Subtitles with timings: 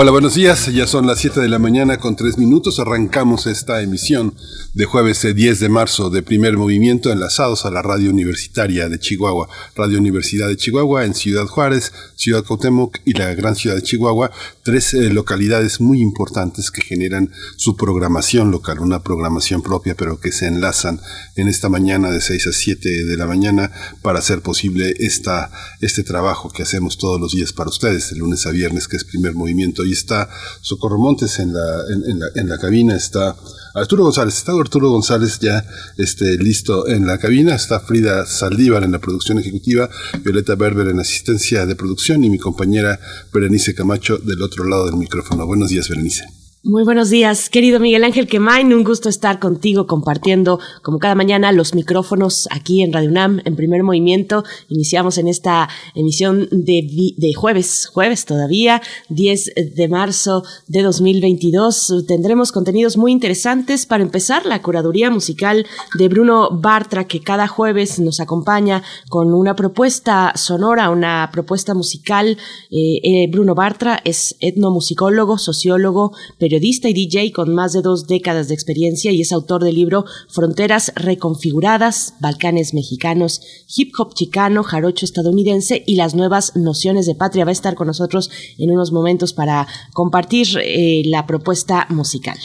[0.00, 0.72] Hola, buenos días.
[0.72, 2.78] Ya son las 7 de la mañana con 3 minutos.
[2.78, 4.32] Arrancamos esta emisión
[4.72, 9.48] de jueves 10 de marzo de primer movimiento enlazados a la radio universitaria de Chihuahua,
[9.74, 14.30] Radio Universidad de Chihuahua en Ciudad Juárez, Ciudad Cuauhtémoc y la gran ciudad de Chihuahua,
[14.62, 20.30] tres eh, localidades muy importantes que generan su programación local, una programación propia pero que
[20.30, 21.00] se enlazan
[21.34, 26.04] en esta mañana de 6 a 7 de la mañana para hacer posible esta, este
[26.04, 29.34] trabajo que hacemos todos los días para ustedes, de lunes a viernes, que es primer
[29.34, 29.87] movimiento.
[29.92, 30.28] Está
[30.60, 33.36] Socorro Montes en la, en, la, en la cabina, está
[33.74, 35.64] Arturo González, está Arturo González ya
[35.96, 39.88] este, listo en la cabina, está Frida Saldívar en la producción ejecutiva,
[40.22, 42.98] Violeta Berber en asistencia de producción y mi compañera
[43.32, 45.46] Berenice Camacho del otro lado del micrófono.
[45.46, 46.37] Buenos días, Berenice.
[46.64, 48.74] Muy buenos días, querido Miguel Ángel Quemain.
[48.74, 53.54] Un gusto estar contigo compartiendo, como cada mañana, los micrófonos aquí en Radio UNAM, en
[53.54, 54.42] primer movimiento.
[54.68, 62.04] Iniciamos en esta emisión de, de jueves, jueves todavía, 10 de marzo de 2022.
[62.08, 63.86] Tendremos contenidos muy interesantes.
[63.86, 65.64] Para empezar, la curaduría musical
[65.96, 72.36] de Bruno Bartra, que cada jueves nos acompaña con una propuesta sonora, una propuesta musical.
[72.72, 76.16] Eh, eh, Bruno Bartra es etnomusicólogo, sociólogo,
[76.56, 80.92] y DJ con más de dos décadas de experiencia y es autor del libro Fronteras
[80.96, 83.40] Reconfiguradas, Balcanes Mexicanos,
[83.76, 87.44] Hip Hop Chicano, Jarocho Estadounidense y las nuevas nociones de patria.
[87.44, 92.38] Va a estar con nosotros en unos momentos para compartir eh, la propuesta musical.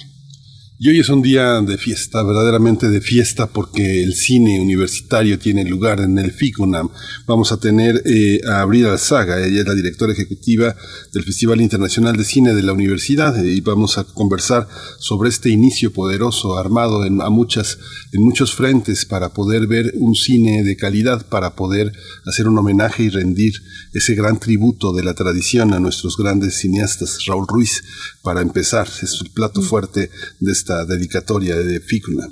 [0.86, 5.64] Y hoy es un día de fiesta, verdaderamente de fiesta, porque el cine universitario tiene
[5.64, 6.90] lugar en el FICUNAM.
[7.26, 10.76] Vamos a tener eh, a Abril Alzaga, ella es la directora ejecutiva
[11.14, 14.68] del Festival Internacional de Cine de la Universidad, y vamos a conversar
[15.00, 17.78] sobre este inicio poderoso, armado en, a muchas,
[18.12, 21.94] en muchos frentes, para poder ver un cine de calidad, para poder
[22.26, 23.54] hacer un homenaje y rendir
[23.94, 27.20] ese gran tributo de la tradición a nuestros grandes cineastas.
[27.26, 27.86] Raúl Ruiz,
[28.22, 29.64] para empezar, es el plato mm.
[29.64, 30.10] fuerte
[30.42, 32.28] de esta dedicatoria de Ficuna.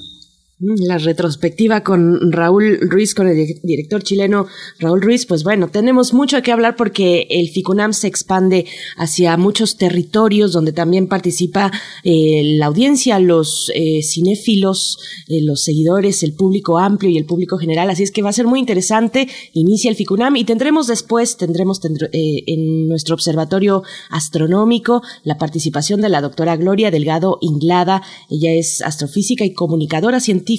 [0.62, 4.46] Mm, la retrospectiva con Raúl Ruiz, con el director chileno
[4.78, 9.78] Raúl Ruiz, pues bueno, tenemos mucho que hablar porque el FICUNAM se expande hacia muchos
[9.78, 11.72] territorios donde también participa
[12.04, 17.58] eh, la audiencia, los eh, cinéfilos, eh, los seguidores, el público amplio y el público
[17.58, 17.90] general.
[17.90, 19.28] Así es que va a ser muy interesante.
[19.54, 21.82] Inicia el FICUNAM y tendremos después, tendremos
[22.14, 28.04] en nuestro observatorio astronómico la participación de la doctora Gloria Delgado Inglada.
[28.30, 30.51] Ella es astrofísica y comunicadora científica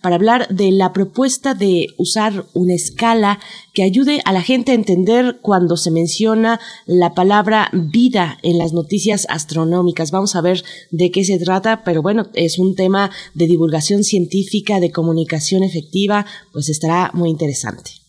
[0.00, 3.38] para hablar de la propuesta de usar una escala
[3.72, 8.72] que ayude a la gente a entender cuando se menciona la palabra vida en las
[8.72, 10.10] noticias astronómicas.
[10.10, 14.80] Vamos a ver de qué se trata, pero bueno, es un tema de divulgación científica,
[14.80, 18.05] de comunicación efectiva, pues estará muy interesante.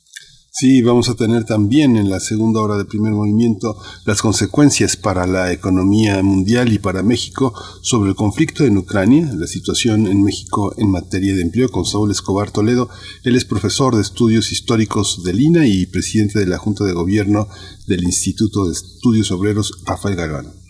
[0.59, 5.27] Sí, vamos a tener también en la segunda hora de primer movimiento las consecuencias para
[5.27, 7.53] la economía mundial y para México
[7.83, 12.09] sobre el conflicto en Ucrania, la situación en México en materia de empleo con Saúl
[12.09, 12.89] Escobar Toledo.
[13.23, 17.47] Él es profesor de estudios históricos del INA y presidente de la Junta de Gobierno
[17.85, 20.66] del Instituto de Estudios Obreros Rafael Galván.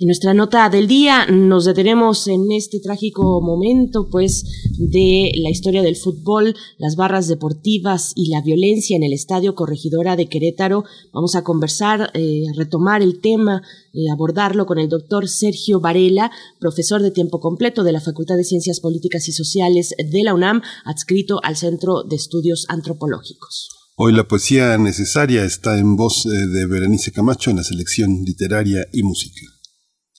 [0.00, 4.44] En nuestra nota del día nos detenemos en este trágico momento, pues,
[4.78, 10.14] de la historia del fútbol, las barras deportivas y la violencia en el Estadio Corregidora
[10.14, 10.84] de Querétaro.
[11.12, 16.30] Vamos a conversar, eh, a retomar el tema, eh, abordarlo con el doctor Sergio Varela,
[16.60, 20.62] profesor de tiempo completo de la Facultad de Ciencias Políticas y Sociales de la UNAM,
[20.84, 23.70] adscrito al Centro de Estudios Antropológicos.
[23.96, 28.86] Hoy la poesía necesaria está en voz eh, de Berenice Camacho en la selección literaria
[28.92, 29.57] y música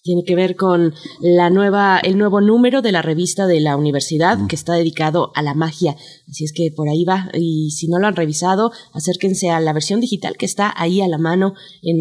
[0.03, 4.37] tiene que ver con la nueva, el nuevo número de la revista de la universidad
[4.47, 5.95] que está dedicado a la magia.
[6.29, 7.29] Así es que por ahí va.
[7.33, 11.07] Y si no lo han revisado, acérquense a la versión digital que está ahí a
[11.07, 11.97] la mano en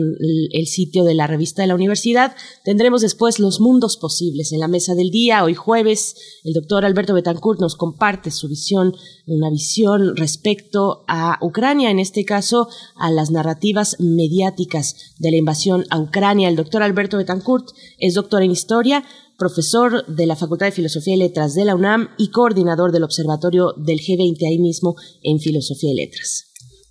[0.52, 2.36] el sitio de la revista de la universidad.
[2.64, 5.42] Tendremos después los mundos posibles en la mesa del día.
[5.44, 8.94] Hoy jueves, el doctor Alberto Betancourt nos comparte su visión,
[9.28, 15.84] una visión respecto a Ucrania, en este caso a las narrativas mediáticas de la invasión
[15.90, 16.48] a Ucrania.
[16.48, 19.04] El doctor Alberto Betancourt es doctor en historia,
[19.38, 23.74] profesor de la Facultad de Filosofía y Letras de la UNAM y coordinador del Observatorio
[23.76, 26.46] del G20 ahí mismo en Filosofía y Letras.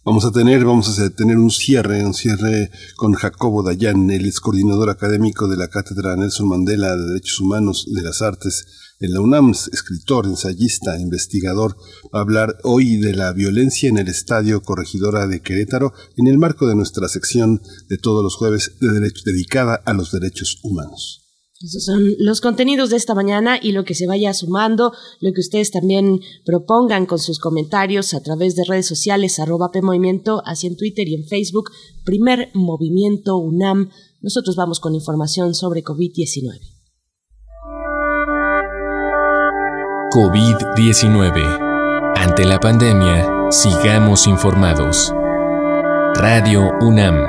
[0.06, 4.40] Vamos a tener, vamos a tener un cierre, un cierre con Jacobo Dayan, el ex
[4.40, 9.22] coordinador académico de la Cátedra Nelson Mandela de Derechos Humanos de las Artes en la
[9.22, 11.76] UNAM, escritor, ensayista, investigador,
[12.14, 16.38] va a hablar hoy de la violencia en el Estadio Corregidora de Querétaro en el
[16.38, 21.24] marco de nuestra sección de todos los jueves de derecho, dedicada a los derechos humanos.
[21.60, 25.42] Esos son los contenidos de esta mañana y lo que se vaya sumando, lo que
[25.42, 30.78] ustedes también propongan con sus comentarios a través de redes sociales, arroba PMovimiento, así en
[30.78, 31.72] Twitter y en Facebook,
[32.06, 33.90] primer movimiento UNAM.
[34.22, 36.77] Nosotros vamos con información sobre COVID-19.
[40.12, 42.14] COVID-19.
[42.16, 45.12] Ante la pandemia, sigamos informados.
[46.16, 47.28] Radio UNAM.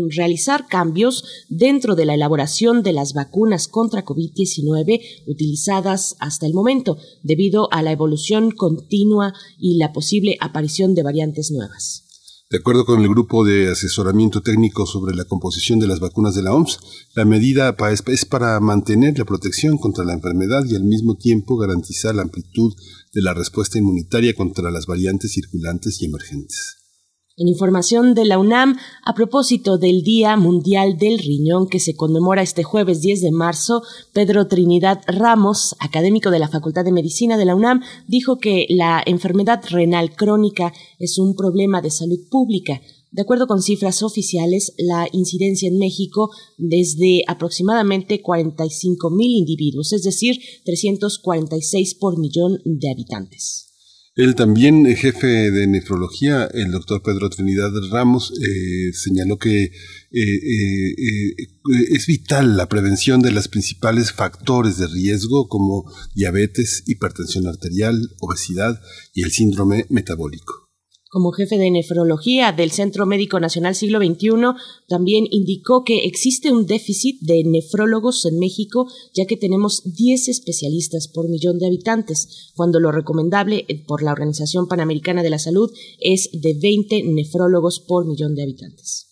[0.10, 6.98] realizar cambios dentro de la elaboración de las vacunas contra COVID-19 utilizadas hasta el momento,
[7.24, 12.05] debido a la evolución continua y la posible aparición de variantes nuevas.
[12.48, 16.44] De acuerdo con el Grupo de Asesoramiento Técnico sobre la composición de las vacunas de
[16.44, 16.78] la OMS,
[17.16, 17.76] la medida
[18.06, 22.72] es para mantener la protección contra la enfermedad y al mismo tiempo garantizar la amplitud
[23.14, 26.85] de la respuesta inmunitaria contra las variantes circulantes y emergentes.
[27.38, 32.42] En información de la UNAM, a propósito del Día Mundial del Riñón que se conmemora
[32.42, 33.82] este jueves 10 de marzo,
[34.14, 39.04] Pedro Trinidad Ramos, académico de la Facultad de Medicina de la UNAM, dijo que la
[39.06, 42.80] enfermedad renal crónica es un problema de salud pública.
[43.12, 50.04] De acuerdo con cifras oficiales, la incidencia en México desde aproximadamente 45 mil individuos, es
[50.04, 53.65] decir, 346 por millón de habitantes.
[54.16, 59.74] El también eh, jefe de nefrología, el doctor Pedro Trinidad Ramos, eh, señaló que
[60.12, 61.36] eh,
[61.92, 68.82] es vital la prevención de los principales factores de riesgo como diabetes, hipertensión arterial, obesidad
[69.14, 70.65] y el síndrome metabólico
[71.16, 74.32] como jefe de nefrología del Centro Médico Nacional Siglo XXI,
[74.90, 81.08] también indicó que existe un déficit de nefrólogos en México, ya que tenemos 10 especialistas
[81.08, 85.72] por millón de habitantes, cuando lo recomendable eh, por la Organización Panamericana de la Salud
[86.02, 89.08] es de 20 nefrólogos por millón de habitantes.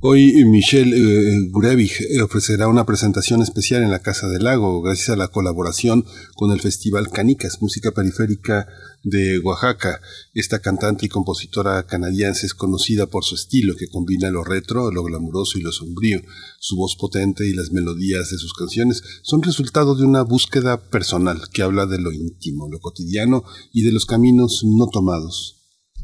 [0.00, 5.08] Hoy Michelle eh, Gurevich eh, ofrecerá una presentación especial en la Casa del Lago gracias
[5.08, 6.04] a la colaboración
[6.34, 8.68] con el Festival Canicas, música periférica
[9.02, 10.02] de Oaxaca.
[10.34, 15.02] Esta cantante y compositora canadiense es conocida por su estilo que combina lo retro, lo
[15.02, 16.20] glamuroso y lo sombrío.
[16.60, 21.40] Su voz potente y las melodías de sus canciones son resultado de una búsqueda personal
[21.54, 25.55] que habla de lo íntimo, lo cotidiano y de los caminos no tomados.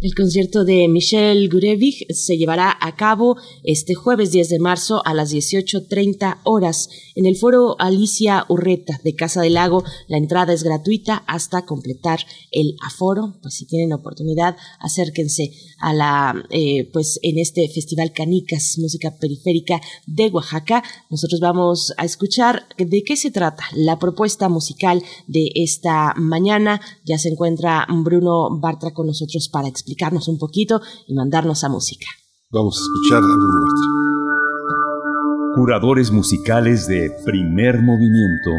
[0.03, 5.15] El concierto de Michelle Gurevich se llevará a cabo este jueves 10 de marzo a
[5.15, 9.85] las 18.30 horas en el foro Alicia Urreta de Casa del Lago.
[10.09, 12.19] La entrada es gratuita hasta completar
[12.51, 13.35] el aforo.
[13.43, 19.81] Pues si tienen oportunidad, acérquense a la, eh, pues en este Festival Canicas, música periférica
[20.09, 20.83] de Oaxaca.
[21.11, 26.81] Nosotros vamos a escuchar de qué se trata la propuesta musical de esta mañana.
[27.05, 31.69] Ya se encuentra Bruno Bartra con nosotros para explicar explicarnos un poquito y mandarnos a
[31.69, 32.07] música.
[32.51, 33.67] Vamos a escuchar a Bruno
[35.55, 38.51] Curadores musicales de primer movimiento.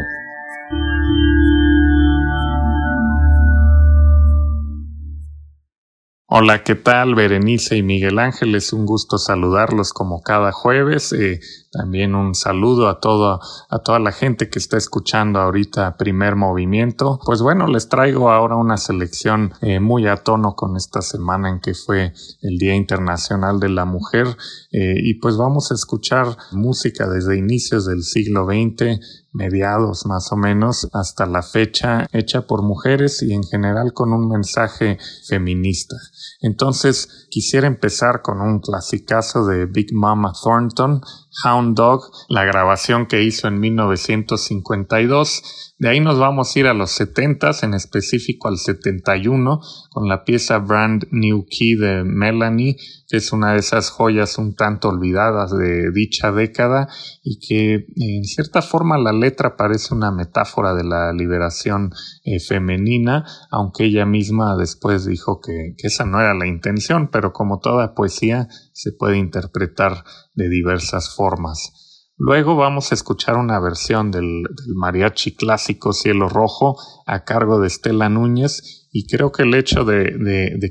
[6.26, 7.14] Hola, ¿qué tal?
[7.14, 11.12] Berenice y Miguel Ángel, es un gusto saludarlos como cada jueves.
[11.12, 11.38] Eh,
[11.70, 17.20] también un saludo a toda, a toda la gente que está escuchando ahorita Primer Movimiento.
[17.26, 21.60] Pues bueno, les traigo ahora una selección eh, muy a tono con esta semana en
[21.60, 24.26] que fue el Día Internacional de la Mujer.
[24.72, 30.36] Eh, y pues vamos a escuchar música desde inicios del siglo XX mediados más o
[30.36, 35.96] menos hasta la fecha hecha por mujeres y en general con un mensaje feminista.
[36.40, 41.00] Entonces quisiera empezar con un clasicazo de Big Mama Thornton
[41.42, 45.74] Hound Dog, la grabación que hizo en 1952.
[45.76, 49.60] De ahí nos vamos a ir a los 70 en específico al 71,
[49.90, 52.76] con la pieza Brand New Key de Melanie,
[53.08, 56.88] que es una de esas joyas un tanto olvidadas de dicha década
[57.22, 61.90] y que en cierta forma la letra parece una metáfora de la liberación
[62.24, 67.23] eh, femenina, aunque ella misma después dijo que, que esa no era la intención, pero
[67.32, 70.04] como toda poesía se puede interpretar
[70.34, 71.84] de diversas formas.
[72.16, 74.44] Luego vamos a escuchar una versión del,
[74.76, 76.76] mariachi clásico Cielo Rojo
[77.06, 80.12] a cargo de Estela Núñez y creo que el hecho de,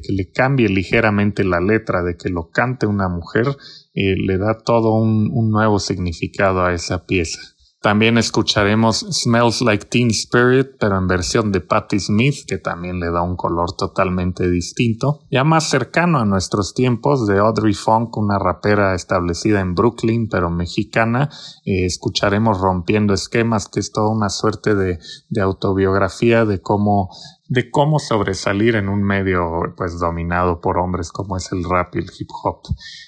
[0.02, 3.48] que le cambie ligeramente la letra, de que lo cante una mujer,
[3.94, 7.53] eh, le da todo un nuevo significado a esa pieza.
[7.84, 13.12] También escucharemos Smells Like Teen Spirit, pero en versión de Patti Smith, que también le
[13.12, 15.20] da un color totalmente distinto.
[15.30, 20.50] Ya más cercano a nuestros tiempos, de Audrey Funk, una rapera establecida en Brooklyn, pero
[20.50, 21.30] mexicana.
[21.66, 27.10] Eh, escucharemos Rompiendo Esquemas, que es toda una suerte de, de autobiografía de cómo
[27.48, 32.00] de cómo sobresalir en un medio pues dominado por hombres como es el rap y
[32.00, 32.62] el hip hop.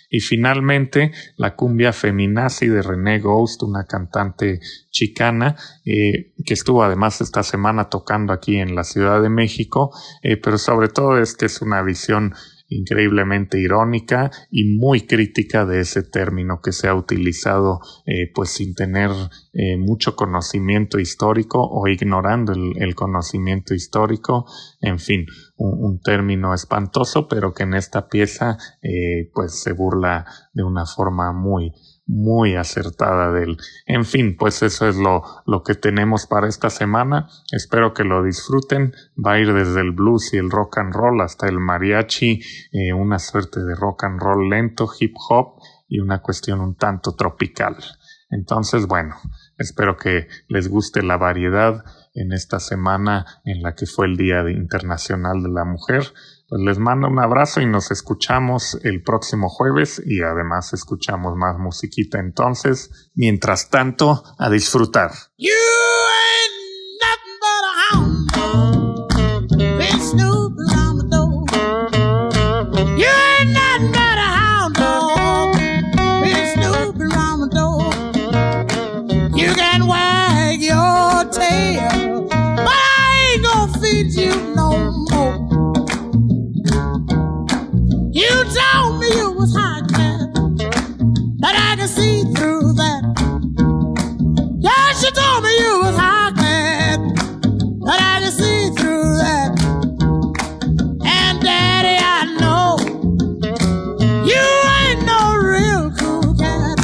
[0.10, 4.60] Y finalmente la cumbia feminazi de René Ghost, una cantante
[4.92, 10.38] chicana eh, que estuvo además esta semana tocando aquí en la Ciudad de México, eh,
[10.38, 12.34] pero sobre todo es que es una visión
[12.68, 18.74] increíblemente irónica y muy crítica de ese término que se ha utilizado eh, pues sin
[18.74, 19.12] tener
[19.54, 24.46] eh, mucho conocimiento histórico o ignorando el, conocimiento histórico.
[24.82, 25.26] En fin
[25.58, 31.32] un, término espantoso pero que en esta pieza eh, pues se burla de una forma
[31.32, 31.72] muy
[32.08, 33.58] muy acertada de él.
[33.86, 37.28] En fin, pues eso es lo, lo que tenemos para esta semana.
[37.52, 38.94] Espero que lo disfruten.
[39.24, 42.94] Va a ir desde el blues y el rock and roll hasta el mariachi, eh,
[42.94, 47.78] una suerte de rock and roll lento, hip hop y una cuestión un tanto tropical.
[48.30, 49.16] Entonces, bueno,
[49.58, 51.84] espero que les guste la variedad
[52.14, 56.04] en esta semana en la que fue el Día Internacional de la Mujer.
[56.48, 61.58] Pues les mando un abrazo y nos escuchamos el próximo jueves y además escuchamos más
[61.58, 63.12] musiquita entonces.
[63.16, 65.12] Mientras tanto, a disfrutar.
[91.86, 93.04] can see through that.
[94.60, 96.98] Yeah, she told me you was high class,
[97.80, 99.52] but I can see through that.
[101.06, 102.80] And Daddy, I know
[104.26, 104.46] you
[104.80, 106.80] ain't no real cool cat.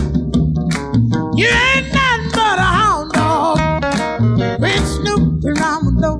[1.35, 6.19] You ain't nothing but a hound dog with Snoop around the door.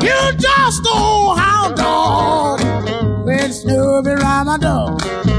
[0.00, 5.29] You just a old hound dog with Snoop around my door.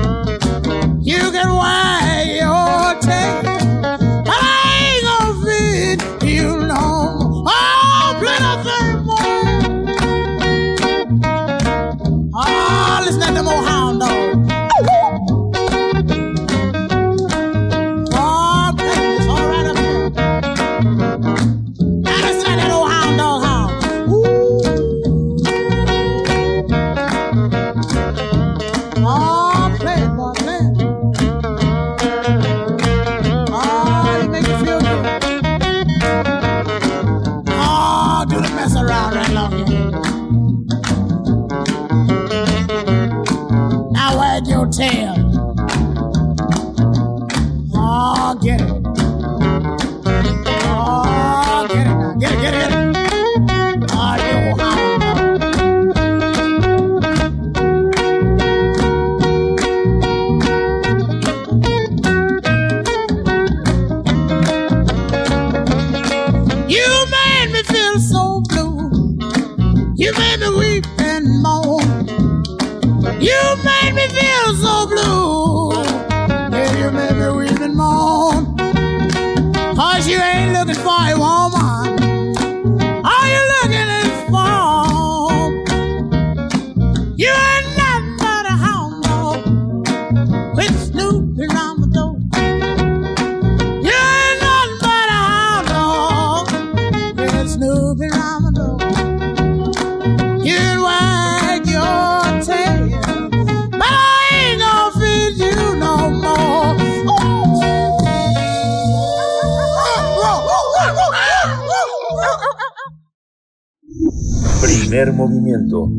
[114.92, 115.90] Primer movimiento.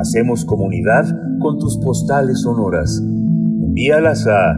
[0.00, 1.04] Hacemos comunidad
[1.38, 3.00] con tus postales sonoras.
[3.00, 4.56] Envíalas a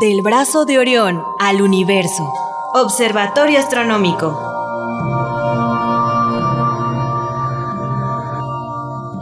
[0.00, 2.32] Del brazo de Orión al universo.
[2.72, 4.51] Observatorio Astronómico.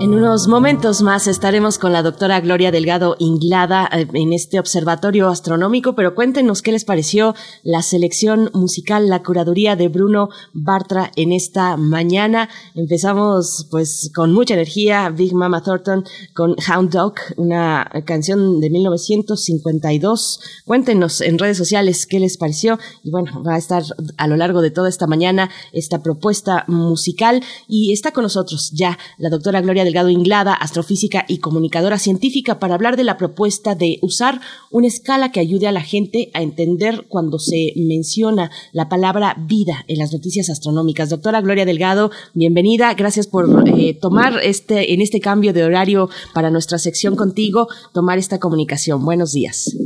[0.00, 5.28] En unos momentos más estaremos con la doctora Gloria Delgado Inglada eh, en este observatorio
[5.28, 11.32] astronómico, pero cuéntenos qué les pareció la selección musical, la curaduría de Bruno Bartra en
[11.32, 12.48] esta mañana.
[12.74, 20.40] Empezamos pues con mucha energía, Big Mama Thornton con Hound Dog, una canción de 1952.
[20.64, 23.82] Cuéntenos en redes sociales qué les pareció y bueno, va a estar
[24.16, 28.96] a lo largo de toda esta mañana esta propuesta musical y está con nosotros ya
[29.18, 33.74] la doctora Gloria Delgado Delgado Inglada, astrofísica y comunicadora científica, para hablar de la propuesta
[33.74, 38.88] de usar una escala que ayude a la gente a entender cuando se menciona la
[38.88, 41.10] palabra vida en las noticias astronómicas.
[41.10, 42.94] Doctora Gloria Delgado, bienvenida.
[42.94, 48.16] Gracias por eh, tomar este, en este cambio de horario para nuestra sección contigo, tomar
[48.16, 49.04] esta comunicación.
[49.04, 49.76] Buenos días.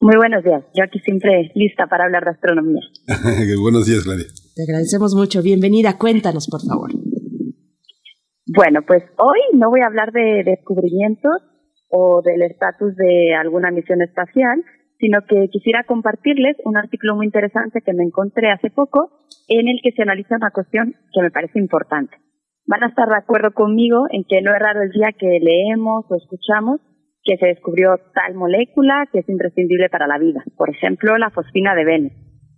[0.00, 0.64] Muy buenos días.
[0.74, 2.80] Yo aquí siempre lista para hablar de astronomía.
[3.60, 4.26] buenos días, Gloria.
[4.56, 5.40] Te agradecemos mucho.
[5.40, 5.98] Bienvenida.
[5.98, 6.90] Cuéntanos, por favor.
[8.46, 11.42] Bueno, pues hoy no voy a hablar de descubrimientos
[11.90, 14.62] o del estatus de alguna misión espacial,
[14.98, 19.80] sino que quisiera compartirles un artículo muy interesante que me encontré hace poco en el
[19.82, 22.16] que se analiza una cuestión que me parece importante.
[22.66, 26.04] Van a estar de acuerdo conmigo en que no es raro el día que leemos
[26.08, 26.80] o escuchamos
[27.22, 31.74] que se descubrió tal molécula que es imprescindible para la vida, por ejemplo, la fosfina
[31.74, 32.12] de Venus,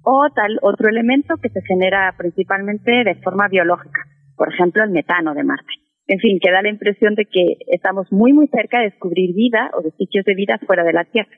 [0.05, 4.01] o tal otro elemento que se genera principalmente de forma biológica,
[4.42, 5.72] por ejemplo, el metano de Marte.
[6.08, 9.70] En fin, que da la impresión de que estamos muy, muy cerca de descubrir vida
[9.78, 11.31] o de sitios de vida fuera de la Tierra.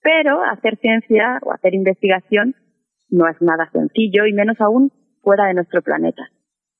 [0.00, 2.54] Pero hacer ciencia o hacer investigación
[3.10, 6.22] no es nada sencillo y menos aún fuera de nuestro planeta.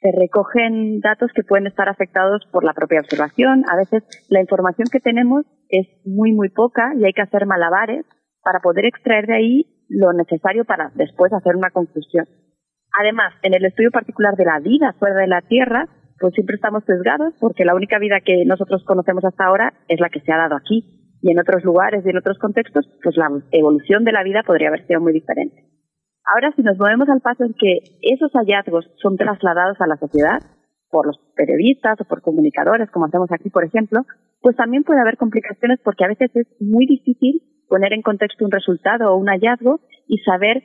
[0.00, 3.64] Se recogen datos que pueden estar afectados por la propia observación.
[3.70, 8.06] A veces la información que tenemos es muy, muy poca y hay que hacer malabares
[8.42, 12.24] para poder extraer de ahí lo necesario para después hacer una conclusión.
[13.00, 15.86] Además, en el estudio particular de la vida fuera de la Tierra,
[16.18, 20.08] pues siempre estamos sesgados porque la única vida que nosotros conocemos hasta ahora es la
[20.08, 21.16] que se ha dado aquí.
[21.22, 24.68] Y en otros lugares y en otros contextos, pues la evolución de la vida podría
[24.68, 25.64] haber sido muy diferente.
[26.24, 30.38] Ahora, si nos movemos al paso en que esos hallazgos son trasladados a la sociedad,
[30.90, 34.00] por los periodistas o por comunicadores, como hacemos aquí, por ejemplo,
[34.40, 38.50] pues también puede haber complicaciones porque a veces es muy difícil poner en contexto un
[38.50, 40.62] resultado o un hallazgo y saber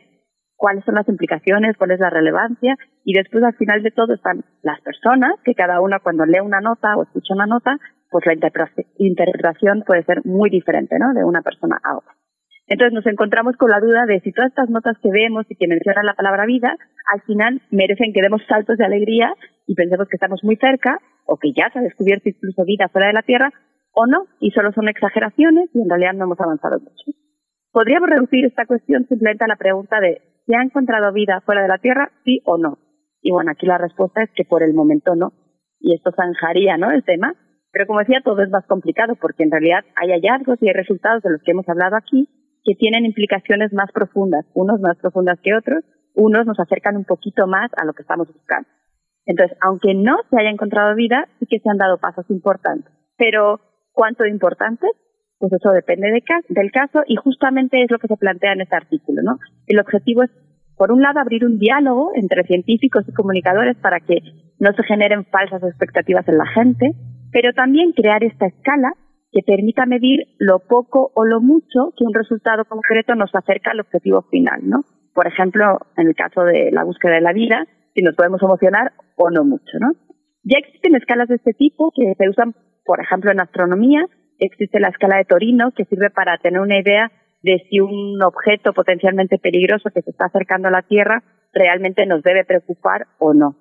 [0.55, 4.43] cuáles son las implicaciones, cuál es la relevancia y después al final de todo están
[4.61, 7.77] las personas, que cada una cuando lee una nota o escucha una nota,
[8.09, 8.33] pues la
[8.97, 11.13] interpretación puede ser muy diferente, ¿no?
[11.13, 12.13] De una persona a otra.
[12.67, 15.67] Entonces nos encontramos con la duda de si todas estas notas que vemos y que
[15.67, 16.77] mencionan la palabra vida,
[17.11, 19.33] al final merecen que demos saltos de alegría
[19.67, 23.07] y pensemos que estamos muy cerca o que ya se ha descubierto incluso vida fuera
[23.07, 23.51] de la Tierra
[23.93, 27.11] o no, y solo son exageraciones y en realidad no hemos avanzado mucho.
[27.71, 31.67] Podríamos reducir esta cuestión simplemente a la pregunta de ¿se ha encontrado vida fuera de
[31.67, 32.77] la Tierra, sí o no?
[33.21, 35.31] Y bueno, aquí la respuesta es que por el momento no.
[35.79, 36.91] Y esto zanjaría, ¿no?
[36.91, 37.33] El tema.
[37.71, 41.23] Pero como decía, todo es más complicado porque en realidad hay hallazgos y hay resultados
[41.23, 42.29] de los que hemos hablado aquí
[42.63, 45.83] que tienen implicaciones más profundas, unos más profundas que otros,
[46.15, 48.67] unos nos acercan un poquito más a lo que estamos buscando.
[49.25, 52.91] Entonces, aunque no se haya encontrado vida, sí que se han dado pasos importantes.
[53.17, 53.59] Pero,
[53.91, 54.91] ¿cuánto importantes?
[55.43, 56.07] Pues eso depende
[56.47, 59.39] del caso y justamente es lo que se plantea en este artículo, ¿no?
[59.67, 60.31] El objetivo es,
[60.77, 64.19] por un lado, abrir un diálogo entre científicos y comunicadores para que
[64.59, 66.91] no se generen falsas expectativas en la gente,
[67.33, 68.93] pero también crear esta escala
[69.33, 73.81] que permita medir lo poco o lo mucho que un resultado concreto nos acerca al
[73.81, 74.85] objetivo final, ¿no?
[75.13, 78.93] Por ejemplo, en el caso de la búsqueda de la vida, si nos podemos emocionar
[79.17, 79.91] o no mucho, ¿no?
[80.43, 84.07] Ya existen escalas de este tipo que se usan, por ejemplo, en astronomía,
[84.45, 88.73] existe la escala de Torino, que sirve para tener una idea de si un objeto
[88.73, 93.55] potencialmente peligroso que se está acercando a la Tierra realmente nos debe preocupar o no.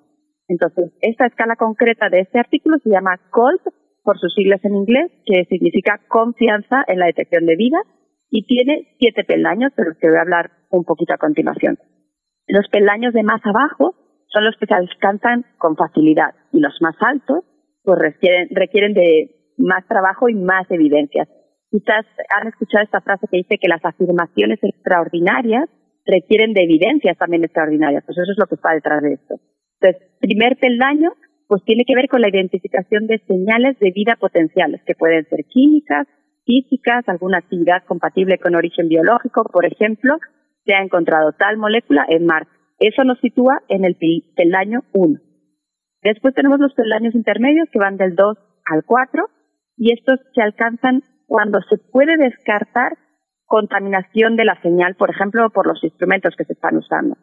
[0.47, 3.61] Entonces, esta escala concreta de este artículo se llama COLP,
[4.03, 7.77] por sus siglas en inglés, que significa confianza en la detección de vida,
[8.29, 11.77] y tiene siete peldaños, de los que voy a hablar un poquito a continuación.
[12.47, 13.95] Los peldaños de más abajo
[14.27, 17.45] son los que se alcanzan con facilidad, y los más altos
[17.83, 21.27] pues requieren, requieren de más trabajo y más evidencias.
[21.69, 25.69] Quizás han escuchado esta frase que dice que las afirmaciones extraordinarias
[26.05, 28.03] requieren de evidencias también extraordinarias.
[28.05, 29.35] Pues eso es lo que está detrás de esto.
[29.79, 31.13] Entonces, primer peldaño,
[31.47, 35.45] pues tiene que ver con la identificación de señales de vida potenciales, que pueden ser
[35.45, 36.07] químicas,
[36.45, 40.17] físicas, alguna actividad compatible con origen biológico, por ejemplo,
[40.65, 42.51] se ha encontrado tal molécula en Marte.
[42.79, 43.97] Eso nos sitúa en el
[44.35, 45.19] peldaño 1.
[46.03, 49.25] Después tenemos los peldaños intermedios que van del 2 al 4
[49.77, 52.97] y estos se alcanzan cuando se puede descartar
[53.45, 57.17] contaminación de la señal, por ejemplo, por los instrumentos que se están usando.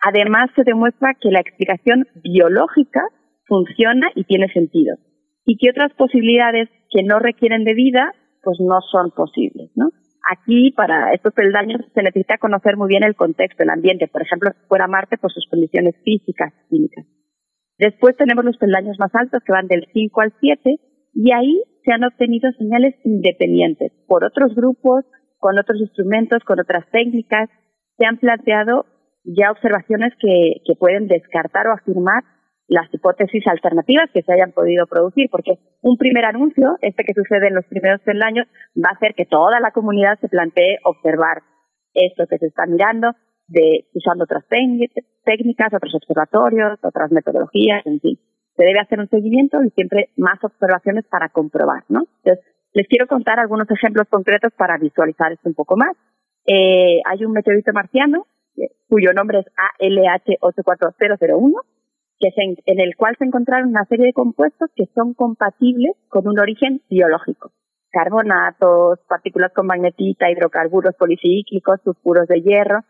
[0.00, 3.02] Además, se demuestra que la explicación biológica
[3.46, 4.96] funciona y tiene sentido
[5.44, 9.90] y que otras posibilidades que no requieren de vida pues no son posibles, ¿no?
[10.30, 14.08] Aquí, para estos peldaños, se necesita conocer muy bien el contexto, el ambiente.
[14.08, 17.06] Por ejemplo, fuera Marte, por sus condiciones físicas, químicas.
[17.78, 20.76] Después tenemos los peldaños más altos, que van del 5 al 7,
[21.14, 25.04] y ahí se han obtenido señales independientes por otros grupos,
[25.38, 27.48] con otros instrumentos, con otras técnicas.
[27.96, 28.86] Se han planteado
[29.22, 32.24] ya observaciones que, pueden descartar o afirmar
[32.68, 37.46] las hipótesis alternativas que se hayan podido producir, porque un primer anuncio, este que sucede
[37.48, 41.42] en los primeros peldaños, va a hacer que toda la comunidad se plantee observar
[41.94, 43.12] esto que se está mirando,
[43.46, 48.18] de usando otras técnicas, otros observatorios, otras metodologías, en fin.
[48.56, 52.06] Se debe hacer un seguimiento y siempre más observaciones para comprobar, ¿no?
[52.24, 55.96] Entonces, les quiero contar algunos ejemplos concretos para visualizar esto un poco más.
[56.46, 61.60] Eh, hay un meteorito marciano eh, cuyo nombre es ALH 84001
[62.18, 66.38] que en el cual se encontraron una serie de compuestos que son compatibles con un
[66.38, 67.52] origen biológico.
[67.90, 72.80] Carbonatos, partículas con magnetita, hidrocarburos policíclicos, sulfuros de hierro.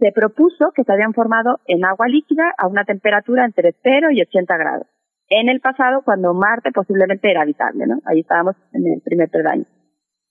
[0.00, 4.22] Se propuso que se habían formado en agua líquida a una temperatura entre 0 y
[4.22, 4.86] 80 grados.
[5.28, 8.00] En el pasado, cuando Marte posiblemente era habitable, ¿no?
[8.06, 9.64] Ahí estábamos en el primer peldaño.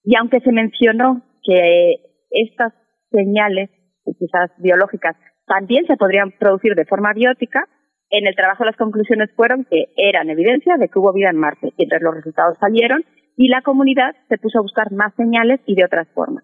[0.04, 1.98] Y aunque se mencionó que
[2.32, 2.74] estas
[3.12, 3.70] señales,
[4.18, 7.64] quizás biológicas, también se podrían producir de forma biótica.
[8.10, 11.74] En el trabajo las conclusiones fueron que eran evidencia de que hubo vida en Marte.
[11.78, 13.06] Y entonces los resultados salieron
[13.38, 16.44] y la comunidad se puso a buscar más señales y de otras formas.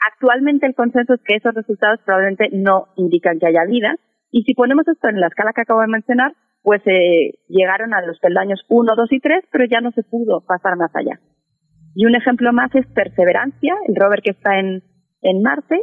[0.00, 3.96] Actualmente el consenso es que esos resultados probablemente no indican que haya vida.
[4.30, 6.32] Y si ponemos esto en la escala que acabo de mencionar,
[6.62, 10.44] pues eh, llegaron a los peldaños 1, 2 y 3, pero ya no se pudo
[10.46, 11.20] pasar más allá.
[11.94, 14.82] Y un ejemplo más es Perseverancia, el rover que está en,
[15.22, 15.82] en Marte,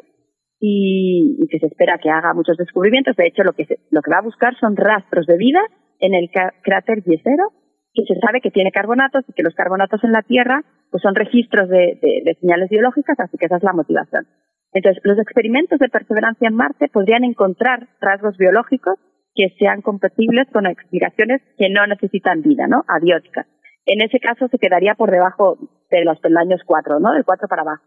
[0.59, 3.15] y, que se espera que haga muchos descubrimientos.
[3.15, 5.59] De hecho, lo que, lo que va a buscar son rastros de vida
[5.99, 6.29] en el
[6.63, 7.51] cráter Yesero,
[7.97, 11.15] que se sabe que tiene carbonatos y que los carbonatos en la Tierra pues son
[11.15, 14.27] registros de, señales biológicas, así que esa es la motivación.
[14.71, 18.95] Entonces, los experimentos de perseverancia en Marte podrían encontrar rasgos biológicos
[19.33, 22.83] que sean compatibles con explicaciones que no necesitan vida, ¿no?
[22.87, 23.47] Abióticas.
[23.85, 25.57] En ese caso se quedaría por debajo
[25.89, 27.13] de los peldaños 4, ¿no?
[27.13, 27.83] Del 4 para abajo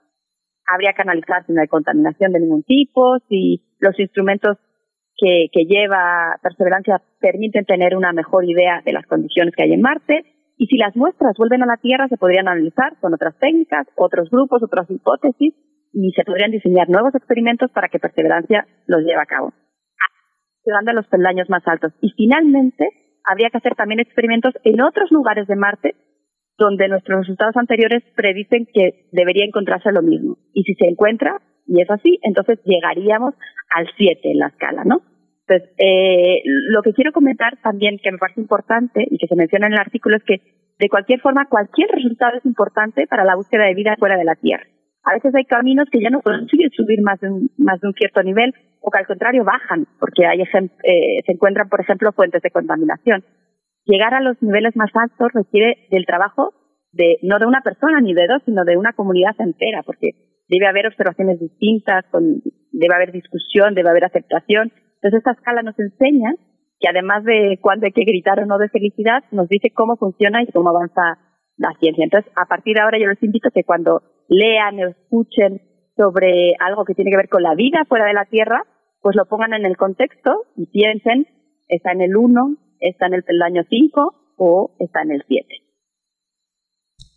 [0.71, 4.57] habría que analizar si no hay contaminación de ningún tipo, si los instrumentos
[5.21, 10.25] que, lleva Perseverancia permiten tener una mejor idea de las condiciones que hay en Marte,
[10.57, 14.31] y si las muestras vuelven a la Tierra, se podrían analizar con otras técnicas, otros
[14.31, 15.55] grupos, otras hipótesis,
[15.93, 19.53] y se podrían diseñar nuevos experimentos para que Perseverancia los lleve a cabo,
[20.65, 21.93] llegando a los peldaños más altos.
[22.01, 22.89] Y finalmente,
[23.25, 25.95] habría que hacer también experimentos en otros lugares de Marte
[26.61, 30.37] donde nuestros resultados anteriores predicen que debería encontrarse lo mismo.
[30.53, 33.35] Y si se encuentra, y es así, entonces llegaríamos
[33.75, 35.01] al 7 en la escala, ¿no?
[35.51, 39.67] Entonces, eh, lo que quiero comentar también, que me parece importante y que se menciona
[39.67, 40.41] en el artículo, es que
[40.79, 44.37] de cualquier forma, cualquier resultado es importante para la búsqueda de vida fuera de la
[44.37, 44.65] Tierra.
[45.03, 47.95] A veces hay caminos que ya no consiguen subir más de un, más de un
[47.95, 52.43] cierto nivel o que al contrario bajan, porque hay eh, se encuentran, por ejemplo, fuentes
[52.43, 53.25] de contaminación
[53.91, 56.55] llegar a los niveles más altos requiere del trabajo
[56.93, 60.11] de no de una persona ni de dos, sino de una comunidad entera, porque
[60.49, 64.73] debe haber observaciones distintas, con, debe haber discusión, debe haber aceptación.
[65.03, 66.35] Entonces esta escala nos enseña
[66.79, 70.43] que además de cuándo hay que gritar o no de felicidad, nos dice cómo funciona
[70.43, 71.19] y cómo avanza
[71.57, 72.05] la ciencia.
[72.05, 75.61] Entonces, a partir de ahora yo les invito que cuando lean o escuchen
[75.97, 78.65] sobre algo que tiene que ver con la vida fuera de la Tierra,
[79.03, 81.27] pues lo pongan en el contexto y piensen,
[81.69, 85.47] está en el 1, está en el peldaño 5 o está en el 7.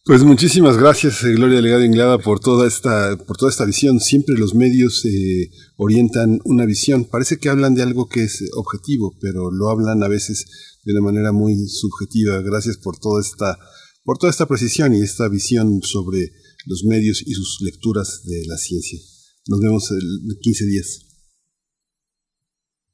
[0.05, 4.01] Pues muchísimas gracias, eh, Gloria Legado Inglada, por toda esta, por toda esta visión.
[4.01, 7.05] Siempre los medios eh, orientan una visión.
[7.05, 11.03] Parece que hablan de algo que es objetivo, pero lo hablan a veces de una
[11.03, 12.41] manera muy subjetiva.
[12.41, 13.57] Gracias por toda esta,
[14.03, 16.31] por toda esta precisión y esta visión sobre
[16.65, 18.99] los medios y sus lecturas de la ciencia.
[19.47, 20.99] Nos vemos el 15 días.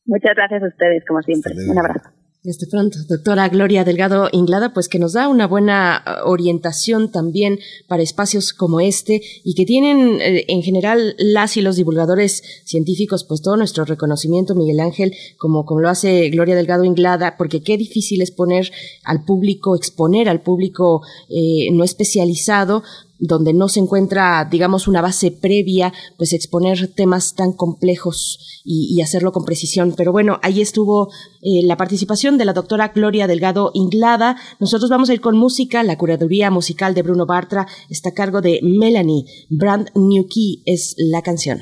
[0.06, 1.56] Muchas gracias a ustedes, como siempre.
[1.68, 2.19] Un abrazo.
[2.46, 7.60] Este pronto, doctora Gloria Delgado Inglada, pues que nos da una buena uh, orientación también
[7.90, 13.26] para espacios como este y que tienen eh, en general las y los divulgadores científicos
[13.26, 17.76] pues todo nuestro reconocimiento, Miguel Ángel, como, como lo hace Gloria Delgado Inglada, porque qué
[17.76, 18.72] difícil es poner
[19.04, 22.84] al público, exponer al público eh, no especializado
[23.20, 29.32] donde no se encuentra, digamos, una base previa, pues exponer temas tan complejos y, hacerlo
[29.32, 29.94] con precisión.
[29.96, 31.10] Pero bueno, ahí estuvo
[31.42, 34.38] eh, la participación de la doctora Gloria Delgado Inglada.
[34.60, 35.84] Nosotros vamos a ir con música.
[35.84, 39.26] La curaduría musical de Bruno Bartra está a cargo de Melanie.
[39.50, 41.60] Brand New Key es la canción.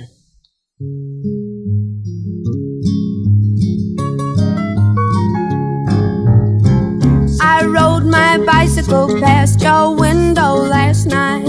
[7.49, 11.47] I rode my bicycle past your window last night.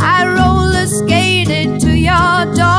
[0.00, 2.75] I roller skated to your door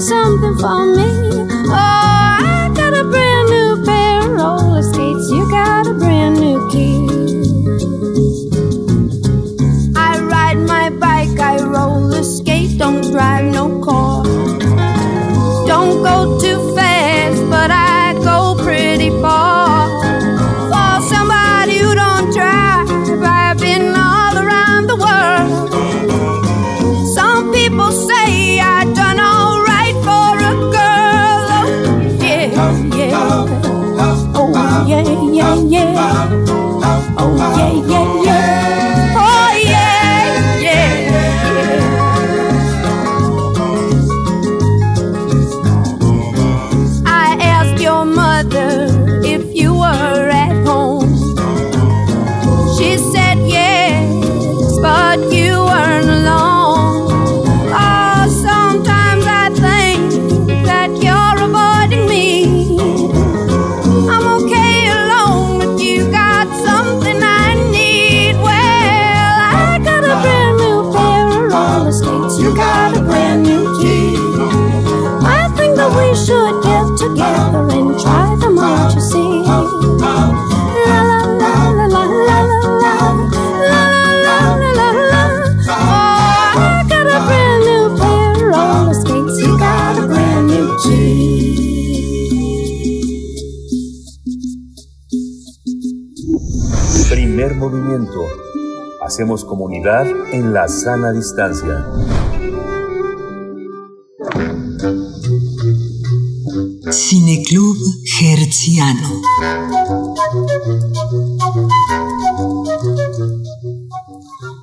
[0.00, 1.27] something for me.
[99.18, 101.84] Hacemos comunidad en la sana distancia.
[106.92, 107.76] Cineclub
[108.20, 109.22] Hertziano.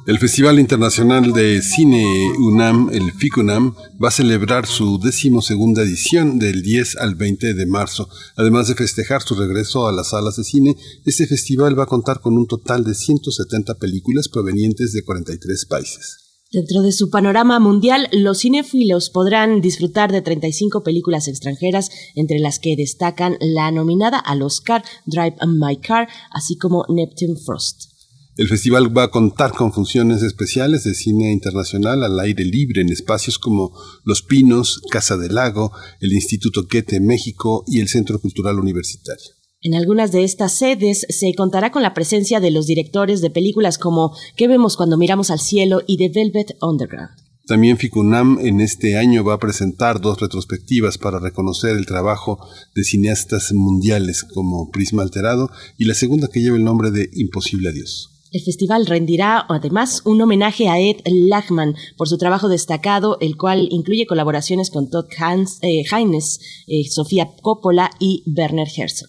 [0.08, 2.06] El Festival Internacional de Cine
[2.38, 8.08] UNAM, el FICUNAM, va a celebrar su decimosegunda edición del 10 al 20 de marzo.
[8.36, 12.22] Además de festejar su regreso a las salas de cine, este festival va a contar
[12.22, 16.18] con un total de 170 películas provenientes de 43 países.
[16.52, 22.60] Dentro de su panorama mundial, los cinéfilos podrán disfrutar de 35 películas extranjeras, entre las
[22.60, 27.95] que destacan la nominada al Oscar Drive My Car, así como Neptune Frost.
[28.38, 32.90] El festival va a contar con funciones especiales de cine internacional al aire libre en
[32.90, 33.72] espacios como
[34.04, 35.72] Los Pinos, Casa del Lago,
[36.02, 39.24] el Instituto Goethe México y el Centro Cultural Universitario.
[39.62, 43.78] En algunas de estas sedes se contará con la presencia de los directores de películas
[43.78, 45.82] como ¿Qué vemos cuando miramos al cielo?
[45.88, 47.12] y The Velvet Underground.
[47.48, 52.46] También FICUNAM en este año va a presentar dos retrospectivas para reconocer el trabajo
[52.76, 57.70] de cineastas mundiales como Prisma Alterado y la segunda que lleva el nombre de Imposible
[57.70, 58.12] a Dios.
[58.36, 63.70] El festival rendirá además un homenaje a Ed Lachman por su trabajo destacado, el cual
[63.72, 69.08] incluye colaboraciones con Todd Hans, eh, eh, Sofía Coppola y Werner Herzog.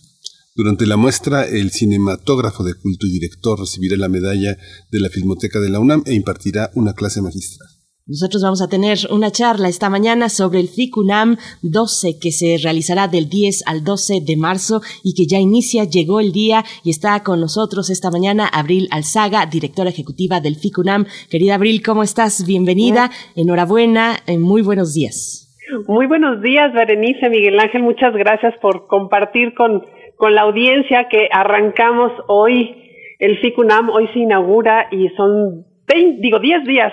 [0.54, 4.58] Durante la muestra, el cinematógrafo de culto y director recibirá la medalla
[4.92, 7.75] de la Filmoteca de la UNAM e impartirá una clase magistral.
[8.08, 13.08] Nosotros vamos a tener una charla esta mañana sobre el FICUNAM 12 que se realizará
[13.08, 17.24] del 10 al 12 de marzo y que ya inicia, llegó el día y está
[17.24, 21.06] con nosotros esta mañana Abril Alzaga, directora ejecutiva del FICUNAM.
[21.28, 22.46] Querida Abril, ¿cómo estás?
[22.46, 25.42] Bienvenida, enhorabuena, eh, muy buenos días.
[25.88, 29.82] Muy buenos días, Berenice, Miguel Ángel, muchas gracias por compartir con,
[30.14, 32.70] con la audiencia que arrancamos hoy.
[33.18, 36.92] El FICUNAM hoy se inaugura y son 20, digo 10 días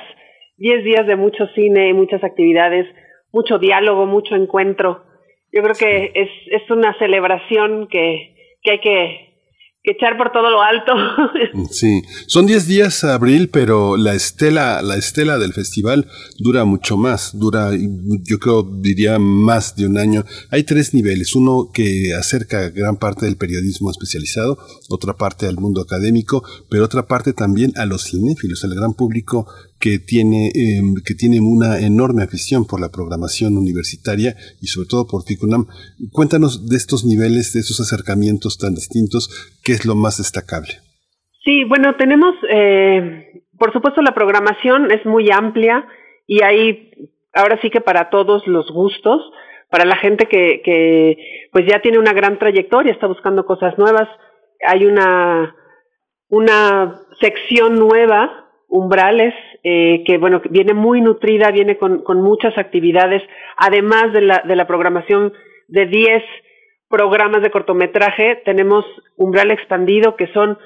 [0.64, 2.88] 10 días de mucho cine, muchas actividades,
[3.34, 5.04] mucho diálogo, mucho encuentro.
[5.52, 9.34] Yo creo que es, es una celebración que, que hay que,
[9.84, 10.94] que echar por todo lo alto.
[11.70, 16.08] Sí, son 10 días abril, pero la estela, la estela del festival
[16.40, 20.24] dura mucho más, dura, yo creo, diría más de un año.
[20.50, 24.58] Hay tres niveles, uno que acerca gran parte del periodismo especializado,
[24.90, 29.48] otra parte al mundo académico, pero otra parte también a los cinéfilos, al gran público
[29.84, 35.06] que tiene, em, que tiene una enorme afición por la programación universitaria y sobre todo
[35.06, 35.68] por FICUNAM.
[36.14, 39.28] Cuéntanos de estos niveles, de esos acercamientos tan distintos,
[39.62, 40.80] ¿qué es lo más destacable?
[41.44, 45.86] Sí, bueno, tenemos, eh, por supuesto, la programación es muy amplia
[46.28, 49.20] y hay, ahora sí que para todos los gustos,
[49.70, 51.18] para la gente que, que
[51.52, 54.08] pues ya tiene una gran trayectoria, está buscando cosas nuevas,
[54.66, 55.54] hay una,
[56.30, 58.43] una sección nueva
[58.74, 63.22] umbrales, eh, que bueno, viene muy nutrida, viene con, muchas actividades,
[63.56, 65.32] además de la, de la programación
[65.68, 66.24] de 10
[66.90, 68.84] programas de cortometraje, tenemos
[69.16, 70.58] umbral expandido, que son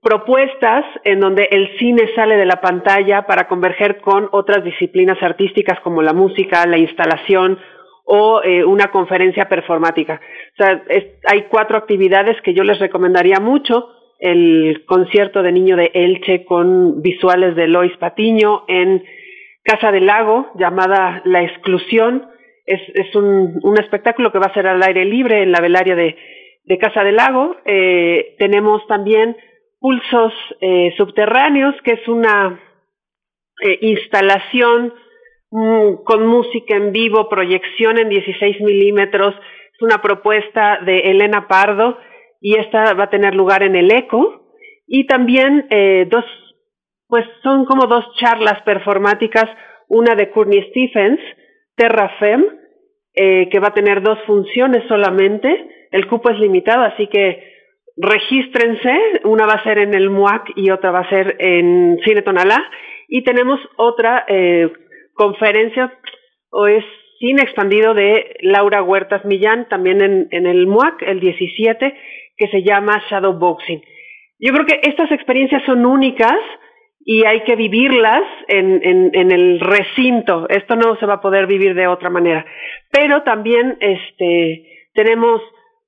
[0.00, 5.80] propuestas en donde el cine sale de la pantalla para converger con otras disciplinas artísticas
[5.80, 7.58] como la música, la instalación
[8.04, 10.20] o eh, una conferencia performática.
[10.52, 10.80] O sea,
[11.26, 13.88] hay cuatro actividades que yo les recomendaría mucho
[14.20, 19.02] el concierto de niño de Elche con visuales de Lois Patiño en
[19.64, 22.28] Casa del Lago, llamada La Exclusión.
[22.66, 25.96] Es, es un, un, espectáculo que va a ser al aire libre en la velaria
[25.96, 26.16] de,
[26.64, 27.56] de Casa del Lago.
[27.64, 29.36] Eh, tenemos también
[29.80, 32.60] Pulsos eh, Subterráneos, que es una
[33.62, 34.92] eh, instalación
[35.50, 39.34] mm, con música en vivo, proyección en 16 milímetros.
[39.74, 41.96] Es una propuesta de Elena Pardo
[42.40, 44.54] y esta va a tener lugar en el ECO.
[44.86, 46.24] Y también eh, dos,
[47.06, 49.46] pues son como dos charlas performáticas,
[49.88, 51.20] una de Courtney Stephens,
[51.76, 52.44] Terra Fem,
[53.14, 57.42] eh, que va a tener dos funciones solamente, el cupo es limitado, así que
[57.96, 62.22] regístrense, una va a ser en el MUAC y otra va a ser en Cine
[62.22, 62.62] Tonalá,
[63.08, 64.72] y tenemos otra eh,
[65.14, 65.92] conferencia,
[66.50, 66.84] o es
[67.18, 71.92] cine expandido de Laura Huertas Millán, también en, en el MUAC, el 17,
[72.40, 73.82] que se llama Shadowboxing.
[74.38, 76.38] Yo creo que estas experiencias son únicas
[77.04, 80.48] y hay que vivirlas en, en, el recinto.
[80.48, 82.46] Esto no se va a poder vivir de otra manera.
[82.90, 85.42] Pero también este, tenemos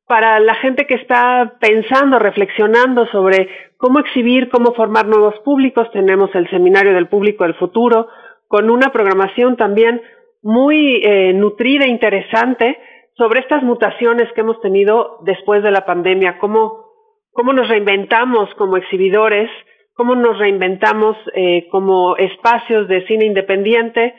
[0.06, 6.34] para la gente que está pensando, reflexionando sobre cómo exhibir, cómo formar nuevos públicos, tenemos
[6.34, 8.08] el Seminario del Público del Futuro,
[8.46, 10.02] con una programación también
[10.42, 12.76] muy eh, nutrida e interesante
[13.16, 16.86] sobre estas mutaciones que hemos tenido después de la pandemia, cómo,
[17.32, 19.50] cómo nos reinventamos como exhibidores,
[19.94, 24.14] cómo nos reinventamos eh, como espacios de cine independiente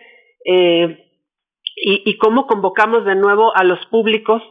[0.45, 0.99] eh,
[1.75, 4.41] y, cómo convocamos de nuevo a los públicos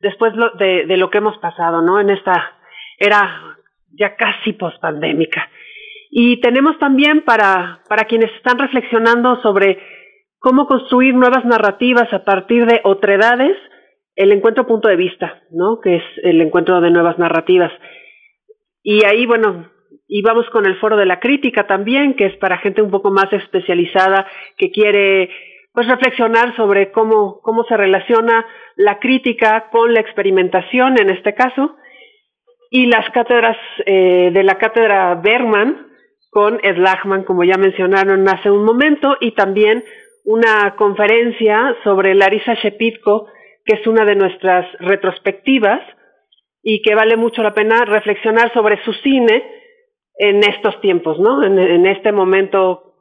[0.00, 2.00] después de, de, lo que hemos pasado, ¿no?
[2.00, 2.56] En esta
[2.98, 3.58] era
[3.92, 5.50] ya casi pospandémica.
[6.10, 9.78] Y tenemos también para, para quienes están reflexionando sobre
[10.38, 13.56] cómo construir nuevas narrativas a partir de otredades,
[14.20, 15.80] el encuentro punto de vista, ¿no?
[15.80, 17.72] Que es el encuentro de nuevas narrativas.
[18.82, 19.70] Y ahí, bueno,
[20.08, 23.32] íbamos con el foro de la crítica también, que es para gente un poco más
[23.32, 24.26] especializada
[24.58, 25.30] que quiere
[25.72, 28.44] pues reflexionar sobre cómo, cómo se relaciona
[28.76, 31.76] la crítica con la experimentación en este caso,
[32.70, 33.56] y las cátedras
[33.86, 35.86] eh, de la cátedra Bergman
[36.30, 39.82] con Ed Lachman, como ya mencionaron hace un momento, y también
[40.24, 43.28] una conferencia sobre Larisa Shepitko,
[43.70, 45.80] que es una de nuestras retrospectivas
[46.60, 49.44] y que vale mucho la pena reflexionar sobre su cine
[50.16, 51.44] en estos tiempos, ¿no?
[51.44, 52.94] En, este momento,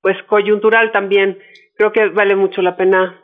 [0.00, 1.38] pues coyuntural también.
[1.76, 3.22] Creo que vale mucho la pena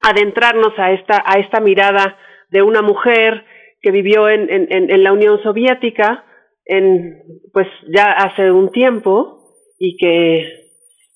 [0.00, 2.16] adentrarnos a esta, a esta mirada
[2.48, 3.44] de una mujer
[3.82, 6.24] que vivió en, en, en la Unión Soviética,
[6.64, 9.40] en, pues ya hace un tiempo,
[9.78, 10.67] y que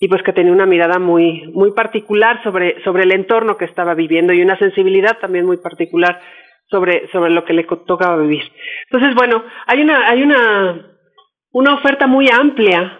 [0.02, 3.94] y pues que tenía una mirada muy muy particular sobre sobre el entorno que estaba
[3.94, 6.20] viviendo y una sensibilidad también muy particular
[6.66, 8.42] sobre sobre lo que le tocaba vivir.
[8.90, 10.96] Entonces, bueno, hay una hay una
[11.52, 12.98] una oferta muy amplia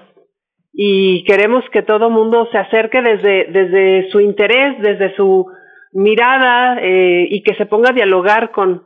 [0.73, 5.47] y queremos que todo mundo se acerque desde desde su interés, desde su
[5.91, 8.85] mirada eh, y que se ponga a dialogar con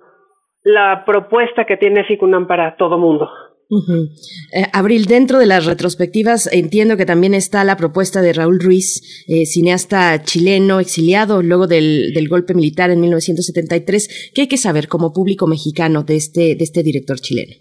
[0.63, 3.29] la propuesta que tiene Ficunam para todo mundo.
[3.69, 9.25] Eh, Abril, dentro de las retrospectivas entiendo que también está la propuesta de Raúl Ruiz,
[9.29, 14.33] eh, cineasta chileno exiliado luego del, del, golpe militar en 1973.
[14.35, 17.55] ¿Qué hay que saber como público mexicano de este, de este director chileno?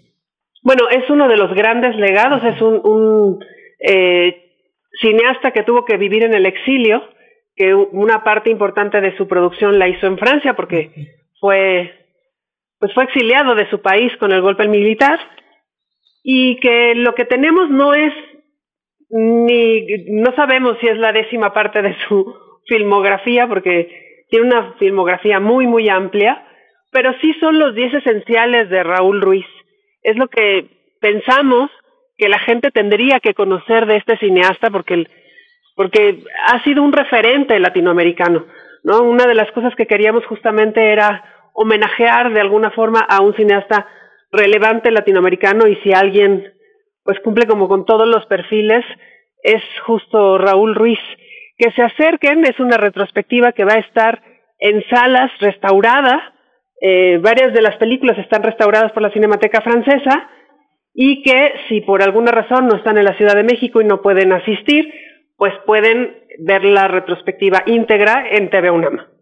[0.62, 3.44] Bueno, es uno de los grandes legados, es un, un
[3.80, 4.52] eh,
[5.00, 7.02] cineasta que tuvo que vivir en el exilio,
[7.56, 10.92] que una parte importante de su producción la hizo en Francia porque
[11.40, 11.92] fue
[12.78, 15.18] pues fue exiliado de su país con el golpe militar
[16.28, 18.12] y que lo que tenemos no es
[19.10, 22.34] ni no sabemos si es la décima parte de su
[22.66, 26.44] filmografía porque tiene una filmografía muy muy amplia,
[26.90, 29.46] pero sí son los diez esenciales de Raúl Ruiz.
[30.02, 30.66] Es lo que
[31.00, 31.70] pensamos
[32.18, 35.06] que la gente tendría que conocer de este cineasta porque
[35.76, 38.46] porque ha sido un referente latinoamericano,
[38.82, 39.02] ¿no?
[39.02, 41.22] Una de las cosas que queríamos justamente era
[41.52, 43.86] homenajear de alguna forma a un cineasta
[44.36, 46.52] relevante latinoamericano y si alguien
[47.02, 48.84] pues cumple como con todos los perfiles
[49.42, 50.98] es justo Raúl Ruiz.
[51.56, 54.22] Que se acerquen, es una retrospectiva que va a estar
[54.58, 56.34] en salas restaurada,
[56.80, 60.28] eh, varias de las películas están restauradas por la Cinemateca Francesa
[60.92, 64.02] y que si por alguna razón no están en la Ciudad de México y no
[64.02, 64.92] pueden asistir,
[65.36, 69.15] pues pueden ver la retrospectiva íntegra en TV UNAM.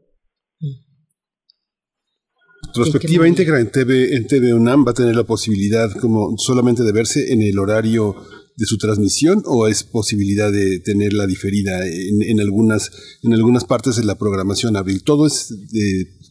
[2.75, 6.91] Retrospectiva íntegra en TV, en TV UNAM va a tener la posibilidad como solamente de
[6.91, 8.16] verse en el horario
[8.57, 12.91] de su transmisión o es posibilidad de tenerla diferida en, en algunas
[13.22, 15.55] en algunas partes de la programación abril todo es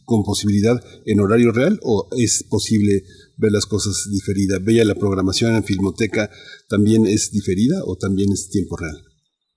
[0.04, 3.04] con posibilidad en horario real o es posible
[3.36, 6.30] ver las cosas diferidas veía la programación en Filmoteca
[6.68, 9.02] también es diferida o también es tiempo real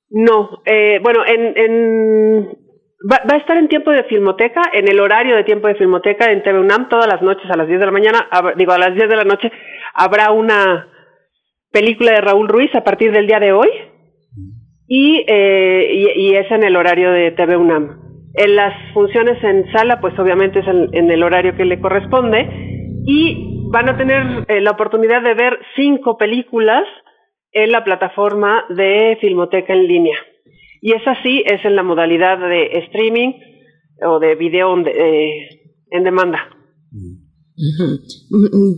[0.09, 2.66] no, eh, bueno, en, en
[3.09, 6.31] va, va, a estar en tiempo de Filmoteca, en el horario de tiempo de Filmoteca
[6.31, 8.93] en TV UNAM, todas las noches a las 10 de la mañana, digo, a las
[8.95, 9.51] 10 de la noche
[9.93, 10.87] habrá una
[11.71, 13.69] película de Raúl Ruiz a partir del día de hoy
[14.87, 17.99] y, eh, y, es en el horario de TV UNAM.
[18.35, 22.47] En las funciones en sala, pues obviamente es en, en el horario que le corresponde
[23.05, 26.83] y van a tener eh, la oportunidad de ver cinco películas
[27.51, 30.17] en la plataforma de Filmoteca en línea.
[30.87, 33.33] Y es así, es en la modalidad de streaming
[34.05, 35.49] o de video eh,
[35.91, 36.47] en demanda.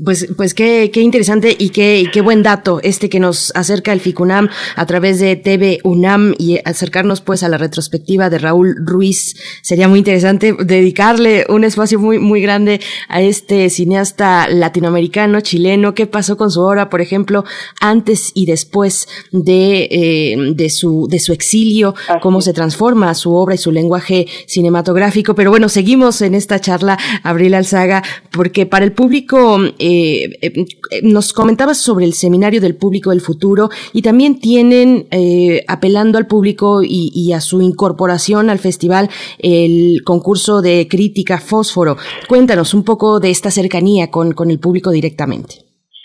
[0.05, 3.99] Pues, pues qué, qué interesante y qué, qué buen dato este que nos acerca el
[3.99, 9.35] FICUNAM a través de TV UNAM y acercarnos pues a la retrospectiva de Raúl Ruiz.
[9.63, 15.93] Sería muy interesante dedicarle un espacio muy, muy grande a este cineasta latinoamericano, chileno.
[15.93, 17.43] ¿Qué pasó con su obra, por ejemplo,
[17.81, 21.95] antes y después de, eh, de, su, de su exilio?
[22.21, 25.35] Cómo se transforma su obra y su lenguaje cinematográfico.
[25.35, 30.65] Pero bueno, seguimos en esta charla, Abril Alzaga, porque para el público, eh, eh,
[31.03, 36.27] nos comentabas sobre el seminario del público del futuro y también tienen, eh, apelando al
[36.27, 39.09] público y, a su incorporación al festival,
[39.39, 41.95] el concurso de crítica Fósforo.
[42.27, 45.55] Cuéntanos un poco de esta cercanía con, con el público directamente.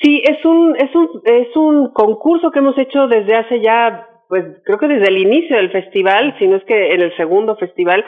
[0.02, 4.44] Sí, es un, es un, es un concurso que hemos hecho desde hace ya, pues
[4.64, 8.04] creo que desde el inicio del festival, si no es que en el segundo festival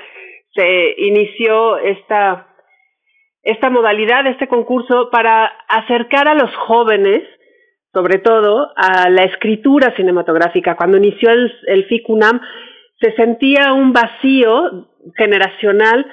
[0.55, 2.49] se inició esta
[3.47, 7.23] esta modalidad, este concurso, para acercar a los jóvenes,
[7.95, 10.75] sobre todo, a la escritura cinematográfica.
[10.75, 12.41] Cuando inició el, FICUNAM,
[13.01, 16.07] se sentía un vacío generacional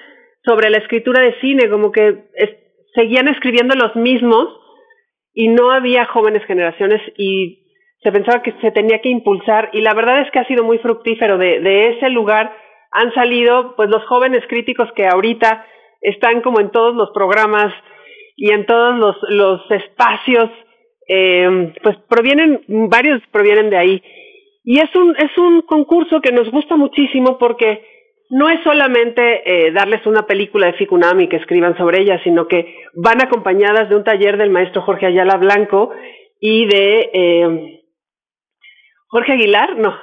[0.45, 2.29] sobre la escritura de cine, como que
[2.93, 4.49] seguían escribiendo los mismos
[5.34, 7.65] y no había jóvenes generaciones y
[8.03, 10.77] se pensaba que se tenía que impulsar y la verdad es que ha sido muy
[10.77, 12.55] fructífero de, de ese lugar
[12.91, 15.65] han salido pues los jóvenes críticos que ahorita
[16.04, 17.74] están como en todos los programas
[18.36, 20.49] y en todos los, los espacios,
[21.08, 24.04] eh, pues provienen, varios provienen de ahí.
[24.64, 27.86] Y es un, es un concurso que nos gusta muchísimo porque
[28.30, 32.84] no es solamente eh, darles una película de Ficunami que escriban sobre ella, sino que
[32.93, 35.91] van acompañadas de un taller del maestro Jorge Ayala Blanco
[36.39, 37.84] y de eh,
[39.08, 39.95] Jorge Aguilar, no.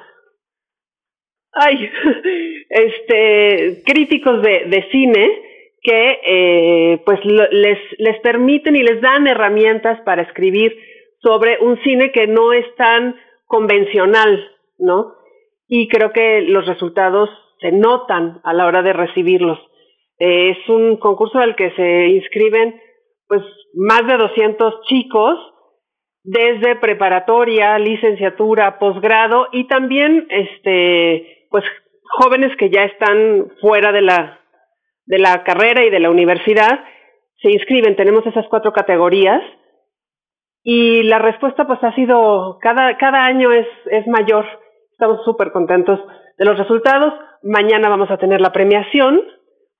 [1.52, 1.90] Ay,
[2.68, 5.49] este, críticos de, de cine
[5.82, 10.76] que eh, pues les, les permiten y les dan herramientas para escribir
[11.22, 13.16] sobre un cine que no es tan
[13.46, 15.14] convencional, ¿no?
[15.68, 19.58] Y creo que los resultados se notan a la hora de recibirlos.
[20.18, 22.80] Eh, es un concurso al que se inscriben
[23.26, 23.42] pues
[23.74, 25.38] más de 200 chicos
[26.22, 31.64] desde preparatoria, licenciatura, posgrado y también este pues
[32.02, 34.39] jóvenes que ya están fuera de la
[35.10, 36.84] de la carrera y de la universidad
[37.42, 37.96] se inscriben.
[37.96, 39.42] Tenemos esas cuatro categorías
[40.62, 44.46] y la respuesta pues ha sido, cada, cada año es, es mayor.
[44.92, 45.98] Estamos súper contentos
[46.38, 47.12] de los resultados.
[47.42, 49.20] Mañana vamos a tener la premiación.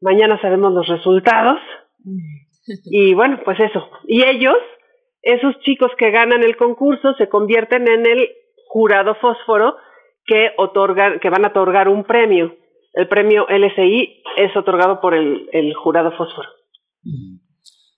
[0.01, 1.61] Mañana sabemos los resultados.
[2.87, 3.89] Y bueno, pues eso.
[4.09, 4.59] Y ellos,
[5.23, 8.31] esos chicos que ganan el concurso, se convierten en el
[8.67, 9.77] jurado fósforo
[10.25, 12.57] que otorgan, que van a otorgar un premio.
[12.93, 16.49] El premio LSI es otorgado por el, jurado Fósforo.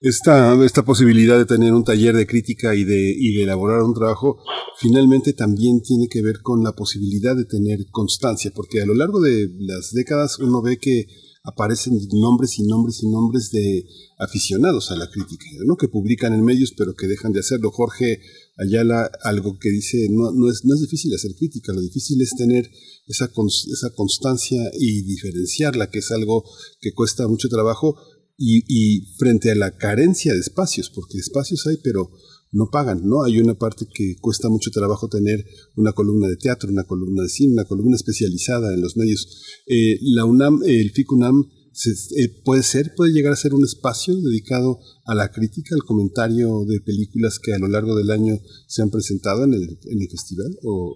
[0.01, 3.93] esta, esta posibilidad de tener un taller de crítica y de, y de elaborar un
[3.93, 4.37] trabajo,
[4.77, 9.19] finalmente también tiene que ver con la posibilidad de tener constancia, porque a lo largo
[9.19, 11.07] de las décadas uno ve que
[11.43, 13.83] aparecen nombres y nombres y nombres de
[14.17, 15.75] aficionados a la crítica, ¿no?
[15.75, 17.71] que publican en medios pero que dejan de hacerlo.
[17.71, 18.21] Jorge
[18.57, 22.31] Ayala, algo que dice, no, no, es, no es difícil hacer crítica, lo difícil es
[22.37, 22.69] tener
[23.07, 26.43] esa, esa constancia y diferenciarla, que es algo
[26.79, 27.95] que cuesta mucho trabajo,
[28.37, 32.11] y, y frente a la carencia de espacios, porque espacios hay, pero
[32.53, 33.23] no pagan, ¿no?
[33.23, 35.43] Hay una parte que cuesta mucho trabajo tener
[35.75, 39.27] una columna de teatro, una columna de cine, una columna especializada en los medios.
[39.65, 44.77] Eh, la UNAM, el FICUNAM, eh, puede ser, puede llegar a ser un espacio dedicado
[45.05, 48.35] a la crítica, al comentario de películas que a lo largo del año
[48.67, 50.95] se han presentado en el, en el festival, o,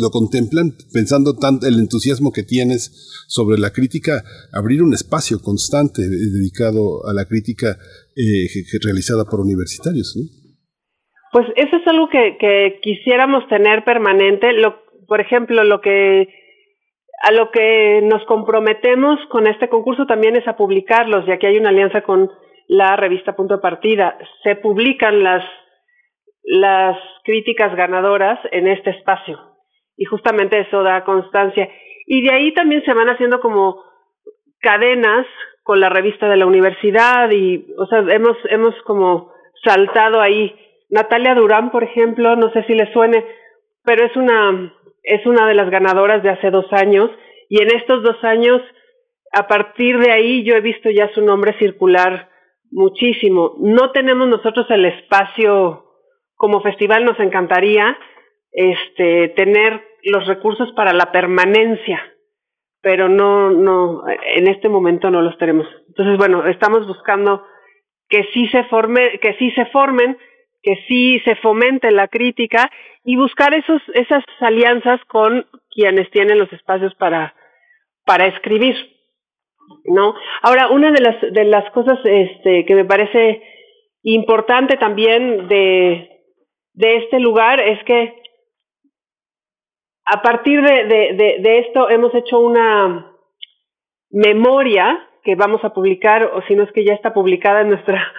[0.00, 4.22] lo, contemplan pensando tanto el entusiasmo que tienes sobre la crítica,
[4.52, 7.76] abrir un espacio constante dedicado a la crítica
[8.16, 8.46] eh,
[8.82, 10.42] realizada por universitarios, ¿no?
[11.32, 14.52] Pues eso es algo que, que quisiéramos tener permanente.
[14.52, 14.74] Lo,
[15.08, 16.28] por ejemplo, lo que
[17.22, 21.56] a lo que nos comprometemos con este concurso también es a publicarlos, ya que hay
[21.56, 22.28] una alianza con
[22.66, 24.18] la revista Punto de Partida.
[24.42, 25.44] Se publican las,
[26.42, 29.38] las críticas ganadoras en este espacio
[29.96, 31.68] y justamente eso da constancia.
[32.06, 33.84] Y de ahí también se van haciendo como
[34.60, 35.24] cadenas
[35.62, 40.56] con la revista de la universidad y, o sea, hemos, hemos como saltado ahí
[40.90, 43.24] Natalia Durán, por ejemplo, no sé si le suene,
[43.84, 47.10] pero es una, es una de las ganadoras de hace dos años
[47.48, 48.62] y en estos dos años,
[49.32, 52.30] a partir de ahí, yo he visto ya su nombre circular
[52.70, 53.54] muchísimo.
[53.58, 55.84] No tenemos nosotros el espacio
[56.34, 57.98] como festival, nos encantaría
[58.52, 62.02] este, tener los recursos para la permanencia,
[62.80, 65.66] pero no, no, en este momento no los tenemos.
[65.88, 67.44] Entonces, bueno, estamos buscando
[68.08, 70.18] que sí se forme, que sí se formen
[70.62, 72.70] que sí se fomente la crítica
[73.04, 77.34] y buscar esos, esas alianzas con quienes tienen los espacios para,
[78.04, 78.76] para escribir.
[79.84, 80.14] ¿no?
[80.42, 83.42] Ahora, una de las, de las cosas este, que me parece
[84.02, 86.10] importante también de,
[86.74, 88.22] de este lugar es que
[90.04, 93.12] a partir de, de, de, esto hemos hecho una
[94.10, 98.12] memoria que vamos a publicar, o si no es que ya está publicada en nuestra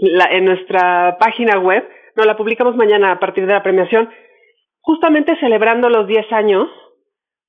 [0.00, 4.08] la, en nuestra página web, no la publicamos mañana a partir de la premiación,
[4.80, 6.68] justamente celebrando los 10 años,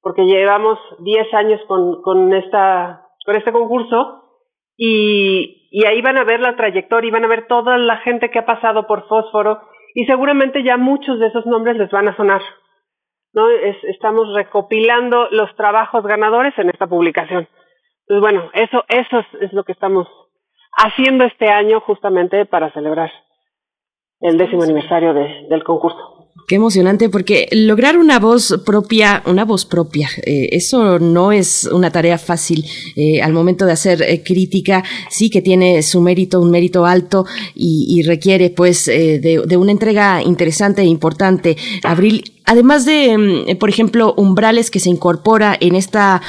[0.01, 4.21] porque llevamos 10 años con, con, esta, con este concurso,
[4.75, 8.29] y, y ahí van a ver la trayectoria y van a ver toda la gente
[8.29, 9.61] que ha pasado por Fósforo,
[9.95, 12.41] y seguramente ya muchos de esos nombres les van a sonar.
[13.33, 13.49] ¿no?
[13.49, 17.47] Es, estamos recopilando los trabajos ganadores en esta publicación.
[18.07, 20.07] Entonces, bueno, eso, eso es, es lo que estamos
[20.77, 23.11] haciendo este año justamente para celebrar
[24.21, 26.13] el décimo aniversario de, del concurso.
[26.47, 31.91] Qué emocionante, porque lograr una voz propia, una voz propia, eh, eso no es una
[31.91, 32.65] tarea fácil.
[32.95, 37.25] Eh, al momento de hacer eh, crítica, sí que tiene su mérito, un mérito alto
[37.55, 41.55] y, requiere, pues, de, de, una entrega interesante e importante.
[41.83, 46.21] Abril, además de, mm, por ejemplo, Umbrales que se incorpora en esta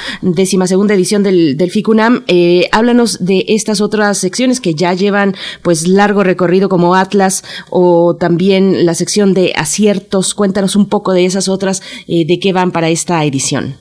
[0.65, 5.87] segunda edición del, del FICUNAM, eh, háblanos de estas otras secciones que ya llevan pues
[5.87, 10.33] largo recorrido como Atlas o también la sección de aciertos.
[10.33, 13.75] Cuéntanos un poco de esas otras, eh, de qué van para esta edición.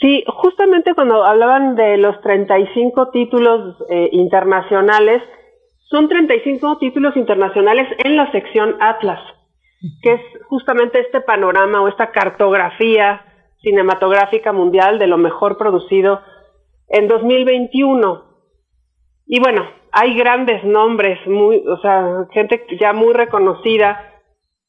[0.00, 5.22] Sí, justamente cuando hablaban de los 35 títulos eh, internacionales,
[5.88, 9.20] son 35 títulos internacionales en la sección Atlas
[10.02, 13.24] que es justamente este panorama o esta cartografía
[13.62, 16.20] cinematográfica mundial de lo mejor producido
[16.88, 18.24] en 2021.
[19.26, 24.08] Y bueno, hay grandes nombres, muy, o sea, gente ya muy reconocida,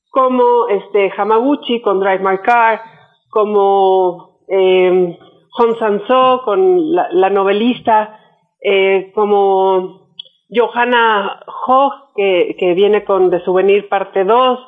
[0.09, 2.81] como este Hamaguchi con Drive My Car,
[3.29, 5.17] como eh,
[5.51, 8.19] Hong Sanso con la, novelista,
[8.61, 10.07] eh, como
[10.49, 14.59] Johanna Hoch, que, que viene con The Souvenir Parte 2,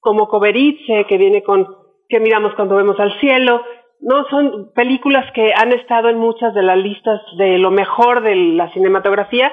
[0.00, 1.66] como Coverice, que viene con
[2.08, 3.62] que miramos cuando vemos al cielo.
[4.00, 8.34] No son películas que han estado en muchas de las listas de lo mejor de
[8.34, 9.52] la cinematografía,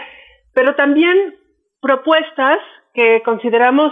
[0.53, 1.35] pero también
[1.81, 2.59] propuestas
[2.93, 3.91] que consideramos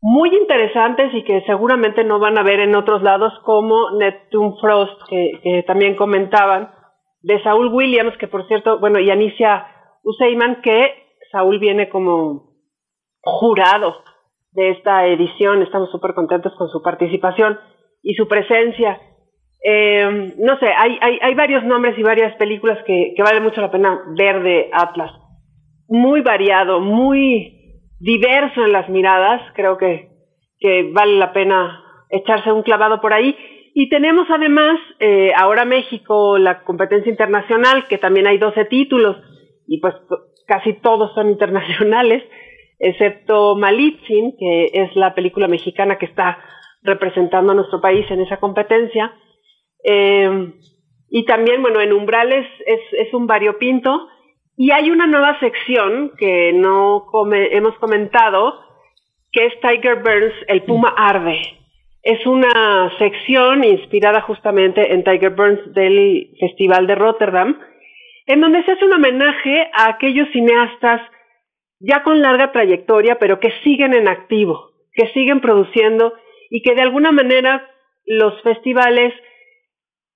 [0.00, 5.00] muy interesantes y que seguramente no van a ver en otros lados, como Neptune Frost,
[5.08, 6.72] que, también comentaban,
[7.20, 9.66] de Saúl Williams, que por cierto, bueno, y Anicia
[10.04, 12.52] Useyman, que Saúl viene como
[13.22, 13.96] jurado
[14.52, 15.62] de esta edición.
[15.62, 17.58] Estamos súper contentos con su participación
[18.02, 19.00] y su presencia.
[19.62, 23.60] Eh, no sé, hay, hay, hay, varios nombres y varias películas que, que vale mucho
[23.60, 25.12] la pena ver de Atlas.
[25.88, 29.42] muy variado, muy diverso en las miradas.
[29.54, 30.10] Creo que,
[30.60, 33.36] que vale la pena echarse un clavado por ahí.
[33.74, 39.16] Y tenemos además eh, ahora México la competencia internacional, que también hay 12 títulos,
[39.66, 39.94] y pues
[40.46, 42.24] casi todos son internacionales,
[42.78, 46.38] excepto Malitzin, que es la película mexicana que está
[46.82, 49.12] representando a nuestro país en esa competencia.
[49.84, 50.52] Eh,
[51.10, 54.08] y también, bueno, en Umbrales es, es un variopinto.
[54.56, 58.58] Y hay una nueva sección que no hemos comentado,
[59.30, 61.40] que es Tiger Burns, el Puma Arde.
[62.02, 67.58] Es una sección inspirada justamente en Tiger Burns del Festival de Rotterdam,
[68.26, 71.02] en donde se hace un homenaje a aquellos cineastas
[71.80, 76.12] ya con larga trayectoria, pero que siguen en activo, que siguen produciendo
[76.50, 77.70] y que de alguna manera
[78.04, 79.12] los festivales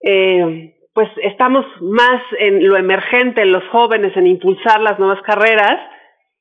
[0.02, 5.80] eh, pues estamos más en lo emergente, en los jóvenes, en impulsar las nuevas carreras,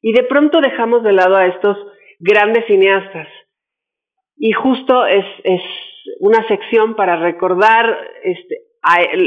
[0.02, 1.78] y de pronto dejamos de lado a estos
[2.20, 3.28] grandes cineastas.
[4.36, 5.62] Y justo es, es
[6.20, 8.58] una sección para recordar, este,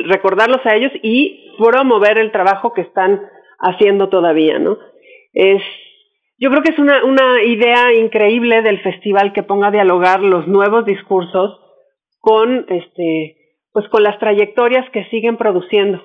[0.07, 3.23] recordarlos a ellos y promover el trabajo que están
[3.59, 4.77] haciendo todavía, ¿no?
[5.33, 5.63] Es,
[6.39, 10.47] yo creo que es una, una idea increíble del festival que ponga a dialogar los
[10.47, 11.61] nuevos discursos
[12.21, 16.01] con este pues con las trayectorias que siguen produciendo,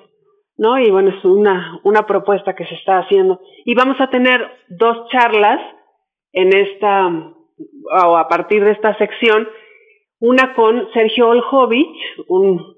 [0.56, 0.76] ¿no?
[0.80, 3.40] Y bueno, es una, una propuesta que se está haciendo.
[3.64, 5.60] Y vamos a tener dos charlas
[6.32, 9.48] en esta, o a partir de esta sección,
[10.18, 12.74] una con Sergio Olhovich, un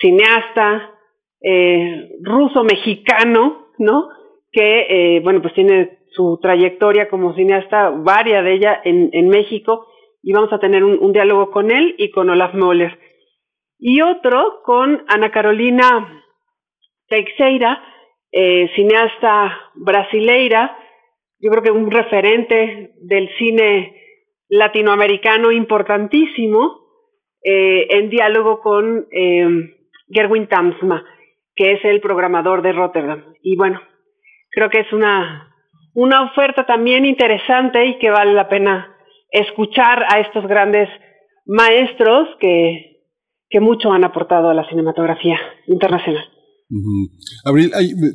[0.00, 0.92] cineasta
[1.40, 4.08] eh, ruso-mexicano, ¿no?
[4.52, 9.86] Que, eh, bueno, pues tiene su trayectoria como cineasta, varia de ella en, México,
[10.22, 12.98] y vamos a tener un, un diálogo con él y con Olaf Moller
[13.84, 16.22] y otro con Ana Carolina
[17.08, 17.82] Teixeira,
[18.30, 20.78] eh, cineasta brasileira,
[21.40, 24.00] yo creo que un referente del cine
[24.48, 26.78] latinoamericano importantísimo,
[27.42, 29.48] eh, en diálogo con eh,
[30.08, 31.04] Gerwin Tamsma,
[31.56, 33.34] que es el programador de Rotterdam.
[33.42, 33.80] Y bueno,
[34.52, 35.51] creo que es una,
[35.94, 38.96] una oferta también interesante y que vale la pena
[39.30, 40.88] escuchar a estos grandes
[41.46, 42.92] maestros que
[43.52, 46.24] que mucho han aportado a la cinematografía internacional.
[47.44, 47.70] Abril,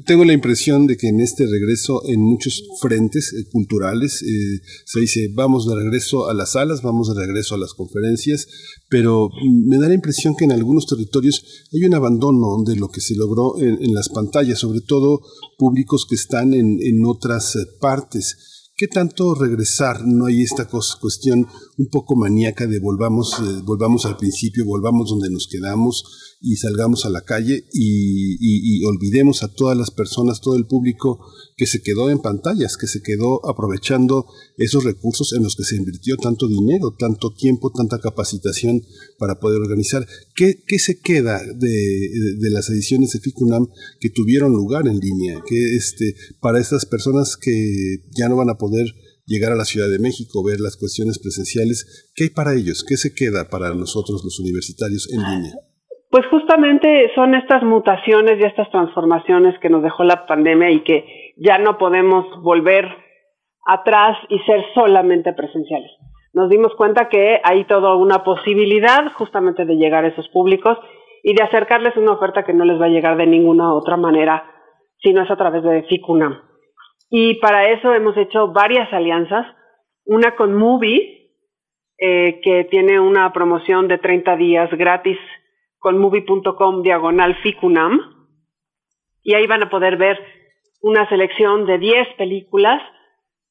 [0.06, 5.00] tengo la impresión de que en este regreso, en muchos frentes eh, culturales, eh, se
[5.00, 8.48] dice vamos de regreso a las salas, vamos de regreso a las conferencias,
[8.90, 13.02] pero me da la impresión que en algunos territorios hay un abandono de lo que
[13.02, 15.22] se logró en, las pantallas, sobre todo
[15.58, 18.38] públicos que están en, en otras eh, partes.
[18.80, 20.06] ¿Qué tanto regresar?
[20.06, 21.48] No hay esta cuestión
[21.78, 27.06] un poco maníaca de volvamos, eh, volvamos al principio, volvamos donde nos quedamos y salgamos
[27.06, 31.20] a la calle y, olvidemos a todas las personas, todo el público
[31.58, 34.28] que se quedó en pantallas, que se quedó aprovechando
[34.58, 38.82] esos recursos en los que se invirtió tanto dinero, tanto tiempo, tanta capacitación
[39.18, 40.08] para poder organizar.
[40.36, 43.68] ¿Qué, se queda de, las ediciones de FICUNAM
[44.00, 45.42] que tuvieron lugar en línea?
[45.46, 48.86] Que este, para estas personas que ya no van a poder
[49.26, 51.86] llegar a la Ciudad de México, ver las cuestiones presenciales,
[52.16, 52.86] ¿qué hay para ellos?
[52.88, 55.67] ¿Qué se queda para nosotros los universitarios en línea?
[56.10, 61.34] Pues justamente son estas mutaciones y estas transformaciones que nos dejó la pandemia y que
[61.36, 62.88] ya no podemos volver
[63.66, 65.92] atrás y ser solamente presenciales.
[66.34, 70.78] Nos dimos cuenta que hay toda una posibilidad justamente de llegar a esos públicos
[71.24, 74.46] y de acercarles una oferta que no les va a llegar de ninguna otra manera
[75.00, 76.42] si no es a través de FICUNAM.
[77.10, 79.46] Y para eso hemos hecho varias alianzas,
[80.06, 81.32] una con Movie,
[81.98, 85.18] eh, que tiene una promoción de 30 días gratis
[85.80, 88.00] con movie.com diagonal ficunam
[89.24, 90.18] y ahí van a poder ver
[90.82, 92.82] una selección de 10 películas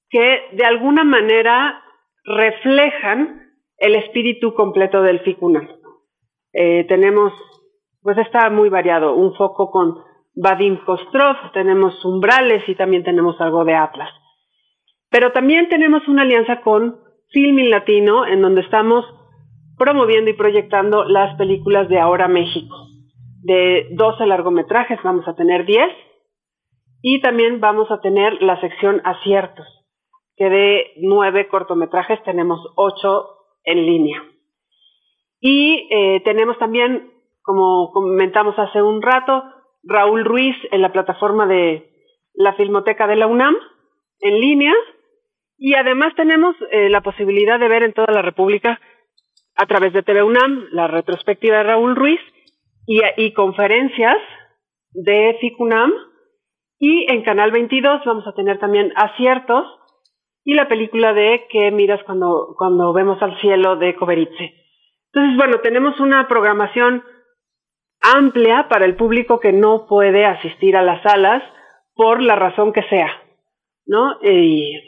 [0.09, 1.83] que de alguna manera
[2.25, 5.69] reflejan el espíritu completo del ficunam.
[6.53, 7.33] Eh, tenemos,
[8.03, 10.03] pues está muy variado, un foco con
[10.35, 14.11] Vadim Kostrov, tenemos Umbrales y también tenemos algo de Atlas.
[15.11, 17.01] Pero también tenemos una alianza con
[17.31, 19.05] Filming Latino, en donde estamos
[19.77, 22.75] promoviendo y proyectando las películas de Ahora México.
[23.43, 25.87] De 12 largometrajes vamos a tener 10
[27.03, 29.67] y también vamos a tener la sección aciertos,
[30.37, 33.29] que de 9 cortometrajes tenemos 8
[33.65, 34.25] en línea.
[35.41, 37.13] Y eh, tenemos también,
[37.43, 39.45] como comentamos hace un rato,
[39.85, 41.91] Raúl Ruiz en la plataforma de
[42.35, 43.55] la Filmoteca de la UNAM
[44.21, 44.75] en línea.
[45.59, 48.81] Y además tenemos eh, la posibilidad de ver en toda la República
[49.57, 52.21] a través de TV UNAM, la retrospectiva de Raúl Ruiz
[52.87, 54.19] y, conferencias
[54.93, 55.93] de FICUNAM
[56.79, 59.65] Y en Canal 22 vamos a tener también aciertos
[60.45, 64.55] y la película de ¿Qué miras cuando, cuando vemos al cielo de Coveritze.
[65.13, 67.03] Entonces, bueno, tenemos una programación
[68.01, 71.43] amplia para el público que no puede asistir a las salas
[71.95, 73.11] por la razón que sea,
[73.87, 74.19] ¿no?
[74.23, 74.79] Y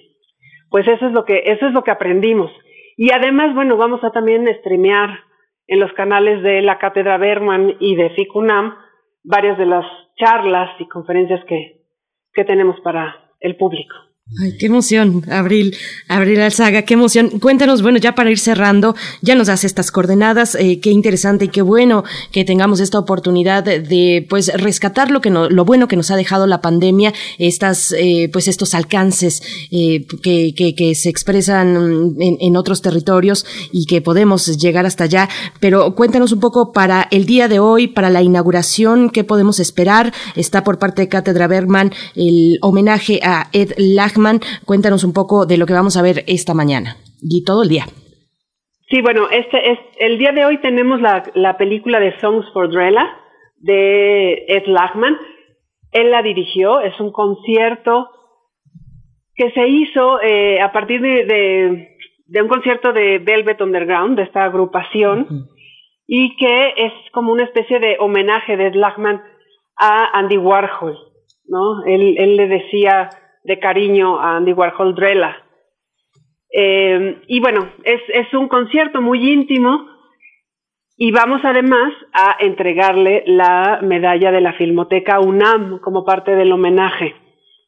[0.70, 2.52] pues eso es lo que eso es lo que aprendimos.
[3.00, 5.20] Y además, bueno, vamos a también streamear
[5.68, 8.74] en los canales de la Cátedra Berman y de FICUNAM
[9.22, 9.86] varias de las
[10.16, 11.84] charlas y conferencias que,
[12.32, 13.94] que tenemos para el público.
[14.36, 15.74] Ay, qué emoción, Abril,
[16.06, 17.40] Abril Alzaga, qué emoción.
[17.40, 21.48] Cuéntanos, bueno, ya para ir cerrando, ya nos das estas coordenadas, eh, qué interesante y
[21.48, 25.96] qué bueno que tengamos esta oportunidad de, pues, rescatar lo que no, lo bueno que
[25.96, 32.16] nos ha dejado la pandemia, estas, eh, pues, estos alcances eh, que, que, se expresan
[32.20, 35.30] en, en, otros territorios y que podemos llegar hasta allá.
[35.58, 40.12] Pero cuéntanos un poco para el día de hoy, para la inauguración, qué podemos esperar.
[40.36, 43.72] Está por parte de Cátedra Bergman el homenaje a Ed
[44.64, 47.84] Cuéntanos un poco de lo que vamos a ver esta mañana y todo el día.
[48.90, 52.70] Sí, bueno, este es el día de hoy tenemos la, la película de Songs for
[52.70, 53.06] Drella
[53.58, 55.16] de Ed Lachman.
[55.92, 58.08] Él la dirigió, es un concierto
[59.34, 61.96] que se hizo eh, a partir de, de,
[62.26, 65.48] de, un concierto de Velvet Underground, de esta agrupación, uh -huh.
[66.06, 69.22] y que es como una especie de homenaje de Ed Lachman
[69.76, 70.96] a Andy Warhol,
[71.46, 71.84] ¿no?
[71.84, 73.10] Él, él le decía
[73.48, 75.42] de cariño a Andy Warhol Drella.
[76.52, 79.86] Eh, y bueno, es, es un concierto muy íntimo
[80.98, 87.14] y vamos además a entregarle la medalla de la Filmoteca UNAM como parte del homenaje.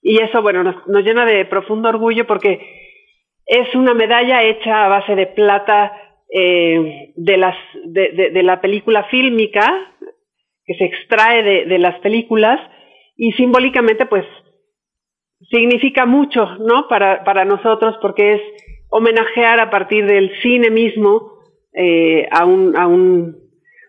[0.03, 2.61] Y eso, bueno, nos, llena de profundo orgullo porque
[3.47, 5.93] es una medalla hecha a base de plata
[6.31, 7.57] eh, de, las,
[7.87, 9.66] de, de, de, la película fílmica
[10.66, 12.61] que se extrae de, de las películas
[13.16, 14.24] y simbólicamente pues
[15.49, 16.88] significa mucho, ¿no?
[16.88, 18.41] Para, para nosotros, porque es
[18.91, 21.38] homenajear a partir del cine mismo
[21.72, 23.36] eh, a, un, a un,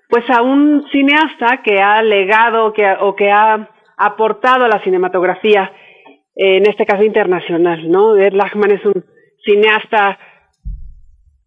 [0.09, 5.71] pues a un cineasta que ha legado que, o que ha aportado a la cinematografía,
[6.35, 8.15] eh, en este caso internacional, ¿no?
[8.17, 9.03] Ed Lachman es un
[9.43, 10.19] cineasta,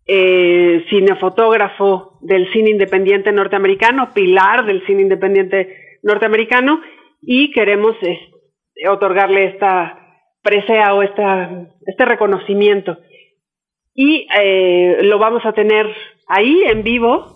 [0.07, 6.81] eh, cinefotógrafo del cine independiente norteamericano, pilar del cine independiente norteamericano,
[7.23, 7.97] y queremos
[8.89, 9.99] otorgarle esta
[10.43, 11.51] presea o esta,
[11.87, 12.99] este reconocimiento.
[13.95, 15.87] Y eh, lo vamos a tener
[16.29, 17.35] ahí en vivo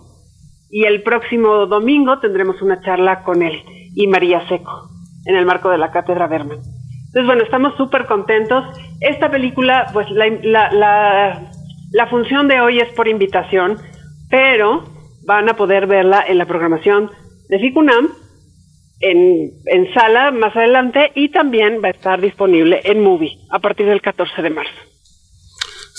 [0.69, 3.63] y el próximo domingo tendremos una charla con él
[3.95, 4.89] y María Seco
[5.25, 6.59] en el marco de la Cátedra Berman.
[7.07, 8.63] Entonces, bueno, estamos súper contentos.
[9.01, 11.51] Esta película, pues la, la, la,
[11.91, 13.77] la función de hoy es por invitación,
[14.29, 14.83] pero
[15.25, 17.09] van a poder verla en la programación
[17.49, 18.09] de FICUNAM
[18.99, 23.85] en, en sala más adelante y también va a estar disponible en Movie a partir
[23.87, 24.88] del 14 de marzo.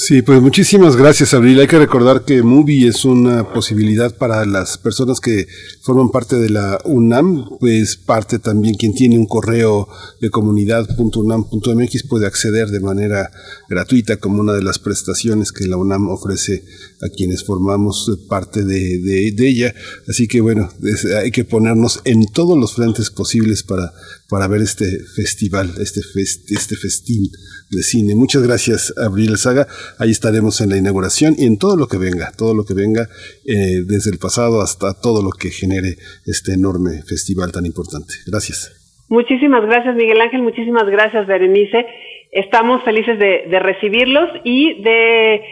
[0.03, 1.61] Sí, pues muchísimas gracias, Abril.
[1.61, 5.47] Hay que recordar que Movie es una posibilidad para las personas que
[5.83, 9.89] forman parte de la UNAM, pues parte también quien tiene un correo
[10.23, 13.31] de comunidad.unam.mx puede acceder de manera
[13.69, 16.65] gratuita como una de las prestaciones que la UNAM ofrece
[17.03, 19.75] a quienes formamos parte de, de, de ella.
[20.09, 23.93] Así que bueno, es, hay que ponernos en todos los frentes posibles para,
[24.31, 27.25] para ver este festival, este, fest, este festín
[27.71, 28.15] de cine.
[28.15, 29.67] Muchas gracias, Abril Saga.
[29.99, 33.09] Ahí estaremos en la inauguración y en todo lo que venga, todo lo que venga,
[33.45, 38.15] eh, desde el pasado hasta todo lo que genere este enorme festival tan importante.
[38.27, 38.71] Gracias.
[39.09, 40.43] Muchísimas gracias, Miguel Ángel.
[40.43, 41.85] Muchísimas gracias, Berenice.
[42.31, 45.43] Estamos felices de, de recibirlos y de,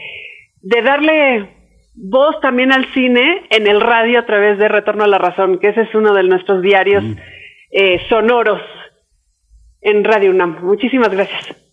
[0.62, 1.48] de darle
[1.96, 5.70] voz también al cine en el radio a través de Retorno a la Razón, que
[5.70, 7.16] ese es uno de nuestros diarios mm.
[7.70, 8.60] Eh, sonoros
[9.80, 10.62] en Radio UNAM.
[10.62, 11.67] Muchísimas gracias.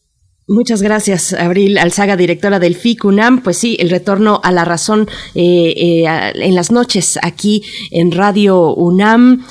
[0.47, 3.41] Muchas gracias, Abril Alzaga, directora del FICUNAM.
[3.41, 8.75] Pues sí, el retorno a la razón eh, eh, en las noches aquí en Radio
[8.75, 9.43] UNAM.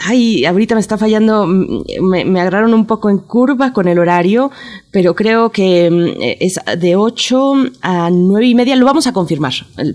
[0.00, 4.50] Ay, ahorita me está fallando, me, me agarraron un poco en curva con el horario,
[4.90, 9.52] pero creo que es de 8 a 9 y media, lo vamos a confirmar,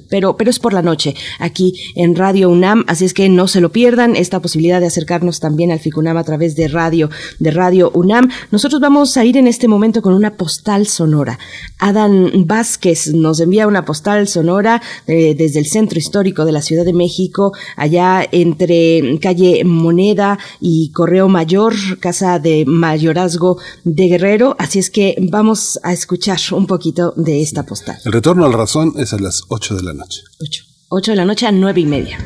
[0.09, 3.61] pero, pero es por la noche aquí en Radio UNAM, así es que no se
[3.61, 7.09] lo pierdan esta posibilidad de acercarnos también al FICUNAM a través de radio,
[7.39, 8.29] de Radio UNAM.
[8.51, 11.39] Nosotros vamos a ir en este momento con una postal sonora.
[11.79, 16.85] Adam Vázquez nos envía una postal sonora eh, desde el centro histórico de la Ciudad
[16.85, 24.77] de México, allá entre calle Moneda y Correo Mayor, casa de mayorazgo de Guerrero, así
[24.77, 27.97] es que vamos a escuchar un poquito de esta postal.
[28.05, 30.21] El retorno a la razón es a las 8 de la noche.
[30.41, 30.63] 8.
[30.89, 32.17] 8 de la noche a 9 y media.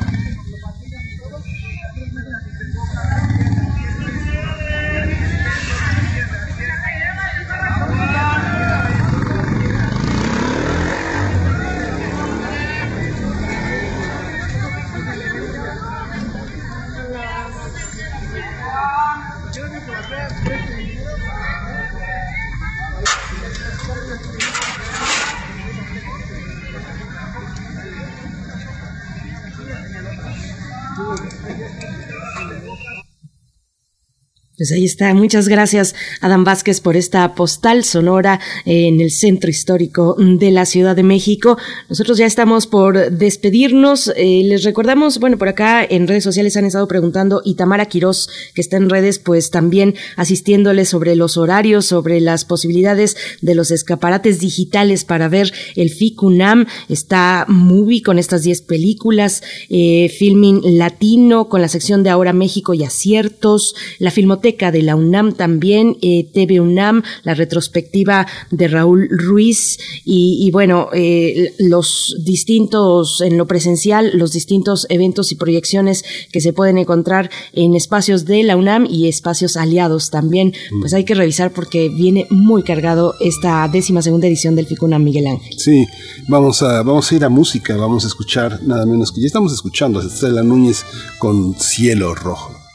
[34.57, 35.13] Pues ahí está.
[35.13, 40.95] Muchas gracias, Adam Vázquez, por esta postal sonora en el centro histórico de la Ciudad
[40.95, 41.59] de México.
[41.89, 44.11] Nosotros ya estamos por despedirnos.
[44.15, 48.31] Eh, les recordamos, bueno, por acá en redes sociales han estado preguntando y Tamara Quirós,
[48.55, 53.69] que está en redes, pues también asistiéndoles sobre los horarios, sobre las posibilidades de los
[53.69, 56.65] escaparates digitales para ver el FICUNAM.
[56.89, 62.73] Está Movie con estas 10 películas, eh, Filming Latino con la sección de Ahora México
[62.73, 69.09] y Aciertos, la Filmoteca de la UNAM también, eh, TV UNAM, la retrospectiva de Raúl
[69.11, 76.39] Ruiz y, bueno, eh, los distintos, en lo presencial, los distintos eventos y proyecciones que
[76.39, 80.79] se pueden encontrar en espacios de la UNAM y espacios aliados también, mm.
[80.79, 85.27] pues hay que revisar porque viene muy cargado esta décima segunda edición del FICUNAM Miguel
[85.27, 85.59] Ángel.
[85.59, 85.85] Sí,
[86.29, 89.51] vamos a, vamos a ir a música, vamos a escuchar nada menos que ya estamos
[89.51, 90.85] escuchando a Estela Núñez
[91.19, 92.66] con Cielo Rojo.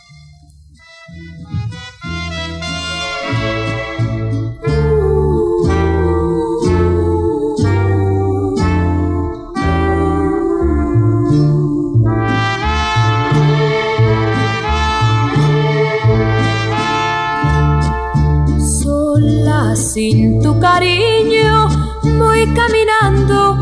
[19.93, 21.69] Sin tu cariño
[22.19, 23.61] voy caminando,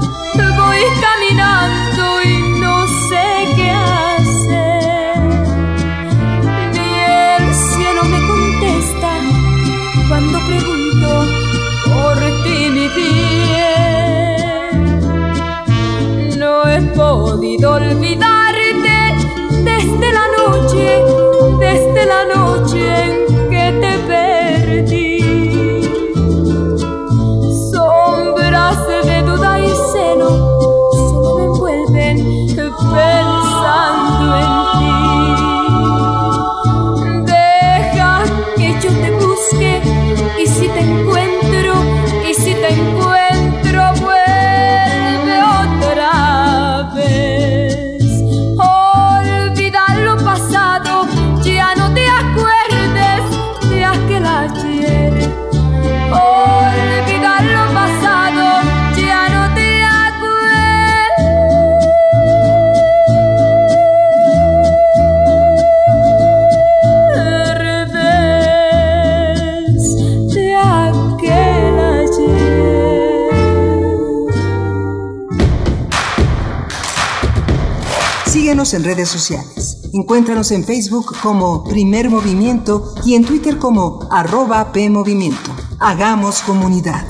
[78.72, 79.78] En redes sociales.
[79.92, 85.50] Encuéntranos en Facebook como Primer Movimiento y en Twitter como arroba PMovimiento.
[85.80, 87.04] Hagamos comunidad.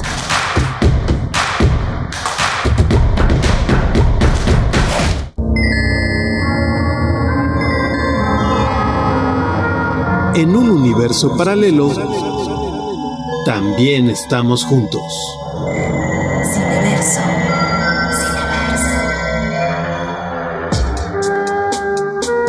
[10.35, 11.93] En un universo paralelo,
[13.45, 15.03] también estamos juntos.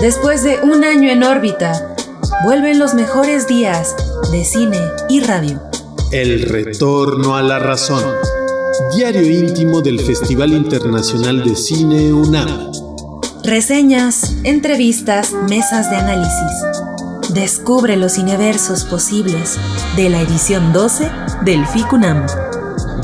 [0.02, 1.96] Después de un año en órbita,
[2.44, 3.96] vuelven los mejores días
[4.32, 4.80] de cine
[5.10, 5.62] y radio.
[6.12, 8.04] El retorno a la razón.
[8.96, 12.72] Diario íntimo del Festival Internacional de Cine UNAM.
[13.44, 17.32] Reseñas, entrevistas, mesas de análisis.
[17.36, 19.60] Descubre los cineversos posibles
[19.98, 21.12] de la edición 12
[21.46, 22.26] del FICUNAM.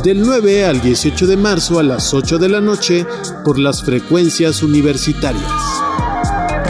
[0.03, 3.05] Del 9 al 18 de marzo a las 8 de la noche
[3.45, 5.76] por las frecuencias universitarias.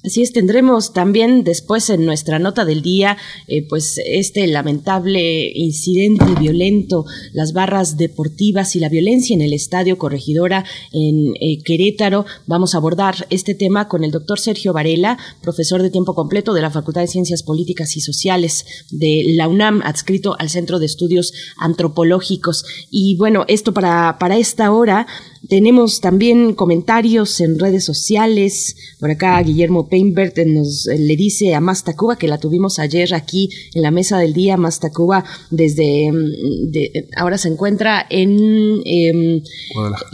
[0.06, 6.26] Así es, tendremos también después en nuestra nota del día, eh, pues este lamentable incidente
[6.40, 12.28] violento, las barras deportivas y la violencia en el estadio Corregidora en eh, Querétaro.
[12.46, 16.62] Vamos a abordar este tema con el doctor Sergio Varela, profesor de tiempo completo de
[16.62, 21.34] la Facultad de Ciencias Políticas y Sociales de la UNAM, adscrito al Centro de Estudios
[21.58, 22.64] Antropológicos.
[22.92, 25.08] Y bueno, esto para, para esta hora.
[25.50, 28.76] Tenemos también comentarios en redes sociales.
[29.00, 33.50] Por acá Guillermo Peinbert nos eh, le dice a Mastacuba que la tuvimos ayer aquí
[33.74, 34.58] en la mesa del día.
[34.58, 39.44] Mastacuba desde mm, de, ahora se encuentra en eh,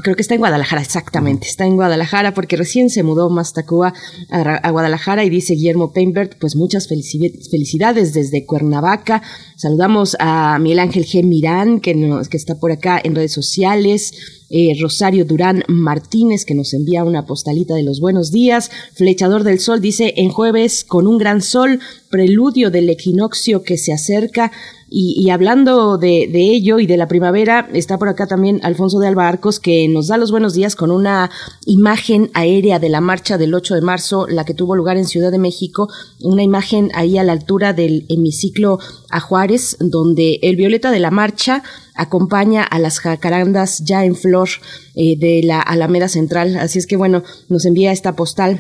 [0.04, 1.48] creo que está en Guadalajara exactamente.
[1.48, 3.94] Está en Guadalajara porque recién se mudó Mastacuba
[4.30, 9.22] a, a Guadalajara y dice Guillermo Peinbert pues muchas felicidades desde Cuernavaca.
[9.56, 11.24] Saludamos a Miguel Ángel G.
[11.24, 14.41] Mirán que, nos, que está por acá en redes sociales.
[14.54, 18.70] Eh, Rosario Durán Martínez, que nos envía una postalita de los buenos días.
[18.94, 21.80] Flechador del Sol dice, en jueves con un gran sol,
[22.10, 24.52] preludio del equinoccio que se acerca.
[24.94, 29.00] Y, y hablando de, de, ello y de la primavera, está por acá también Alfonso
[29.00, 31.30] de Alba Arcos, que nos da los buenos días con una
[31.66, 35.32] imagen aérea de la marcha del 8 de marzo, la que tuvo lugar en Ciudad
[35.32, 35.88] de México,
[36.20, 38.80] una imagen ahí a la altura del hemiciclo
[39.10, 41.64] a Juárez, donde el violeta de la marcha
[41.96, 44.50] acompaña a las jacarandas ya en flor
[44.96, 46.58] eh, de la Alameda Central.
[46.58, 48.60] Así es que bueno, nos envía esta postal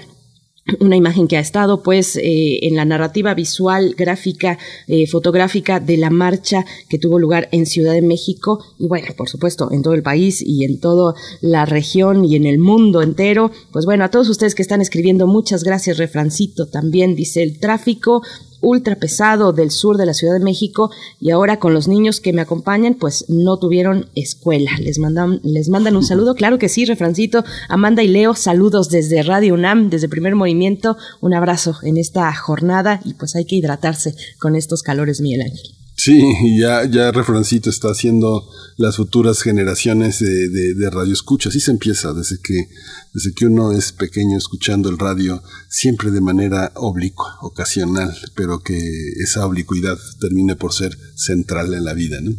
[0.79, 4.57] una imagen que ha estado pues eh, en la narrativa visual, gráfica,
[4.87, 9.27] eh, fotográfica de la marcha que tuvo lugar en Ciudad de México y bueno, por
[9.27, 13.51] supuesto, en todo el país y en toda la región y en el mundo entero.
[13.71, 18.21] Pues bueno, a todos ustedes que están escribiendo, muchas gracias, refrancito también dice el tráfico
[18.61, 22.33] ultra pesado del sur de la Ciudad de México y ahora con los niños que
[22.33, 24.71] me acompañan, pues no tuvieron escuela.
[24.79, 27.43] Les mandan, les mandan un saludo, claro que sí, refrancito.
[27.67, 30.97] Amanda y Leo, saludos desde Radio UNAM, desde Primer Movimiento.
[31.19, 35.80] Un abrazo en esta jornada y pues hay que hidratarse con estos calores, Miguel Ángel.
[36.03, 36.19] Sí,
[36.57, 41.49] ya, ya Refrancito está haciendo las futuras generaciones de, de, de radio escucha.
[41.49, 42.69] Así se empieza, desde que,
[43.13, 48.79] desde que uno es pequeño escuchando el radio, siempre de manera oblicua, ocasional, pero que
[49.23, 52.31] esa oblicuidad termine por ser central en la vida, ¿no?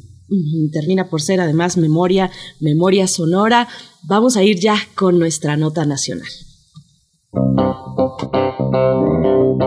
[0.73, 3.69] Termina por ser además memoria, memoria sonora.
[4.03, 6.27] Vamos a ir ya con nuestra nota nacional.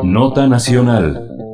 [0.03, 1.44] Nota nacional.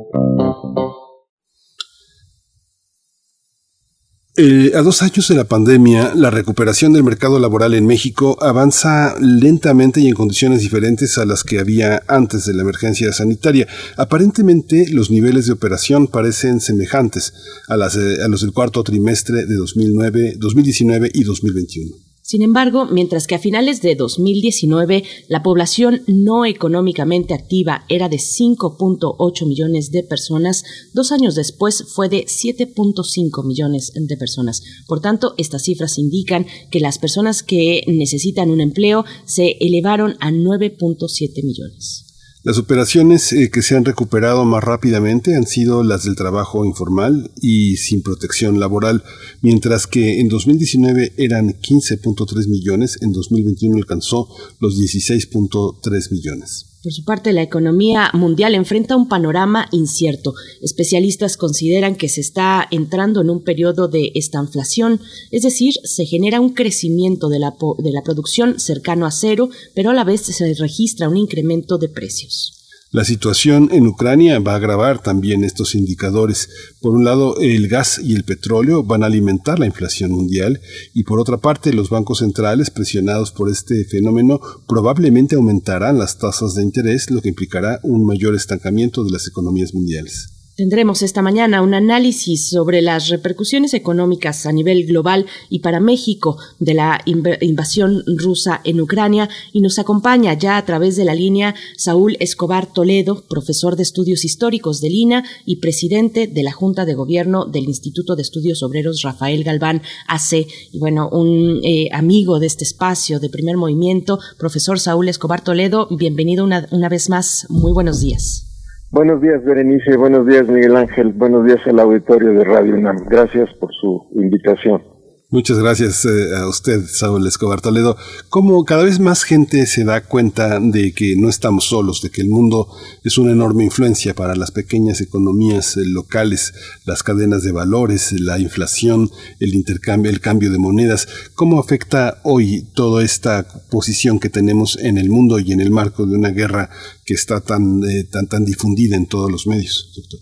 [4.34, 9.14] Eh, a dos años de la pandemia, la recuperación del mercado laboral en México avanza
[9.20, 13.68] lentamente y en condiciones diferentes a las que había antes de la emergencia sanitaria.
[13.98, 17.34] Aparentemente, los niveles de operación parecen semejantes
[17.68, 22.11] a, las, a los del cuarto trimestre de 2009, 2019 y 2021.
[22.32, 28.16] Sin embargo, mientras que a finales de 2019 la población no económicamente activa era de
[28.16, 30.64] 5.8 millones de personas,
[30.94, 34.62] dos años después fue de 7.5 millones de personas.
[34.88, 40.30] Por tanto, estas cifras indican que las personas que necesitan un empleo se elevaron a
[40.30, 42.11] 9.7 millones.
[42.44, 47.30] Las operaciones eh, que se han recuperado más rápidamente han sido las del trabajo informal
[47.40, 49.04] y sin protección laboral,
[49.42, 54.28] mientras que en 2019 eran 15.3 millones, en 2021 alcanzó
[54.58, 56.71] los 16.3 millones.
[56.82, 60.34] Por su parte, la economía mundial enfrenta un panorama incierto.
[60.60, 66.40] Especialistas consideran que se está entrando en un periodo de estanflación, es decir, se genera
[66.40, 70.54] un crecimiento de la, de la producción cercano a cero, pero a la vez se
[70.54, 72.61] registra un incremento de precios.
[72.92, 76.50] La situación en Ucrania va a agravar también estos indicadores.
[76.78, 80.60] Por un lado, el gas y el petróleo van a alimentar la inflación mundial
[80.92, 86.54] y por otra parte, los bancos centrales presionados por este fenómeno probablemente aumentarán las tasas
[86.54, 90.41] de interés, lo que implicará un mayor estancamiento de las economías mundiales.
[90.54, 96.36] Tendremos esta mañana un análisis sobre las repercusiones económicas a nivel global y para México
[96.58, 101.54] de la invasión rusa en Ucrania y nos acompaña ya a través de la línea
[101.78, 106.92] Saúl Escobar Toledo, profesor de estudios históricos del INA y presidente de la Junta de
[106.92, 110.46] Gobierno del Instituto de Estudios Obreros Rafael Galván AC.
[110.70, 115.88] Y bueno, un eh, amigo de este espacio de primer movimiento, profesor Saúl Escobar Toledo,
[115.90, 117.46] bienvenido una, una vez más.
[117.48, 118.51] Muy buenos días.
[118.92, 119.96] Buenos días, Berenice.
[119.96, 121.14] Buenos días, Miguel Ángel.
[121.14, 122.98] Buenos días al auditorio de Radio UNAM.
[123.08, 124.91] Gracias por su invitación.
[125.32, 127.96] Muchas gracias eh, a usted, Saúl Escobar Toledo.
[128.28, 132.20] Como cada vez más gente se da cuenta de que no estamos solos, de que
[132.20, 132.68] el mundo
[133.02, 136.52] es una enorme influencia para las pequeñas economías eh, locales,
[136.84, 139.08] las cadenas de valores, la inflación,
[139.40, 144.98] el intercambio, el cambio de monedas, ¿cómo afecta hoy toda esta posición que tenemos en
[144.98, 146.68] el mundo y en el marco de una guerra
[147.06, 150.20] que está tan, eh, tan, tan difundida en todos los medios, doctor?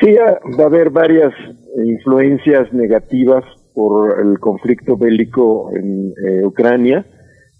[0.00, 0.14] Sí,
[0.56, 1.32] va a haber varias
[1.84, 3.42] influencias negativas
[3.78, 7.06] por el conflicto bélico en eh, Ucrania,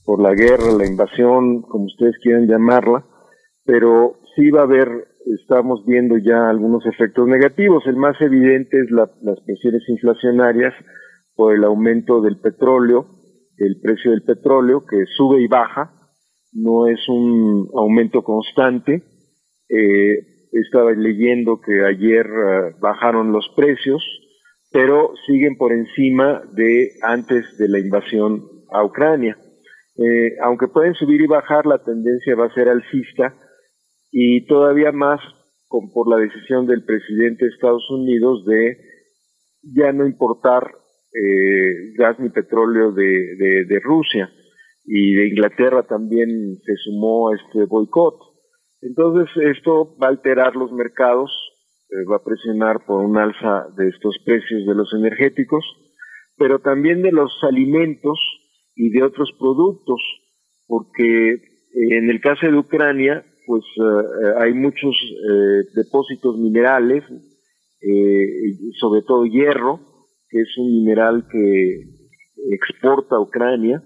[0.05, 3.05] por la guerra, la invasión, como ustedes quieran llamarla,
[3.65, 4.89] pero sí va a haber,
[5.41, 7.87] estamos viendo ya algunos efectos negativos.
[7.87, 9.11] El más evidente es las
[9.47, 10.75] presiones inflacionarias
[11.37, 13.07] por el aumento del petróleo,
[13.57, 15.93] el precio del petróleo que sube y baja,
[16.53, 19.05] no es un aumento constante.
[19.69, 20.19] Eh,
[20.51, 24.03] estaba leyendo que ayer uh, bajaron los precios,
[24.71, 29.37] pero siguen por encima de antes de la invasión a Ucrania.
[29.97, 33.35] Eh, aunque pueden subir y bajar, la tendencia va a ser alcista
[34.11, 35.21] y todavía más
[35.67, 38.79] con, por la decisión del presidente de Estados Unidos de
[39.63, 40.71] ya no importar
[41.13, 44.31] eh, gas ni petróleo de, Rusia
[44.85, 48.15] y de Inglaterra también se sumó a este boicot.
[48.81, 51.31] Entonces esto va a alterar los mercados
[51.91, 55.65] eh, va a presionar por un alza de estos precios de los energéticos,
[56.37, 58.19] pero también de los alimentos
[58.77, 59.99] y de otros productos,
[60.67, 61.41] porque eh,
[61.73, 64.95] en el caso de Ucrania, pues eh, hay muchos
[65.75, 67.05] depósitos minerales,
[68.79, 69.81] sobre todo hierro,
[70.29, 71.85] que es un mineral que
[72.51, 73.83] exporta Ucrania,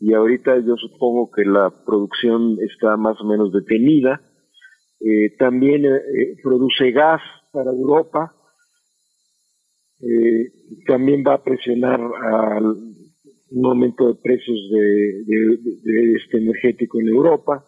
[0.00, 4.22] y ahorita yo supongo que la producción está más o menos detenida.
[5.38, 5.82] también
[6.42, 7.20] produce gas,
[7.52, 8.34] para Europa.
[10.00, 10.50] Eh,
[10.86, 12.74] también va a presionar al
[13.54, 17.64] un aumento de precios de, este energético en Europa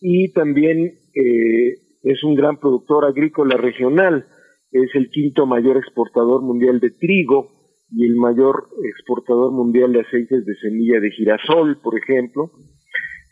[0.00, 4.26] y también eh, es un gran productor agrícola regional,
[4.70, 7.48] es el quinto mayor exportador mundial de trigo
[7.90, 12.50] y el mayor exportador mundial de aceites de semilla de girasol, por ejemplo.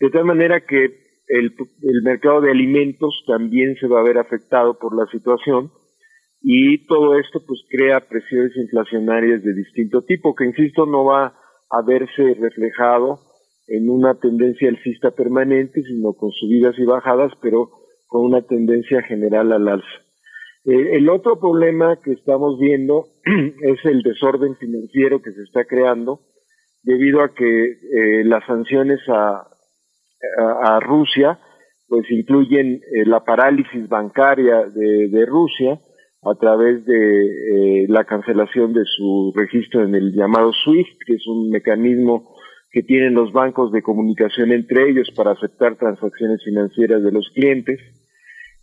[0.00, 0.84] De tal manera que
[1.28, 5.70] el, el mercado de alimentos también se va a ver afectado por la situación
[6.42, 11.34] y todo esto pues crea presiones inflacionarias de distinto tipo que insisto no va
[11.70, 13.20] a verse reflejado
[13.68, 17.70] en una tendencia alcista permanente sino con subidas y bajadas pero
[18.06, 19.86] con una tendencia general al alza.
[20.64, 26.20] Eh, el otro problema que estamos viendo es el desorden financiero que se está creando
[26.82, 29.46] debido a que eh, las sanciones a,
[30.62, 31.38] a, Rusia
[31.88, 35.80] pues incluyen eh, la parálisis bancaria de, de Rusia,
[36.22, 41.26] a través de eh, la cancelación de su registro en el llamado SWIFT, que es
[41.26, 42.34] un mecanismo
[42.70, 47.80] que tienen los bancos de comunicación entre ellos para aceptar transacciones financieras de los clientes.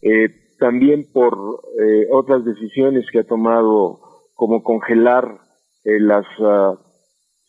[0.02, 0.30] Eh,
[0.60, 1.34] también por
[1.80, 4.00] eh, otras decisiones que ha tomado,
[4.34, 5.40] como congelar
[5.84, 6.76] las ah,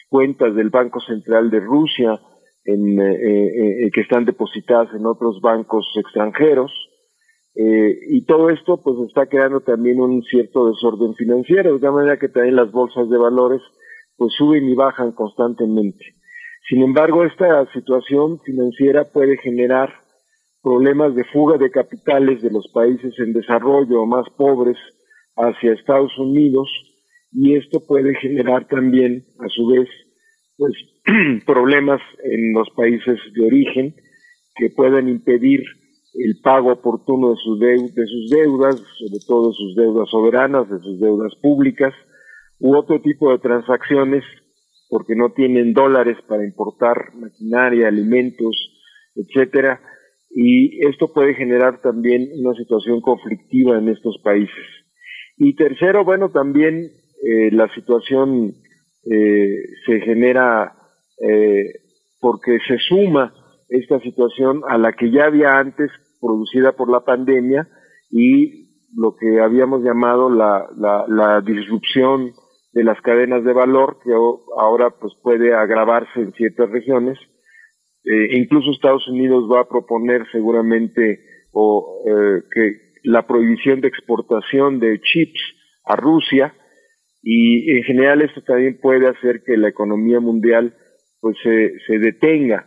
[0.08, 2.18] cuentas del Banco Central de Rusia
[2.64, 2.96] en,
[3.90, 6.70] que están depositadas en otros bancos extranjeros.
[7.60, 12.28] Eh, y todo esto pues está creando también un cierto desorden financiero, de manera que
[12.28, 13.60] también las bolsas de valores
[14.16, 16.14] pues suben y bajan constantemente.
[16.68, 19.92] Sin embargo, esta situación financiera puede generar
[20.62, 24.76] problemas de fuga de capitales de los países en desarrollo o más pobres
[25.34, 26.68] hacia Estados Unidos
[27.32, 29.88] y esto puede generar también a su vez
[30.56, 30.74] pues
[31.44, 33.96] problemas en los países de origen
[34.54, 35.62] que pueden impedir
[36.18, 40.98] el pago oportuno de sus, de sus deudas, sobre todo sus deudas soberanas, de sus
[41.00, 41.94] deudas públicas,
[42.58, 44.24] u otro tipo de transacciones,
[44.88, 48.56] porque no tienen dólares para importar maquinaria, alimentos,
[49.14, 49.80] etcétera,
[50.30, 54.66] y esto puede generar también una situación conflictiva en estos países.
[55.36, 56.90] Y tercero, bueno, también
[57.22, 58.54] eh, la situación
[59.10, 60.74] eh, se genera
[61.20, 61.64] eh,
[62.20, 63.32] porque se suma
[63.68, 65.90] esta situación a la que ya había antes
[66.20, 67.68] producida por la pandemia
[68.10, 70.66] y lo que habíamos llamado la,
[71.08, 72.32] la, disrupción
[72.72, 77.18] de las cadenas de valor que ahora pues puede agravarse en ciertas regiones.
[78.04, 81.20] Eh, incluso Estados Unidos va a proponer seguramente
[81.52, 82.72] o, eh, que
[83.04, 85.40] la prohibición de exportación de chips
[85.84, 86.54] a Rusia
[87.22, 90.74] y en general esto también puede hacer que la economía mundial
[91.20, 92.66] pues se, se detenga,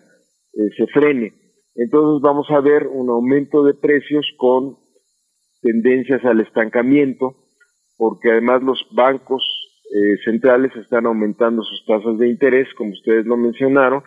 [0.54, 1.41] eh, se frene
[1.76, 4.78] entonces vamos a ver un aumento de precios con
[5.62, 7.36] tendencias al estancamiento,
[7.98, 9.44] porque además los bancos
[9.94, 14.04] eh, centrales están aumentando sus tasas de interés, como ustedes lo mencionaron,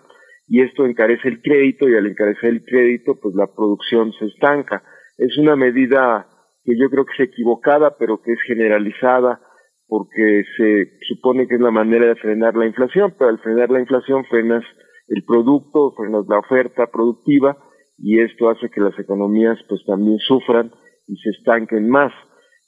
[0.46, 4.82] y esto encarece el crédito y al encarecer el crédito, pues la producción se estanca.
[5.16, 6.26] Es una medida
[6.64, 9.40] que yo creo que es equivocada, pero que es generalizada
[9.86, 13.80] porque se supone que es la manera de frenar la inflación, pero al frenar la
[13.80, 14.64] inflación frenas
[15.08, 17.56] el producto, frenas la oferta productiva
[17.98, 20.72] y esto hace que las economías pues también sufran
[21.06, 22.12] y se estanquen más.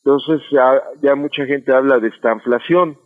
[0.05, 0.41] Entonces
[1.03, 2.97] ya, mucha gente habla de esta inflación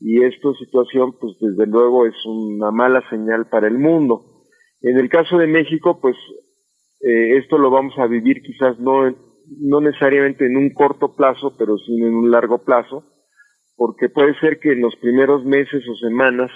[0.00, 4.22] y esta situación pues desde luego es una mala señal para el mundo.
[4.80, 6.16] En el caso de México pues
[7.00, 9.10] eh, esto lo vamos a vivir quizás no,
[9.60, 13.04] no necesariamente en un corto plazo pero sí en un largo plazo
[13.76, 16.50] porque puede ser que en los primeros meses o semanas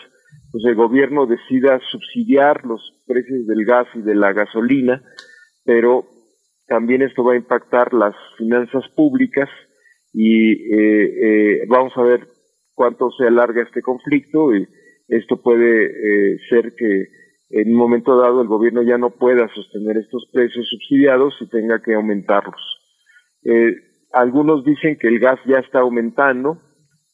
[0.53, 5.03] pues el gobierno decida subsidiar los precios del gas y de la gasolina,
[5.65, 6.07] pero
[6.67, 9.49] también esto va a impactar las finanzas públicas
[10.13, 12.29] y eh, eh, vamos a ver
[12.75, 14.67] cuánto se alarga este conflicto y
[15.09, 17.07] esto puede eh, ser que
[17.51, 21.83] en un momento dado el gobierno ya no pueda sostener estos precios subsidiados y tenga
[21.83, 22.61] que aumentarlos.
[24.13, 26.63] algunos dicen que el gas ya está aumentando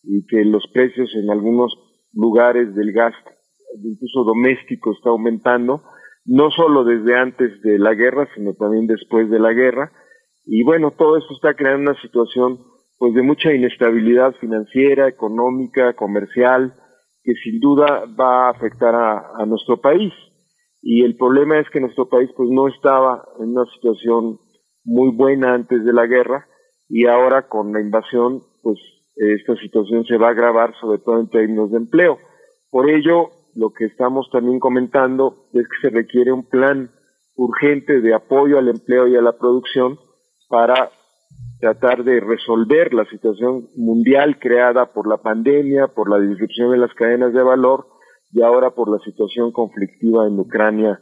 [0.04, 3.14] y que los precios en algunos lugares del gas,
[3.82, 5.82] incluso doméstico, está aumentando,
[6.24, 9.92] no solo desde antes de la guerra, sino también después de la guerra.
[10.44, 12.58] Y bueno, todo esto está creando una situación
[12.98, 16.74] pues de mucha inestabilidad financiera, económica, comercial,
[17.22, 20.12] que sin duda va a afectar a, a nuestro país.
[20.82, 24.40] Y el problema es que nuestro país pues no estaba en una situación
[24.84, 26.46] muy buena antes de la guerra
[26.88, 28.78] y ahora con la invasión pues
[29.18, 32.18] esta situación se va a agravar, sobre todo en términos de empleo.
[32.70, 36.90] Por ello, lo que estamos también comentando es que se requiere un plan
[37.36, 39.98] urgente de apoyo al empleo y a la producción
[40.48, 40.90] para
[41.60, 46.94] tratar de resolver la situación mundial creada por la pandemia, por la disrupción de las
[46.94, 47.86] cadenas de valor
[48.32, 51.00] y ahora por la situación conflictiva en Ucrania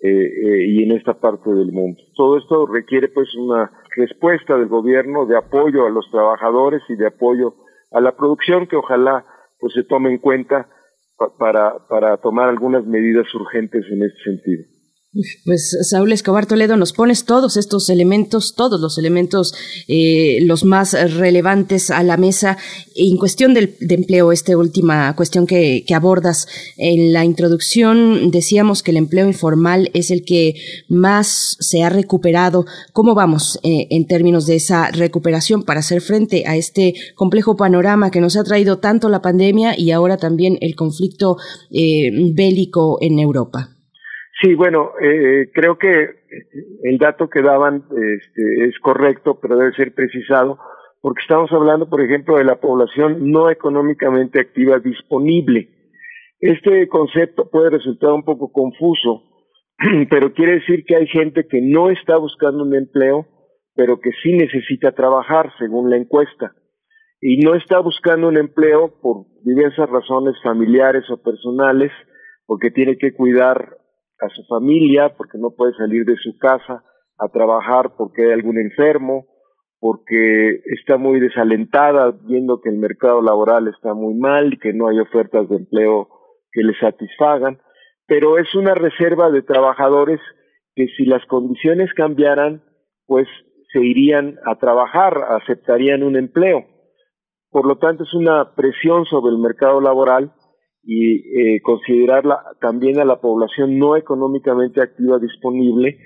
[0.00, 2.00] eh, eh, y en esta parte del mundo.
[2.14, 7.08] Todo esto requiere pues una respuesta del gobierno de apoyo a los trabajadores y de
[7.08, 7.54] apoyo
[7.90, 9.24] a la producción que ojalá
[9.58, 10.68] pues se tome en cuenta
[11.38, 14.64] para, para tomar algunas medidas urgentes en este sentido.
[15.46, 19.54] Pues Saúl Escobar Toledo, nos pones todos estos elementos, todos los elementos,
[19.88, 22.58] eh, los más relevantes a la mesa
[22.94, 26.46] en cuestión del, de empleo, esta última cuestión que, abordas.
[26.76, 30.56] En la introducción decíamos que el empleo informal es el que
[30.88, 32.66] más se ha recuperado.
[32.92, 38.10] ¿Cómo vamos eh, en términos de esa recuperación para hacer frente a este complejo panorama
[38.10, 41.38] que nos ha traído tanto la pandemia y ahora también el conflicto
[41.70, 43.77] eh, bélico en Europa?
[44.40, 46.10] Sí, bueno, eh, creo que
[46.84, 50.58] el dato que daban este, es correcto, pero debe ser precisado,
[51.00, 55.70] porque estamos hablando, por ejemplo, de la población no económicamente activa disponible.
[56.38, 59.24] Este concepto puede resultar un poco confuso,
[60.10, 63.26] pero quiere decir que hay gente que no está buscando un empleo,
[63.74, 66.52] pero que sí necesita trabajar, según la encuesta,
[67.20, 71.90] y no está buscando un empleo por diversas razones familiares o personales,
[72.46, 73.77] porque tiene que cuidar
[74.20, 76.82] a su familia, porque no puede salir de su casa
[77.18, 79.26] a trabajar porque hay algún enfermo,
[79.80, 84.88] porque está muy desalentada viendo que el mercado laboral está muy mal y que no
[84.88, 86.08] hay ofertas de empleo
[86.52, 87.60] que le satisfagan,
[88.06, 90.20] pero es una reserva de trabajadores
[90.74, 92.62] que si las condiciones cambiaran,
[93.06, 93.28] pues
[93.72, 96.64] se irían a trabajar, aceptarían un empleo.
[97.50, 100.32] Por lo tanto, es una presión sobre el mercado laboral
[100.90, 105.98] y eh, considerarla también a la población no económicamente activa disponible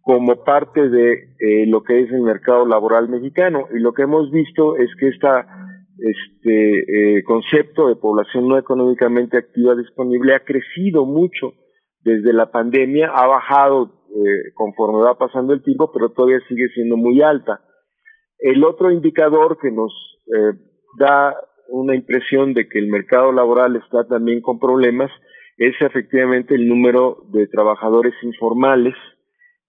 [0.00, 3.66] como parte de eh, lo que es el mercado laboral mexicano.
[3.74, 9.74] Y lo que hemos visto es que este eh, concepto de población no económicamente activa
[9.74, 11.54] disponible ha crecido mucho
[12.04, 16.96] desde la pandemia, ha bajado eh, conforme va pasando el tiempo, pero todavía sigue siendo
[16.96, 17.60] muy alta.
[18.38, 19.92] El otro indicador que nos
[20.96, 21.34] da
[21.68, 25.10] una impresión de que el mercado laboral está también con problemas
[25.58, 28.94] es efectivamente el número de trabajadores informales,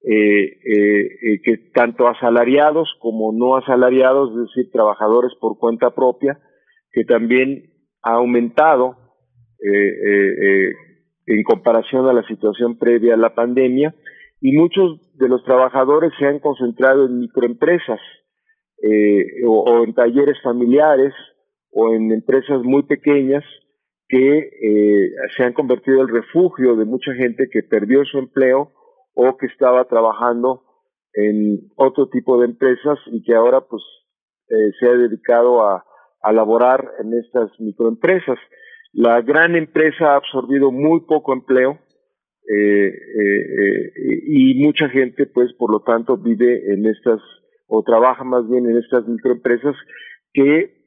[0.04, 6.40] eh, eh, eh, que tanto asalariados como no asalariados, es decir, trabajadores por cuenta propia,
[6.92, 7.74] que también
[8.04, 8.98] ha aumentado
[9.62, 13.94] en comparación a la situación previa a la pandemia,
[14.40, 18.00] y muchos de los trabajadores se han concentrado en microempresas
[19.46, 21.14] o en talleres familiares,
[21.72, 23.44] o en empresas muy pequeñas
[24.08, 28.72] que eh, se han convertido en el refugio de mucha gente que perdió su empleo
[29.14, 30.64] o que estaba trabajando
[31.14, 33.84] en otro tipo de empresas y que ahora pues
[34.50, 35.86] eh, se ha dedicado a,
[36.22, 38.40] a laborar en estas microempresas.
[38.94, 41.78] La gran empresa ha absorbido muy poco empleo
[42.52, 42.92] eh,
[44.28, 47.22] y mucha gente pues por lo tanto vive en estas
[47.68, 49.76] o trabaja más bien en estas microempresas
[50.34, 50.79] que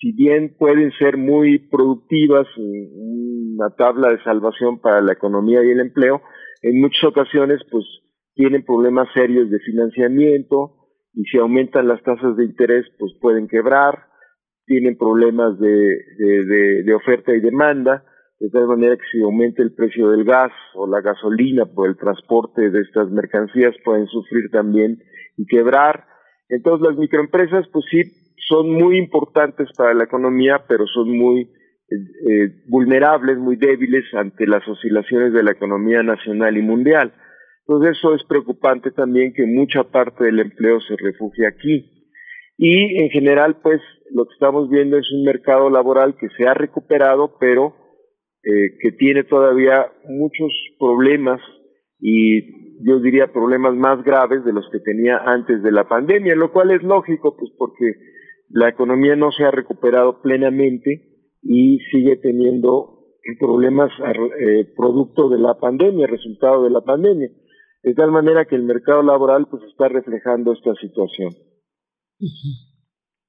[0.00, 5.80] si bien pueden ser muy productivas, una tabla de salvación para la economía y el
[5.80, 6.22] empleo,
[6.62, 7.84] en muchas ocasiones pues
[8.34, 10.76] tienen problemas serios de financiamiento
[11.12, 14.06] y si aumentan las tasas de interés pues pueden quebrar,
[14.64, 18.04] tienen problemas de, de, de, oferta y demanda,
[18.38, 21.96] de tal manera que si aumenta el precio del gas o la gasolina por el
[21.96, 25.02] transporte de estas mercancías pueden sufrir también
[25.36, 26.06] y quebrar.
[26.48, 28.19] Entonces las microempresas pues sí
[28.50, 31.96] son muy importantes para la economía, pero son muy eh,
[32.28, 37.14] eh, vulnerables, muy débiles ante las oscilaciones de la economía nacional y mundial.
[37.66, 42.08] Entonces eso es preocupante también que mucha parte del empleo se refugie aquí.
[42.58, 43.80] Y en general, pues
[44.12, 47.74] lo que estamos viendo es un mercado laboral que se ha recuperado, pero
[48.42, 51.40] eh, que tiene todavía muchos problemas
[52.00, 56.52] y yo diría problemas más graves de los que tenía antes de la pandemia, lo
[56.52, 57.92] cual es lógico, pues porque
[58.50, 62.98] la economía no se ha recuperado plenamente y sigue teniendo
[63.38, 67.30] problemas eh, producto de la pandemia, resultado de la pandemia,
[67.82, 71.30] de tal manera que el mercado laboral pues está reflejando esta situación.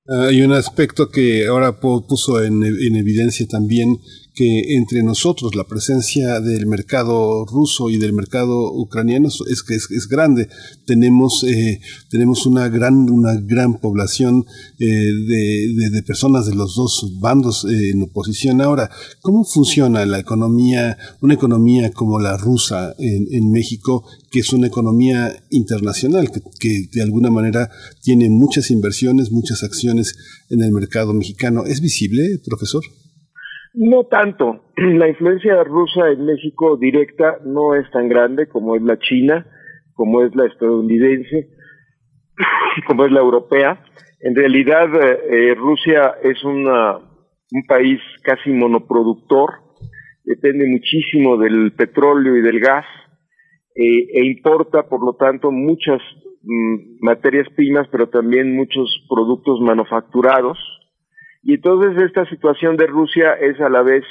[0.07, 3.98] Hay un aspecto que ahora puso en, en evidencia también
[4.34, 10.08] que entre nosotros la presencia del mercado ruso y del mercado ucraniano es que es,
[10.08, 10.48] grande.
[10.86, 14.45] Tenemos, eh, tenemos una gran, una gran población
[14.80, 18.62] eh, de, de, personas de los dos bandos eh, en oposición.
[18.62, 18.90] Ahora,
[19.22, 24.68] ¿cómo funciona la economía, una economía como la rusa en, en México, que es una
[24.68, 27.70] economía internacional, que de alguna manera
[28.02, 30.16] tiene muchas inversiones, muchas acciones
[30.49, 31.66] en el mercado mexicano?
[31.66, 32.84] ¿Es visible, profesor?
[33.73, 34.65] No tanto.
[34.76, 39.45] La influencia rusa en México directa no es tan grande como es la china,
[39.93, 41.49] como es la estadounidense.
[42.88, 43.84] como es la europea.
[44.19, 49.49] En realidad, eh, Rusia es una, un país casi monoproductor,
[50.23, 52.85] depende muchísimo del petróleo y del gas
[53.76, 56.02] eh, e importa, por lo tanto, muchas
[56.43, 60.57] mm, materias primas, pero también muchos productos manufacturados.
[61.43, 64.03] Y entonces esta situación de Rusia es a la vez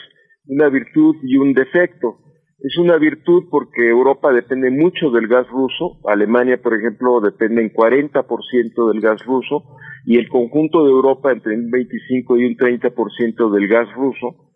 [0.46, 2.18] una virtud y un defecto.
[2.58, 7.72] Es una virtud porque Europa depende mucho del gas ruso, Alemania, por ejemplo, depende en
[7.72, 9.64] 40% del gas ruso,
[10.04, 14.50] y el conjunto de Europa entre un 25 y un 30% del gas ruso,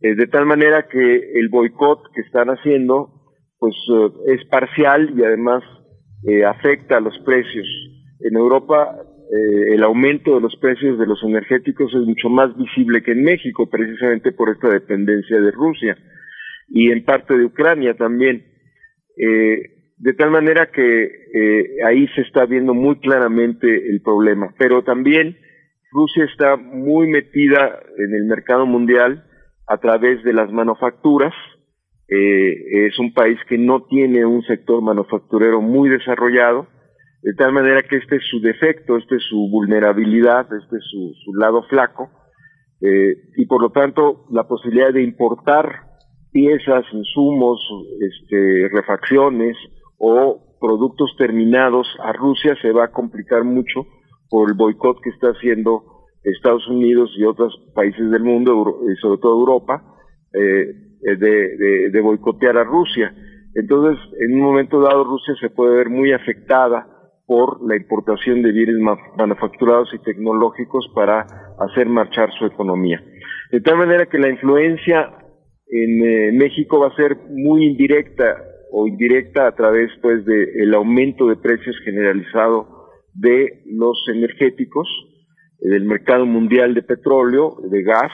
[0.00, 3.22] eh, de tal manera que el boicot que están haciendo
[3.58, 5.62] pues eh, es parcial y además
[6.24, 7.66] eh, afecta a los precios.
[8.20, 8.96] En Europa
[9.34, 13.68] el aumento de los precios de los energéticos es mucho más visible que en México,
[13.70, 15.96] precisamente por esta dependencia de Rusia
[16.68, 18.44] y en parte de Ucrania también.
[19.16, 24.52] de tal manera que ahí se está viendo muy claramente el problema.
[24.58, 25.36] Pero también
[25.92, 29.24] Rusia está muy metida en el mercado mundial
[29.66, 31.34] a través de las manufacturas.
[32.08, 36.66] Eh, es un país que no tiene un sector manufacturero muy desarrollado,
[37.22, 41.12] de tal manera que este es su defecto, este es su vulnerabilidad, este es su,
[41.24, 42.10] su lado flaco,
[42.80, 45.92] eh, y por lo tanto la posibilidad de importar
[46.32, 47.60] piezas, insumos,
[48.00, 49.56] este, refacciones
[49.98, 53.86] o productos terminados a Rusia se va a complicar mucho
[54.28, 55.84] por el boicot que está haciendo
[56.24, 59.82] Estados Unidos y otros países del mundo, y sobre todo Europa,
[60.32, 60.74] eh,
[61.18, 63.14] de, boicotear a Rusia.
[63.54, 66.86] Entonces, en un momento dado, Rusia se puede ver muy afectada
[67.26, 68.76] por la importación de bienes
[69.16, 71.26] manufacturados y tecnológicos para
[71.58, 73.02] hacer marchar su economía.
[73.50, 75.12] De tal manera que la influencia
[75.68, 78.42] en eh, México va a ser muy indirecta
[78.72, 82.66] o indirecta a través pues del aumento de precios generalizado
[83.14, 84.88] de los energéticos,
[85.60, 88.10] del mercado mundial de petróleo, de gas,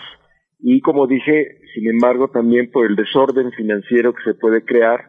[0.60, 5.00] y como dije, sin embargo, también por el desorden financiero que se puede crear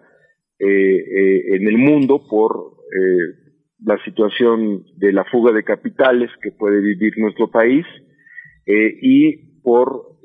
[0.59, 3.38] eh, eh, en el mundo por eh,
[3.83, 7.85] la situación de la fuga de capitales que puede vivir nuestro país
[8.65, 10.19] y por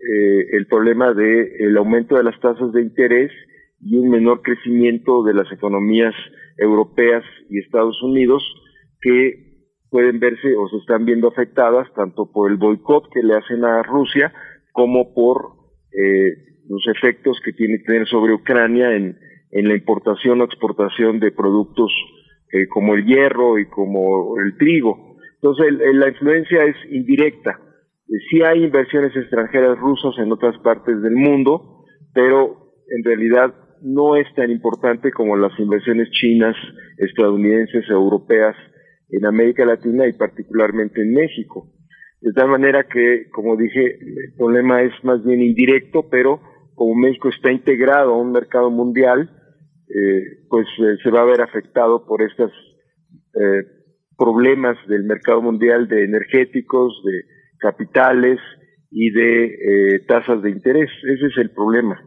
[0.52, 3.32] el problema del el aumento de las tasas de interés
[3.81, 6.14] y un menor crecimiento de las economías
[6.56, 8.43] europeas y Estados Unidos
[9.01, 9.44] que
[9.90, 13.82] pueden verse o se están viendo afectadas tanto por el boicot que le hacen a
[13.82, 14.32] Rusia
[14.72, 15.52] como por
[15.93, 16.32] eh,
[16.68, 19.18] los efectos que tiene que tener sobre Ucrania en,
[19.51, 21.93] en la importación o exportación de productos
[22.55, 25.16] eh, como el hierro y como el trigo.
[25.43, 27.59] Entonces la influencia es indirecta.
[28.06, 33.52] Eh, sí hay inversiones extranjeras rusas en otras partes del mundo, pero en realidad
[33.82, 36.55] no es tan importante como las inversiones chinas,
[36.98, 38.55] estadounidenses, europeas
[39.10, 41.72] en América Latina y particularmente en México.
[42.20, 46.40] De tal manera que, como dije, el problema es más bien indirecto, pero
[46.76, 49.28] como México está integrado a un mercado mundial,
[49.94, 52.50] eh, pues eh, se va a ver afectado por estos
[53.34, 53.62] eh,
[54.18, 57.22] problemas del mercado mundial de energéticos, de
[57.58, 58.40] capitales
[58.90, 60.90] y de tasas de interés.
[61.04, 62.00] Ese es el problema.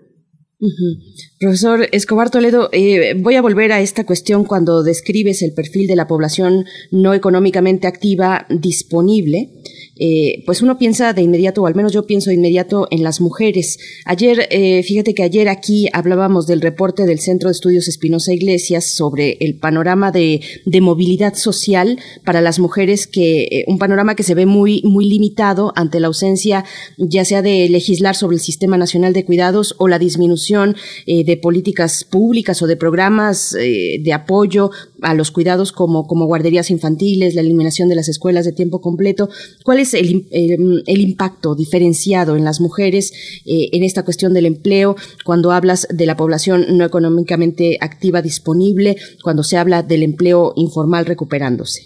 [1.40, 5.96] Profesor Escobar Toledo, eh, voy a volver a esta cuestión cuando describes el perfil de
[5.96, 9.52] la población no económicamente activa disponible.
[10.00, 13.22] Eh, pues uno piensa de inmediato, o al menos yo pienso de inmediato en las
[13.22, 13.80] mujeres.
[14.06, 18.86] Ayer, eh, fíjate que ayer aquí hablábamos del reporte del Centro de Estudios Espinosa Iglesias
[18.86, 20.42] sobre el panorama de,
[20.78, 25.74] movilidad social para las mujeres, que eh, un panorama que se ve muy, muy limitado
[25.76, 26.64] ante la ausencia
[26.98, 30.76] ya sea de legislar sobre el Sistema Nacional de Cuidados o la disminución
[31.08, 34.70] de políticas públicas o de programas de apoyo
[35.02, 39.30] a los cuidados como, como guarderías infantiles, la eliminación de las escuelas de tiempo completo.
[39.64, 43.12] ¿Cuál es el, el, impacto diferenciado en las mujeres
[43.46, 44.96] eh, en esta cuestión del empleo
[45.26, 51.06] cuando hablas de la población no económicamente activa disponible, cuando se habla del empleo informal
[51.06, 51.82] recuperándose?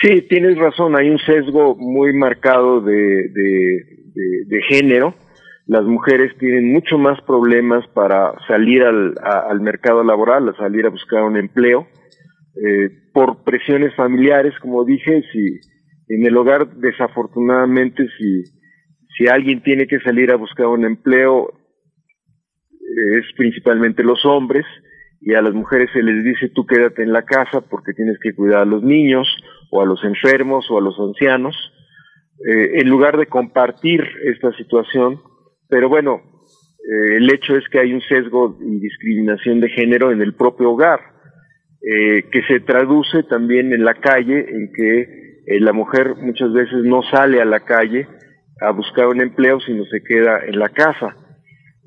[0.00, 5.14] Sí, tienes razón, hay un sesgo muy marcado de, de, género.
[5.66, 10.90] Las mujeres tienen mucho más problemas para salir al, al mercado laboral, a salir a
[10.90, 11.86] buscar un empleo
[12.56, 15.60] eh, por presiones familiares, como dije, si
[16.08, 18.44] en el hogar desafortunadamente si,
[19.16, 21.52] si alguien tiene que salir a buscar un empleo
[23.12, 24.64] es principalmente los hombres
[25.20, 28.34] y a las mujeres se les dice tú quédate en la casa porque tienes que
[28.34, 29.26] cuidar a los niños
[29.70, 31.54] o a los enfermos o a los ancianos
[32.46, 35.20] eh, en lugar de compartir esta situación.
[35.68, 36.22] Pero bueno
[36.86, 40.70] eh, el hecho es que hay un sesgo y discriminación de género en el propio
[40.70, 41.00] hogar
[41.82, 46.84] eh, que se traduce también en la calle, en que eh, la mujer muchas veces
[46.84, 48.08] no sale a la calle
[48.60, 51.16] a buscar un empleo, sino se queda en la casa.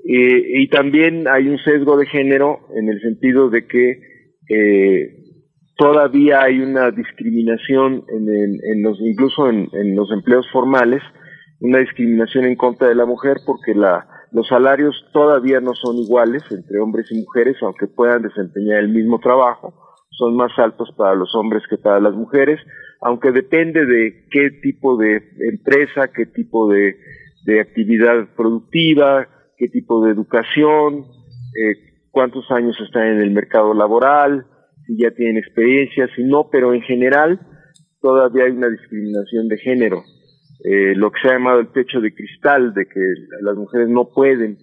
[0.03, 3.99] y también hay un sesgo de género en el sentido de que
[5.79, 11.01] todavía hay una discriminación en, los, incluso en, los empleos formales,
[11.61, 16.43] una discriminación en contra de la mujer porque la, los salarios todavía no son iguales
[16.51, 19.73] entre hombres y mujeres, aunque puedan desempeñar el mismo trabajo,
[20.11, 22.59] son más altos para los hombres que para las mujeres,
[23.01, 25.21] aunque depende de qué tipo de
[25.51, 26.95] empresa, qué tipo de,
[27.59, 29.27] actividad productiva,
[29.57, 31.05] qué tipo de educación,
[31.59, 34.45] eh, cuántos años están en el mercado laboral,
[34.85, 37.39] si ya tienen experiencia, si no, pero en general
[38.01, 40.03] todavía hay una discriminación de género.
[40.63, 42.99] Eh, lo que se ha llamado el techo de cristal, de que
[43.41, 44.57] las mujeres no pueden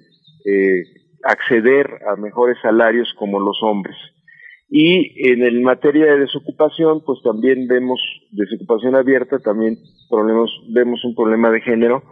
[0.44, 0.84] eh,
[1.24, 3.96] acceder a mejores salarios como los hombres.
[4.68, 8.00] Y en el materia de desocupación, pues también vemos
[8.32, 9.78] desocupación abierta, también
[10.10, 12.02] problemas, vemos un problema de género,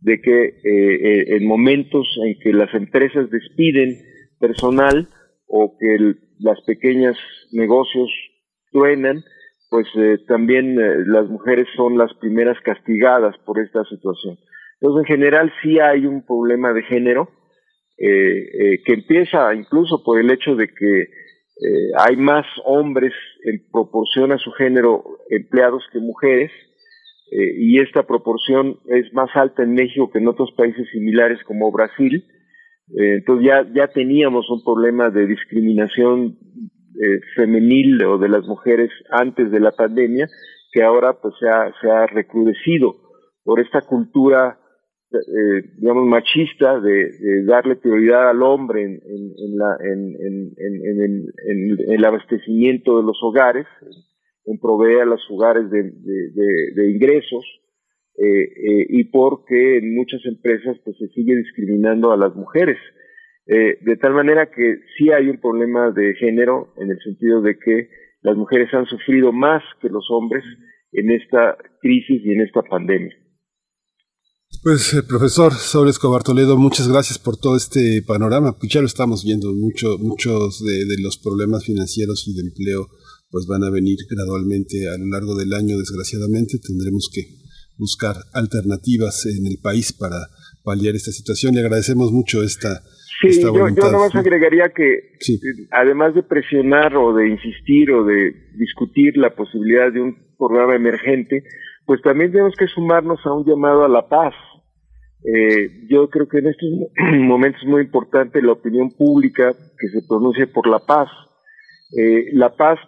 [0.00, 3.98] de que eh, en momentos en que las empresas despiden
[4.38, 5.08] personal
[5.46, 7.16] o que el, las pequeñas
[7.52, 8.10] negocios
[8.70, 9.22] truenan,
[9.70, 14.38] pues eh, también eh, las mujeres son las primeras castigadas por esta situación.
[14.80, 17.28] Entonces, en general sí hay un problema de género
[17.96, 21.06] eh, que empieza incluso por el hecho de que
[21.98, 23.12] hay más hombres
[23.44, 26.50] en proporción a su género empleados que mujeres,
[27.30, 32.24] y esta proporción es más alta en México que en otros países similares como Brasil,
[32.90, 36.36] eh, entonces ya, ya teníamos un problema de discriminación
[37.00, 40.28] eh, femenil o de las mujeres antes de la pandemia,
[40.72, 42.94] que ahora pues se ha, se ha recrudecido
[43.42, 44.58] por esta cultura,
[45.18, 50.16] eh, digamos, machista de, darle prioridad al hombre en, en, la, en,
[50.56, 53.66] en, el abastecimiento de los hogares,
[54.46, 57.44] en proveer a los hogares de, de ingresos,
[58.16, 62.78] eh, eh, y porque en muchas empresas pues se sigue discriminando a las mujeres.
[63.46, 67.58] Eh, de tal manera que sí hay un problema de género en el sentido de
[67.58, 67.88] que
[68.22, 70.44] las mujeres han sufrido más que los hombres
[70.92, 73.14] en esta crisis y en esta pandemia.
[74.64, 78.56] Pues, profesor Saúl Escobar Toledo, muchas gracias por todo este panorama.
[78.58, 82.88] Pues ya lo estamos viendo, mucho, muchos de, de, los problemas financieros y de empleo
[83.30, 86.56] pues van a venir gradualmente a lo largo del año, desgraciadamente.
[86.64, 87.44] Tendremos que
[87.76, 90.16] buscar alternativas en el país para
[90.64, 91.54] paliar esta situación.
[91.54, 92.80] Le agradecemos mucho esta,
[93.20, 93.82] sí, esta voluntad.
[93.82, 99.18] Yo, yo nomás agregaría que eh, además de presionar o de insistir o de discutir
[99.18, 101.44] la posibilidad de un programa emergente,
[101.86, 104.32] pues también tenemos que sumarnos a un llamado a la paz.
[105.24, 106.68] Eh, yo creo que en estos
[107.20, 111.08] momentos es muy importante la opinión pública que se pronuncie por la paz.
[111.96, 112.78] Eh, la paz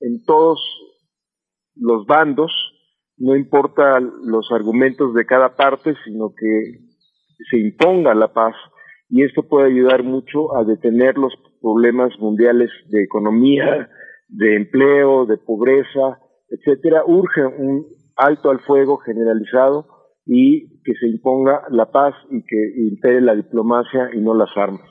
[0.00, 0.60] en todos
[1.74, 2.52] los bandos,
[3.16, 6.80] no importa los argumentos de cada parte, sino que
[7.50, 8.54] se imponga la paz
[9.08, 11.32] y esto puede ayudar mucho a detener los
[11.62, 13.88] problemas mundiales de economía,
[14.28, 16.18] de empleo, de pobreza,
[16.48, 17.04] etcétera.
[17.06, 17.86] Urge un
[18.16, 19.95] alto al fuego generalizado
[20.26, 24.88] y que se imponga la paz y que impere la diplomacia y no las armas.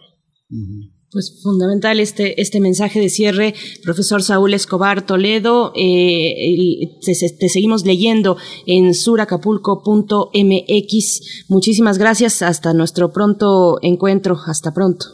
[1.12, 3.54] Pues fundamental este, este mensaje de cierre,
[3.84, 5.72] profesor Saúl Escobar Toledo.
[5.76, 11.46] Eh, te, seguimos leyendo en suracapulco.mx.
[11.50, 12.42] Muchísimas gracias.
[12.42, 14.36] Hasta nuestro pronto encuentro.
[14.46, 15.06] Hasta pronto.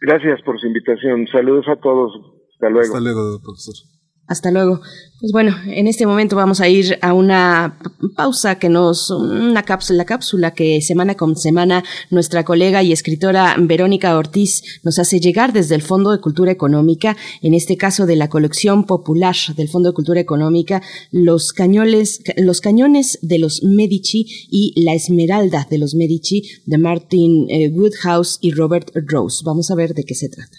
[0.00, 1.26] Gracias por su invitación.
[1.32, 2.12] Saludos a todos.
[2.52, 2.86] Hasta luego.
[2.86, 3.97] Hasta luego, profesor.
[4.28, 4.82] Hasta luego.
[5.20, 7.78] Pues bueno, en este momento vamos a ir a una
[8.14, 14.16] pausa que nos, una cápsula, cápsula que semana con semana nuestra colega y escritora Verónica
[14.16, 18.28] Ortiz nos hace llegar desde el Fondo de Cultura Económica, en este caso de la
[18.28, 24.80] colección popular del Fondo de Cultura Económica, los cañones, los cañones de los Medici y
[24.84, 29.42] la Esmeralda de los Medici de Martin eh, Woodhouse y Robert Rose.
[29.44, 30.58] Vamos a ver de qué se trata.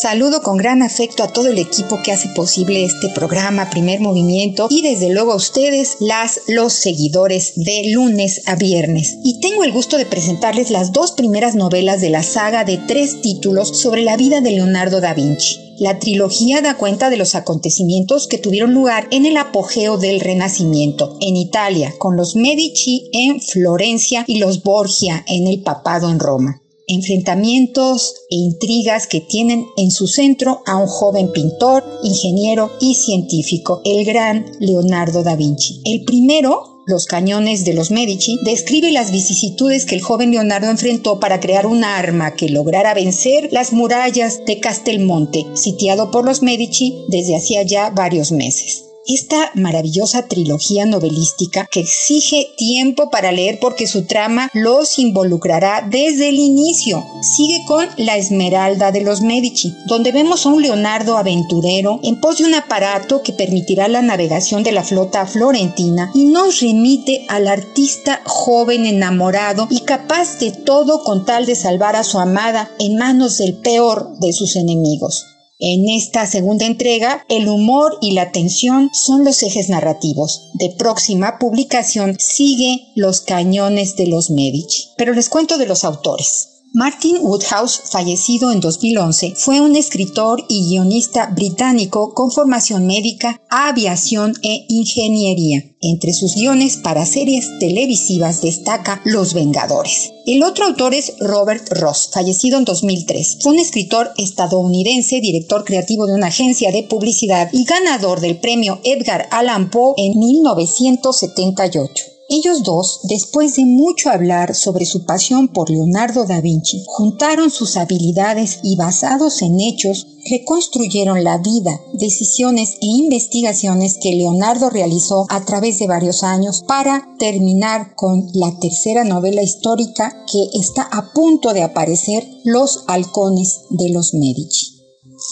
[0.00, 4.66] Saludo con gran afecto a todo el equipo que hace posible este programa Primer Movimiento
[4.70, 9.18] y desde luego a ustedes, las los seguidores de lunes a viernes.
[9.24, 13.20] Y tengo el gusto de presentarles las dos primeras novelas de la saga de tres
[13.20, 15.58] títulos sobre la vida de Leonardo da Vinci.
[15.78, 21.18] La trilogía da cuenta de los acontecimientos que tuvieron lugar en el apogeo del Renacimiento,
[21.20, 26.62] en Italia, con los Medici en Florencia y los Borgia en el papado en Roma
[26.90, 33.80] enfrentamientos e intrigas que tienen en su centro a un joven pintor, ingeniero y científico,
[33.84, 35.80] el gran Leonardo da Vinci.
[35.84, 41.20] El primero Los cañones de los Medici, describe las vicisitudes que el joven Leonardo enfrentó
[41.20, 47.04] para crear un arma que lograra vencer las murallas de Castelmonte, sitiado por los Medici
[47.08, 53.86] desde hacía ya varios meses esta maravillosa trilogía novelística que exige tiempo para leer porque
[53.86, 57.04] su trama los involucrará desde el inicio.
[57.22, 62.38] Sigue con La Esmeralda de los Medici, donde vemos a un Leonardo aventurero en pos
[62.38, 67.48] de un aparato que permitirá la navegación de la flota florentina y nos remite al
[67.48, 72.96] artista joven enamorado y capaz de todo con tal de salvar a su amada en
[72.96, 75.29] manos del peor de sus enemigos.
[75.62, 80.48] En esta segunda entrega, el humor y la tensión son los ejes narrativos.
[80.54, 84.88] De próxima publicación sigue Los cañones de los Medici.
[84.96, 86.59] Pero les cuento de los autores.
[86.72, 94.34] Martin Woodhouse, fallecido en 2011, fue un escritor y guionista británico con formación médica, aviación
[94.44, 95.64] e ingeniería.
[95.80, 100.12] Entre sus guiones para series televisivas destaca Los Vengadores.
[100.26, 103.38] El otro autor es Robert Ross, fallecido en 2003.
[103.40, 108.80] Fue un escritor estadounidense, director creativo de una agencia de publicidad y ganador del premio
[108.84, 112.09] Edgar Allan Poe en 1978.
[112.32, 117.76] Ellos dos, después de mucho hablar sobre su pasión por Leonardo da Vinci, juntaron sus
[117.76, 125.44] habilidades y basados en hechos, reconstruyeron la vida, decisiones e investigaciones que Leonardo realizó a
[125.44, 131.52] través de varios años para terminar con la tercera novela histórica que está a punto
[131.52, 134.79] de aparecer, Los halcones de los Medici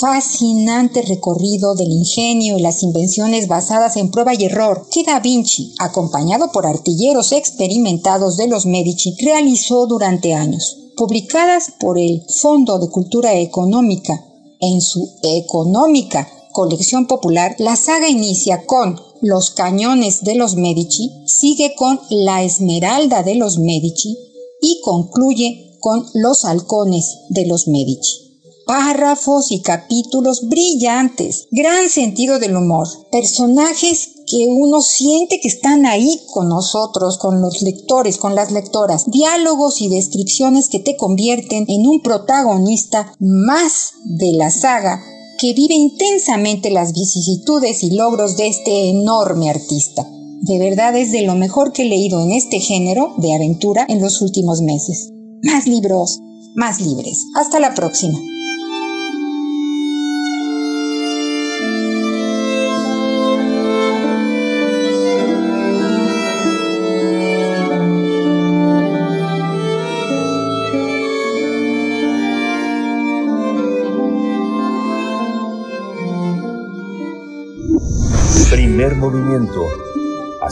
[0.01, 5.75] fascinante recorrido del ingenio y las invenciones basadas en prueba y error que Da Vinci,
[5.79, 10.77] acompañado por artilleros experimentados de los Medici, realizó durante años.
[10.97, 14.25] Publicadas por el Fondo de Cultura Económica
[14.61, 21.75] en su económica colección popular, la saga inicia con Los cañones de los Medici, sigue
[21.77, 24.17] con La Esmeralda de los Medici
[24.61, 28.28] y concluye con Los halcones de los Medici
[28.69, 36.21] párrafos y capítulos brillantes, gran sentido del humor, personajes que uno siente que están ahí
[36.35, 41.87] con nosotros, con los lectores, con las lectoras, diálogos y descripciones que te convierten en
[41.87, 45.03] un protagonista más de la saga
[45.39, 50.07] que vive intensamente las vicisitudes y logros de este enorme artista.
[50.43, 54.03] De verdad es de lo mejor que he leído en este género de aventura en
[54.03, 55.11] los últimos meses.
[55.43, 56.21] Más libros,
[56.55, 57.25] más libres.
[57.35, 58.19] Hasta la próxima.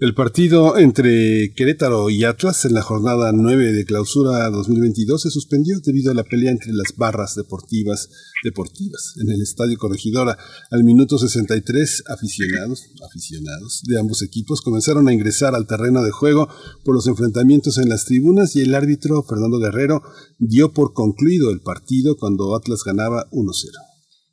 [0.00, 5.80] El partido entre Querétaro y Atlas en la jornada 9 de clausura 2022 se suspendió
[5.80, 8.08] debido a la pelea entre las barras deportivas
[8.44, 10.38] deportivas en el Estadio Corregidora.
[10.70, 16.48] Al minuto 63, aficionados, aficionados de ambos equipos comenzaron a ingresar al terreno de juego
[16.84, 20.04] por los enfrentamientos en las tribunas y el árbitro Fernando Guerrero
[20.38, 23.87] dio por concluido el partido cuando Atlas ganaba 1-0.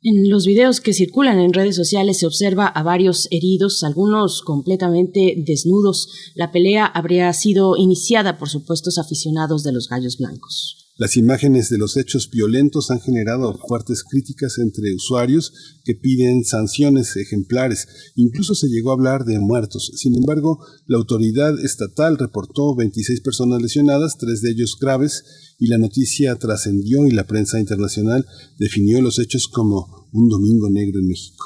[0.08, 5.34] En los videos que circulan en redes sociales se observa a varios heridos, algunos completamente
[5.44, 6.08] desnudos.
[6.36, 10.86] La pelea habría sido iniciada por supuestos aficionados de los Gallos Blancos.
[10.96, 15.52] Las imágenes de los hechos violentos han generado fuertes críticas entre usuarios
[15.84, 17.88] que piden sanciones ejemplares.
[18.14, 19.90] Incluso se llegó a hablar de muertos.
[19.96, 25.24] Sin embargo, la autoridad estatal reportó 26 personas lesionadas, tres de ellos graves,
[25.58, 28.26] y la noticia trascendió y la prensa internacional
[28.58, 31.44] definió los hechos como un domingo negro en México.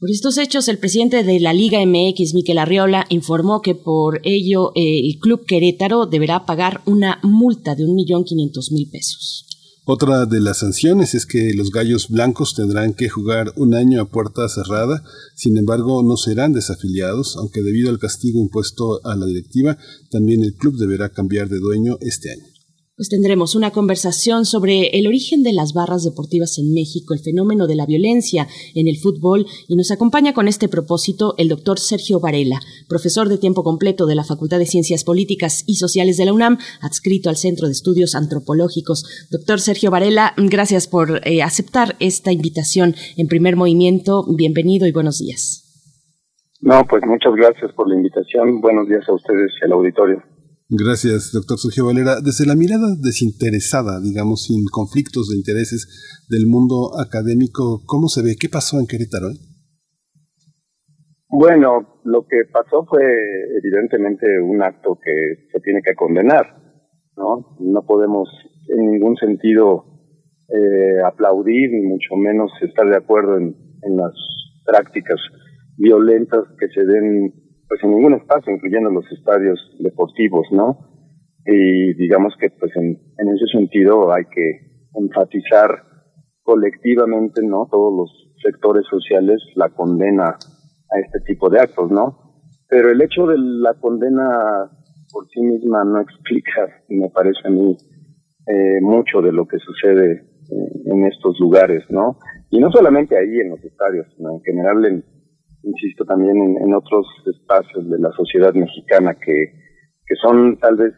[0.00, 4.70] Por estos hechos, el presidente de la Liga MX, Miquel Arriola, informó que por ello
[4.76, 9.44] eh, el Club Querétaro deberá pagar una multa de 1.500.000 pesos.
[9.86, 14.08] Otra de las sanciones es que los gallos blancos tendrán que jugar un año a
[14.08, 15.02] puerta cerrada,
[15.34, 19.78] sin embargo no serán desafiliados, aunque debido al castigo impuesto a la directiva,
[20.10, 22.57] también el club deberá cambiar de dueño este año
[22.98, 27.68] pues tendremos una conversación sobre el origen de las barras deportivas en México, el fenómeno
[27.68, 32.18] de la violencia en el fútbol y nos acompaña con este propósito el doctor Sergio
[32.18, 32.58] Varela,
[32.88, 36.58] profesor de tiempo completo de la Facultad de Ciencias Políticas y Sociales de la UNAM,
[36.82, 39.28] adscrito al Centro de Estudios Antropológicos.
[39.30, 44.24] Doctor Sergio Varela, gracias por eh, aceptar esta invitación en primer movimiento.
[44.36, 45.64] Bienvenido y buenos días.
[46.60, 48.60] No, pues muchas gracias por la invitación.
[48.60, 50.20] Buenos días a ustedes y al auditorio.
[50.70, 52.20] Gracias, doctor Sergio Valera.
[52.20, 55.88] Desde la mirada desinteresada, digamos, sin conflictos de intereses
[56.28, 58.36] del mundo académico, ¿cómo se ve?
[58.38, 59.32] ¿Qué pasó en Querétaro?
[61.30, 63.00] Bueno, lo que pasó fue
[63.56, 66.44] evidentemente un acto que se tiene que condenar,
[67.16, 67.56] ¿no?
[67.60, 68.28] No podemos
[68.68, 69.84] en ningún sentido
[70.52, 74.12] eh, aplaudir ni mucho menos estar de acuerdo en, en las
[74.66, 75.16] prácticas
[75.78, 80.78] violentas que se den pues en ningún espacio, incluyendo los estadios deportivos, ¿no?
[81.46, 84.60] Y digamos que pues en, en ese sentido hay que
[84.94, 85.82] enfatizar
[86.42, 87.68] colectivamente, ¿no?
[87.70, 92.42] Todos los sectores sociales la condena a este tipo de actos, ¿no?
[92.68, 94.70] Pero el hecho de la condena
[95.12, 97.76] por sí misma no explica, me parece a mí,
[98.46, 100.24] eh, mucho de lo que sucede
[100.86, 102.18] en estos lugares, ¿no?
[102.50, 105.04] Y no solamente ahí en los estadios, sino en general en,
[105.62, 109.52] insisto, también en, otros espacios de la sociedad mexicana que,
[110.06, 110.94] que son tal vez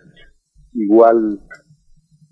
[0.73, 1.41] igual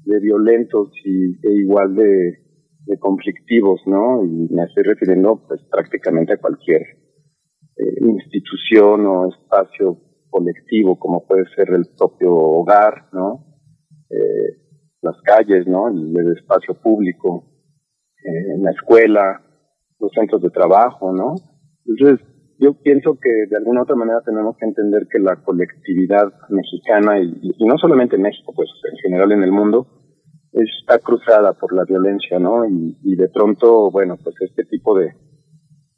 [0.04, 2.38] de violentos y e igual de,
[2.86, 4.24] de, conflictivos, ¿no?
[4.24, 6.82] Y me estoy refiriendo pues prácticamente a cualquier
[7.76, 10.00] eh, institución o espacio
[10.30, 13.44] colectivo, como puede ser el propio hogar, ¿no?
[14.10, 14.68] Eh,
[15.02, 15.88] las calles, ¿no?
[15.88, 17.44] El, espacio público,
[18.24, 19.42] eh, la escuela,
[19.98, 21.34] los centros de trabajo, ¿no?
[21.88, 22.20] Entonces,
[22.58, 27.54] yo pienso que de alguna otra manera tenemos que entender que la colectividad mexicana, y,
[27.64, 29.86] no solamente en México, pues en general en el mundo,
[30.52, 32.66] está cruzada por la violencia, ¿no?
[32.66, 35.14] Y, de pronto, bueno, pues este tipo de,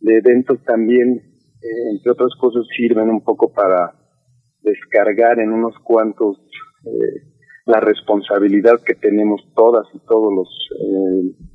[0.01, 1.17] de eventos también,
[1.63, 3.95] eh, entre otras cosas, sirven un poco para
[4.63, 6.37] descargar en unos cuantos
[6.85, 7.23] eh,
[7.67, 10.49] la responsabilidad que tenemos todas y todos los
[10.79, 11.47] eh,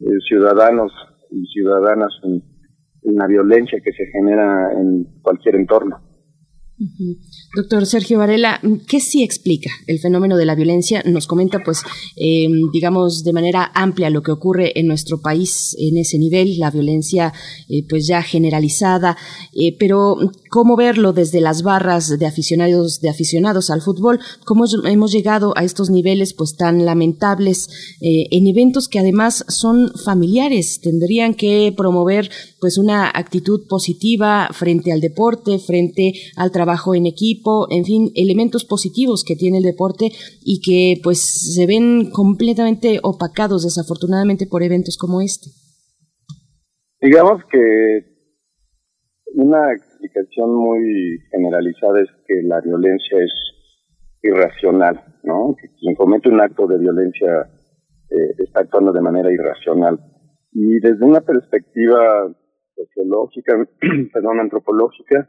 [0.00, 0.92] eh ciudadanos
[1.30, 2.49] y ciudadanas en,
[3.02, 6.00] la violencia que se genera en cualquier entorno.
[7.54, 11.02] Doctor Sergio Varela, ¿qué sí explica el fenómeno de la violencia?
[11.04, 11.82] Nos comenta, pues,
[12.16, 16.70] eh, digamos, de manera amplia lo que ocurre en nuestro país en ese nivel, la
[16.70, 17.34] violencia,
[17.68, 19.18] eh, pues, ya generalizada,
[19.52, 20.16] eh, pero
[20.48, 24.18] ¿cómo verlo desde las barras de aficionados, de aficionados al fútbol?
[24.46, 27.68] ¿Cómo hemos llegado a estos niveles, pues, tan lamentables
[28.00, 30.80] en eventos que además son familiares?
[30.80, 37.06] Tendrían que promover, pues, una actitud positiva frente al deporte, frente al trabajo trabajo en
[37.06, 40.06] equipo, en fin, elementos positivos que tiene el deporte
[40.44, 45.50] y que pues se ven completamente opacados desafortunadamente por eventos como este.
[47.00, 47.60] Digamos que
[49.34, 53.32] una explicación muy generalizada es que la violencia es
[54.22, 55.56] irracional, ¿no?
[55.60, 57.50] Que quien comete un acto de violencia
[58.10, 59.98] eh, está actuando de manera irracional.
[60.52, 62.28] Y desde una perspectiva
[62.76, 63.56] sociológica,
[64.12, 65.26] perdón, antropológica,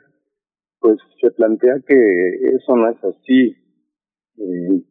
[0.81, 1.95] pues se plantea que
[2.55, 3.55] eso no es así.
[4.37, 4.83] Eh,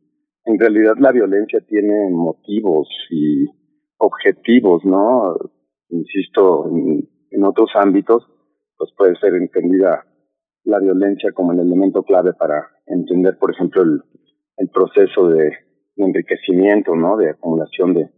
[0.46, 3.44] en realidad la violencia tiene motivos y
[3.98, 5.36] objetivos, ¿no?
[5.90, 8.22] Insisto, en, otros ámbitos,
[8.76, 10.04] pues puede ser entendida
[10.64, 14.02] la violencia como el elemento clave para entender, por ejemplo, el,
[14.58, 15.50] el proceso de,
[15.96, 17.16] enriquecimiento, ¿no?
[17.16, 18.10] De acumulación de,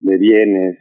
[0.00, 0.78] de bienes,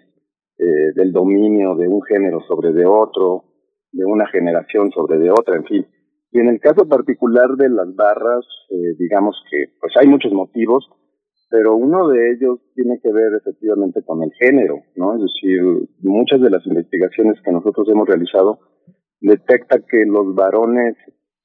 [0.58, 3.46] eh, del dominio de un género sobre de otro,
[3.92, 5.88] de una generación sobre de otra, en fin.
[6.34, 10.84] Y en el caso particular de las barras, eh, digamos que pues hay muchos motivos,
[11.52, 15.14] pero uno de ellos tiene que ver efectivamente con el género, ¿no?
[15.14, 15.62] Es decir,
[16.02, 18.58] muchas de las investigaciones que nosotros hemos realizado
[19.22, 20.96] detecta que los varones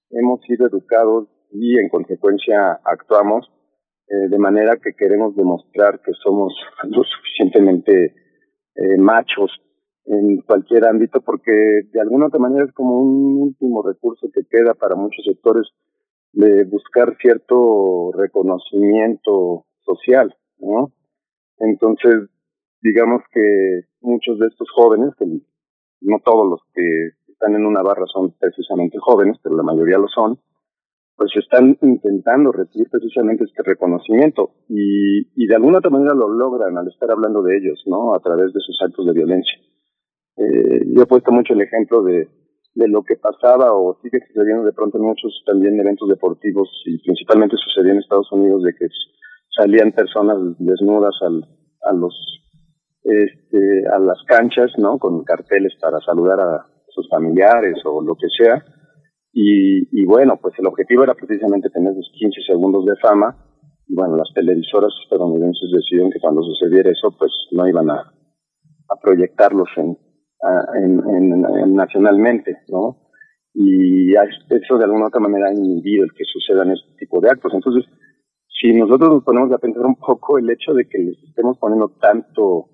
[0.08, 3.46] hemos sido educados y en consecuencia actuamos
[4.08, 6.54] eh, de manera que queremos demostrar que somos
[6.84, 8.14] lo suficientemente
[8.74, 9.50] eh, machos
[10.08, 11.52] en cualquier ámbito porque
[11.92, 15.68] de alguna otra manera es como un último recurso que queda para muchos sectores
[16.32, 20.92] de buscar cierto reconocimiento social, ¿no?
[21.58, 22.28] Entonces,
[22.80, 25.26] digamos que muchos de estos jóvenes, que
[26.00, 30.08] no todos los que están en una barra son precisamente jóvenes, pero la mayoría lo
[30.08, 30.38] son,
[31.16, 36.78] pues están intentando recibir precisamente este reconocimiento y, y de alguna otra manera lo logran
[36.78, 38.14] al estar hablando de ellos, ¿no?
[38.14, 39.58] A través de sus actos de violencia.
[40.38, 42.28] Eh, yo he puesto mucho el ejemplo de,
[42.74, 47.56] lo que pasaba o sigue sucediendo de pronto en muchos también eventos deportivos y principalmente
[47.56, 48.86] sucedía en Estados Unidos de que
[49.50, 51.44] salían personas desnudas al,
[51.82, 52.14] a los
[53.02, 54.96] este, a las canchas, ¿no?
[54.98, 58.64] Con carteles para saludar a sus familiares o lo que sea.
[59.32, 63.34] Y, y bueno, pues el objetivo era precisamente tener esos 15 segundos de fama.
[63.88, 68.12] Y bueno, las televisoras estadounidenses decidieron que cuando sucediera eso, pues no iban a
[69.02, 69.96] proyectarlos en,
[70.74, 73.08] en, en, nacionalmente, ¿no?
[73.60, 77.52] y eso de alguna otra manera ha inhibido el que sucedan este tipo de actos.
[77.52, 77.90] Entonces,
[78.60, 81.88] si nosotros nos ponemos a pensar un poco el hecho de que les estemos poniendo
[82.00, 82.68] tanto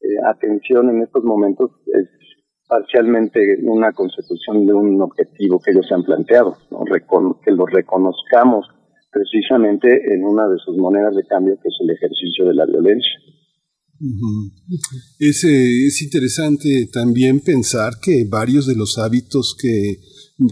[0.00, 2.08] eh, atención en estos momentos es
[2.66, 6.56] parcialmente una consecución de un objetivo que ellos se han planteado,
[7.44, 8.66] que lo reconozcamos
[9.10, 13.20] precisamente en una de sus monedas de cambio, que es el ejercicio de la violencia.
[15.18, 20.00] Es, eh, es interesante también pensar que varios de los hábitos que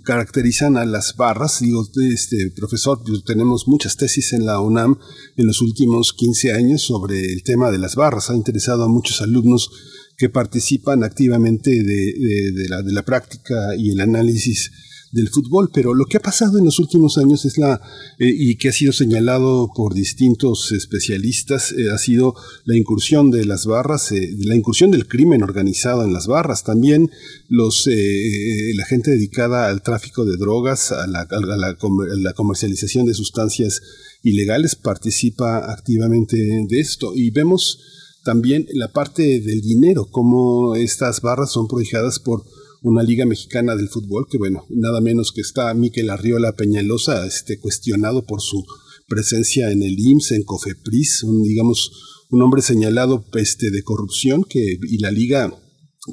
[0.05, 1.60] caracterizan a las barras.
[1.60, 4.98] Digo, este profesor, tenemos muchas tesis en la UNAM
[5.36, 8.31] en los últimos 15 años sobre el tema de las barras.
[8.31, 9.70] Ha interesado a muchos alumnos
[10.16, 14.70] que participan activamente de la práctica y el análisis
[15.12, 17.81] del fútbol, pero lo que ha pasado en los últimos años es la,
[18.19, 22.35] eh, y que ha sido señalado por distintos especialistas, eh, ha sido
[22.65, 27.11] la incursión de las barras, eh, la incursión del crimen organizado en las barras, también
[27.49, 33.82] los, la gente dedicada al tráfico de drogas, a la, la comercialización de sustancias
[34.23, 37.12] ilegales participa activamente de esto.
[37.16, 37.81] Y vemos
[38.24, 42.45] también la parte del dinero, cómo estas barras son prohijadas por
[42.82, 47.59] una liga mexicana del fútbol, que bueno, nada menos que está Miquel Arriola Peñalosa, este,
[47.59, 48.65] cuestionado por su
[49.07, 51.93] presencia en el IMSS, en Cofepris, un, digamos,
[52.31, 55.55] un hombre señalado este, de corrupción que, y la liga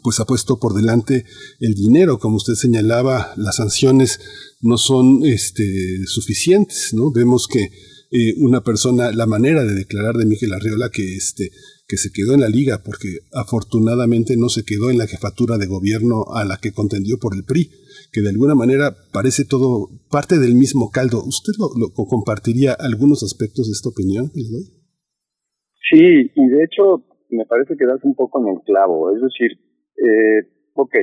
[0.04, 1.26] pues ha puesto por delante
[1.60, 4.20] el dinero, como usted señalaba, las sanciones
[4.60, 7.12] no son este, suficientes, ¿no?
[7.12, 7.72] Vemos que
[8.12, 11.52] eh, una persona, la manera de declarar de Miguel Arriola que este,
[11.88, 15.72] que se quedó en la liga porque afortunadamente no se quedó en la jefatura de
[15.72, 17.72] gobierno a la que contendió por el PRI,
[18.12, 21.24] que de alguna manera parece todo parte del mismo caldo.
[21.24, 24.28] ¿Usted lo, compartiría algunos aspectos de esta opinión
[25.90, 29.16] Sí, y de hecho me parece que das un poco en el clavo.
[29.16, 29.56] Es decir,
[29.96, 30.44] eh,
[30.76, 30.96] ok,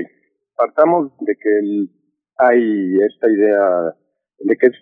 [0.57, 1.89] partamos de que
[2.37, 3.97] hay esta idea,
[4.41, 4.77] de que es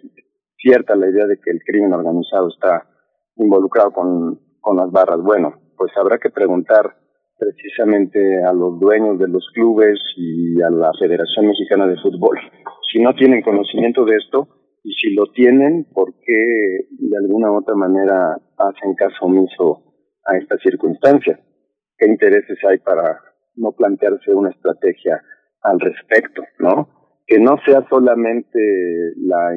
[0.58, 2.88] cierta la idea de que el crimen organizado está
[3.36, 5.20] involucrado con, con las barras.
[5.22, 6.94] Bueno, pues habrá que preguntar
[7.36, 12.38] precisamente a los dueños de los clubes y a la Federación Mexicana de Fútbol
[12.92, 14.46] si no tienen conocimiento de esto
[14.84, 19.82] y si lo tienen, ¿por qué de alguna u otra manera hacen caso omiso
[20.24, 21.40] a esta circunstancia?
[21.98, 23.18] ¿Qué intereses hay para
[23.56, 25.20] no plantearse una estrategia
[25.62, 27.16] al respecto, no?
[27.26, 28.60] Que no sea solamente
[29.16, 29.50] la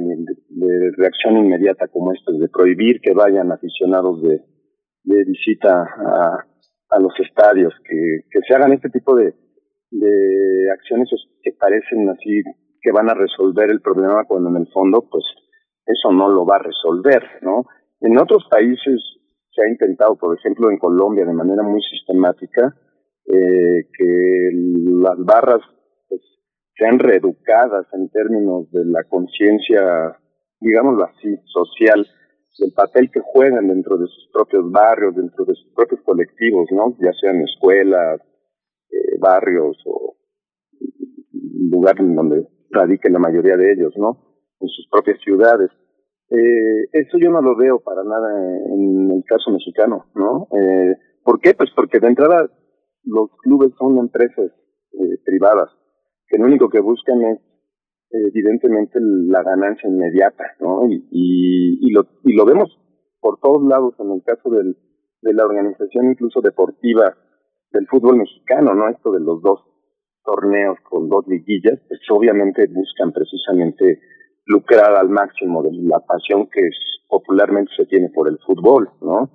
[0.97, 4.41] reacción inmediata como esto, de prohibir que vayan aficionados de,
[5.06, 6.45] de visita a,
[6.90, 9.34] a los estadios, que, que, se hagan este tipo de,
[9.91, 11.10] de acciones
[11.41, 12.44] que parecen así
[12.82, 15.23] que van a resolver el problema cuando en el fondo pues
[15.86, 17.65] eso no lo va a resolver, ¿no?
[18.02, 19.02] En otros países
[19.52, 22.76] se ha intentado, por ejemplo en Colombia de manera muy sistemática,
[23.26, 24.49] eh, que
[25.02, 25.61] las barras
[26.07, 26.22] pues,
[26.76, 30.18] sean reeducadas en términos de la conciencia,
[30.60, 32.06] digámoslo así, social,
[32.60, 36.95] del papel que juegan dentro de sus propios barrios, dentro de sus propios colectivos, ¿no?
[36.99, 38.22] Ya sean escuelas,
[38.91, 40.15] eh, barrios o
[41.69, 44.18] lugares en donde radiquen la mayoría de ellos, ¿no?
[44.60, 45.69] En sus propias ciudades.
[46.30, 48.30] Eh, eso yo no lo veo para nada
[48.73, 50.48] en el caso mexicano, ¿no?
[50.52, 51.53] Eh, ¿Por qué?
[51.53, 52.49] Pues porque de entrada
[53.03, 54.52] los clubes son empresas
[54.94, 55.69] eh, privadas
[56.27, 57.40] que lo único que buscan es
[58.10, 60.86] evidentemente la ganancia inmediata, ¿no?
[60.88, 62.77] Y, y, lo, y lo vemos
[63.19, 64.77] por todos lados en el caso del,
[65.22, 67.15] de la organización incluso deportiva
[67.72, 68.90] del fútbol mexicano, ¿no?
[68.90, 69.60] Esto de los dos
[70.23, 73.99] torneos con dos liguillas, pues obviamente buscan precisamente
[74.45, 76.61] lucrar al máximo de la pasión que
[77.07, 79.30] popularmente se tiene por el fútbol, ¿no?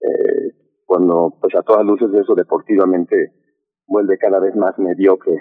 [0.00, 0.52] Eh,
[0.84, 3.32] cuando pues a todas luces eso deportivamente
[3.86, 5.34] vuelve cada vez más mediocre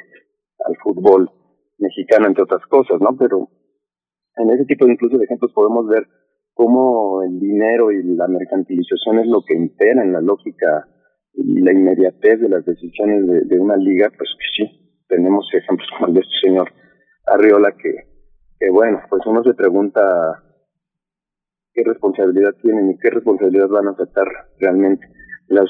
[0.65, 1.29] al fútbol
[1.77, 3.15] mexicano, entre otras cosas, ¿no?
[3.17, 3.49] Pero
[4.37, 6.07] en ese tipo de incluso de ejemplos podemos ver
[6.53, 10.87] cómo el dinero y la mercantilización es lo que impera en la lógica
[11.33, 16.07] y la inmediatez de las decisiones de, una liga, pues que sí, tenemos ejemplos como
[16.07, 16.71] el de este señor
[17.27, 17.93] Arriola que,
[18.59, 20.01] que bueno, pues uno se pregunta
[21.73, 24.25] qué responsabilidad tienen y qué responsabilidad van a aceptar
[24.59, 25.05] realmente.
[25.47, 25.69] Las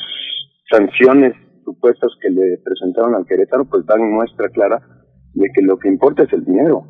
[0.72, 1.34] sanciones
[1.66, 4.97] supuestas que le presentaron al Querétaro pues dan muestra clara
[5.38, 6.84] de que lo que importa es el dinero.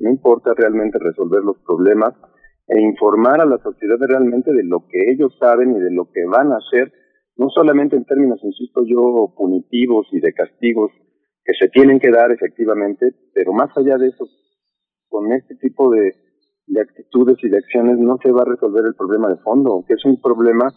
[0.00, 2.14] No importa realmente resolver los problemas
[2.66, 6.24] e informar a la sociedad realmente de lo que ellos saben y de lo que
[6.24, 6.92] van a hacer,
[7.36, 10.90] no solamente en términos, insisto yo, punitivos y de castigos
[11.44, 14.26] que se tienen que dar efectivamente, pero más allá de eso,
[15.08, 16.14] con este tipo de,
[16.66, 19.92] de actitudes y de acciones no se va a resolver el problema de fondo, que
[19.92, 20.72] es un problema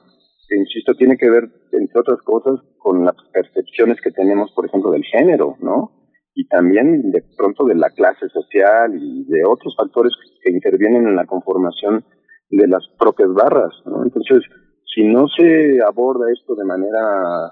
[0.50, 4.92] que, insisto, tiene que ver, entre otras cosas, con las percepciones que tenemos, por ejemplo,
[4.92, 5.97] del género, ¿no?
[6.38, 11.16] Y también de pronto de la clase social y de otros factores que, intervienen en
[11.16, 12.06] la conformación
[12.52, 13.74] de las propias barras.
[13.86, 14.04] ¿no?
[14.04, 14.44] Entonces,
[14.86, 17.52] si no se aborda esto de manera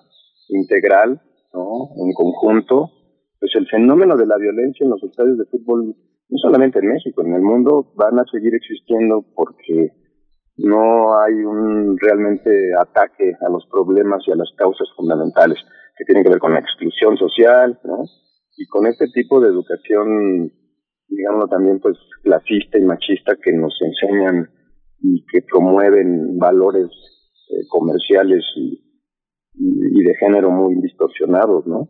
[0.50, 1.20] integral,
[1.52, 1.90] ¿no?
[1.98, 2.92] en conjunto,
[3.40, 5.96] pues el fenómeno de la violencia en los estadios de fútbol,
[6.30, 9.90] no solamente en México, en el mundo van a seguir existiendo porque
[10.58, 15.58] no hay un realmente ataque a los problemas y a las causas fundamentales
[15.98, 18.04] que tienen que ver con la exclusión social, ¿no?
[18.58, 20.52] Y con este tipo de educación,
[21.08, 24.50] digámoslo también, pues clasista y machista que nos enseñan
[25.02, 26.88] y que promueven valores
[27.50, 28.82] eh, comerciales y,
[29.54, 31.90] y, de género muy distorsionados, ¿no?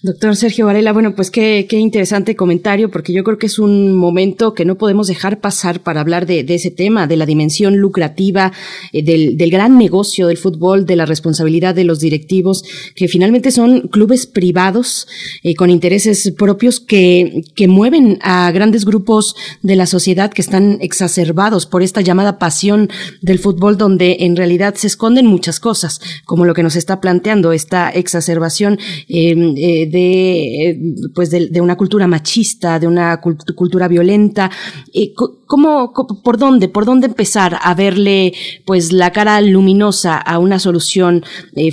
[0.00, 3.94] Doctor Sergio Varela, bueno, pues qué, qué, interesante comentario, porque yo creo que es un
[3.94, 8.50] momento que no podemos dejar pasar para hablar de, ese tema, de la dimensión lucrativa,
[8.94, 12.64] eh, del, del, gran negocio del fútbol, de la responsabilidad de los directivos,
[12.94, 15.06] que finalmente son clubes privados
[15.42, 20.78] eh, con intereses propios que, que mueven a grandes grupos de la sociedad que están
[20.80, 22.88] exacerbados por esta llamada pasión
[23.20, 27.52] del fútbol, donde en realidad se esconden muchas cosas, como lo que nos está planteando
[27.52, 28.78] esta exacerbación
[29.12, 30.80] Em, eh, de, eh,
[31.12, 34.48] pues de, una cultura machista, de una cultura violenta.
[34.94, 35.12] Eh,
[35.46, 35.92] ¿Cómo,
[36.22, 38.32] por dónde, por dónde empezar a verle,
[38.64, 41.24] pues, la cara luminosa a una solución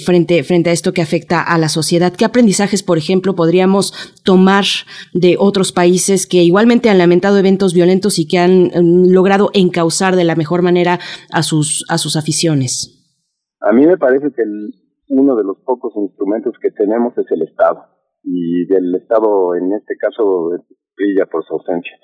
[0.04, 2.12] frente, frente a esto que afecta a la sociedad?
[2.12, 3.94] ¿Qué aprendizajes, por ejemplo, podríamos
[4.24, 4.66] tomar
[5.14, 10.16] de otros países que igualmente han lamentado eventos violentos y que han mm, logrado encauzar
[10.16, 11.00] de la mejor manera
[11.32, 12.96] a sus, a sus aficiones?
[13.60, 14.74] A mí me parece que el,
[15.10, 17.86] uno de los pocos instrumentos que tenemos es el Estado.
[18.24, 20.52] Y del Estado, en este caso,
[20.96, 21.98] brilla por su ausencia.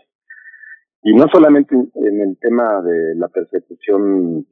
[1.02, 4.48] Y no solamente en el tema de la persecución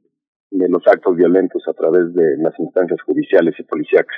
[0.50, 4.16] de los actos violentos a través de las instancias judiciales y policíacas,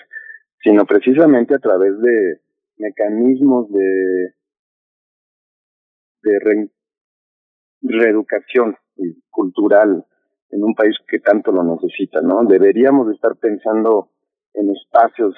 [0.61, 2.41] sino precisamente a través de
[2.79, 4.35] mecanismos de,
[6.23, 6.71] de
[7.83, 10.05] reeducación y cultural
[10.51, 12.45] en un país que tanto lo necesita, ¿no?
[12.45, 14.11] Deberíamos estar pensando
[14.55, 15.35] en espacios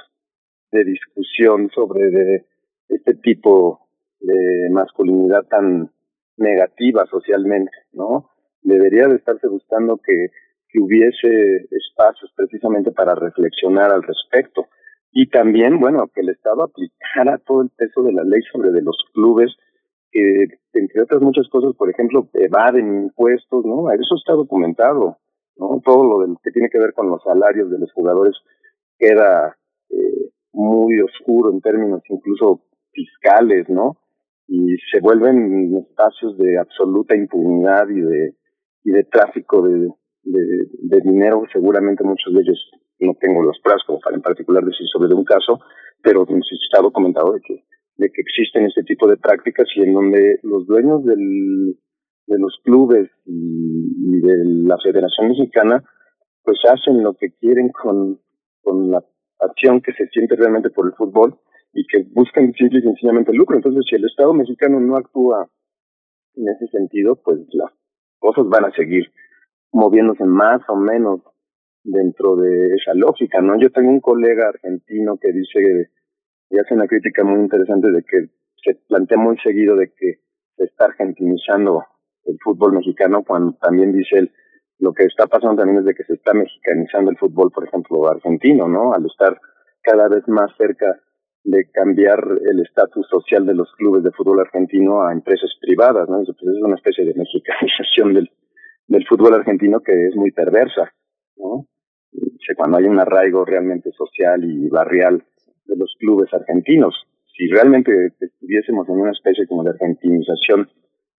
[0.73, 2.47] de discusión sobre de
[2.89, 3.89] este tipo
[4.21, 5.91] de masculinidad tan
[6.37, 8.31] negativa socialmente, ¿no?
[8.63, 10.31] Debería de estarse buscando que,
[10.69, 14.67] que hubiese espacios precisamente para reflexionar al respecto
[15.13, 18.83] y también, bueno, que el Estado aplicara todo el peso de la ley sobre de
[18.83, 19.51] los clubes
[20.11, 20.45] que,
[20.75, 23.91] entre otras muchas cosas, por ejemplo, evaden impuestos, ¿no?
[23.91, 25.17] Eso está documentado,
[25.57, 25.81] ¿no?
[25.85, 28.35] Todo lo del, que tiene que ver con los salarios de los jugadores
[28.99, 29.57] queda
[29.91, 32.63] eh, muy oscuro en términos incluso
[32.93, 33.97] fiscales, ¿no?
[34.49, 38.35] Y se vuelven espacios de absoluta impunidad y de
[38.85, 39.91] y de tráfico de,
[41.03, 41.43] dinero.
[41.53, 42.71] Seguramente muchos de ellos
[43.01, 45.61] no tengo los pruebas como para en particular decir sobre un caso,
[46.03, 47.65] pero está documentado de que
[47.99, 51.79] de que existen este tipo de prácticas y en donde los dueños del,
[52.27, 54.37] de los clubes y de
[54.69, 55.83] la Federación Mexicana
[56.43, 58.21] pues hacen lo que quieren con
[58.67, 59.05] con la
[59.39, 61.39] acción que se siente realmente por el fútbol
[61.73, 63.55] y que buscan simple y sencillamente el lucro.
[63.57, 65.49] Entonces, si el Estado mexicano no actúa
[66.35, 67.71] en ese sentido, pues las
[68.19, 69.07] cosas van a seguir
[69.73, 71.21] moviéndose más o menos
[71.85, 73.57] dentro de esa lógica, ¿no?
[73.61, 75.91] Yo tengo un colega argentino que dice
[76.51, 78.31] y hace una crítica muy interesante de que
[78.65, 80.19] se plantea muy seguido de que
[80.57, 81.85] se está argentinizando
[82.25, 84.33] el fútbol mexicano cuando también dice él
[84.79, 88.09] lo que está pasando también es de que se está mexicanizando el fútbol, por ejemplo,
[88.09, 88.93] argentino, ¿no?
[88.93, 89.41] Al estar
[89.83, 91.01] cada vez más cerca
[91.45, 96.19] de cambiar el estatus social de los clubes de fútbol argentino a empresas privadas, ¿no?
[96.19, 98.31] Pues es una especie de mexicanización del,
[98.89, 100.93] del fútbol argentino que es muy perversa,
[101.37, 101.67] ¿no?
[102.57, 105.23] Cuando hay un arraigo realmente social y barrial
[105.67, 106.95] de los clubes argentinos,
[107.37, 110.69] si realmente estuviésemos en una especie como de argentinización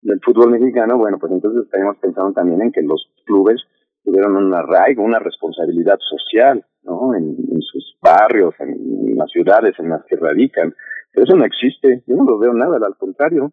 [0.07, 3.61] del fútbol mexicano, bueno, pues entonces estaríamos pensando también en que los clubes
[4.05, 7.13] tuvieron un arraigo, una responsabilidad social, ¿no?
[7.13, 10.73] En, sus barrios, en, las ciudades en las que radican.
[11.11, 13.51] Pero eso no existe, yo no lo veo nada, al contrario.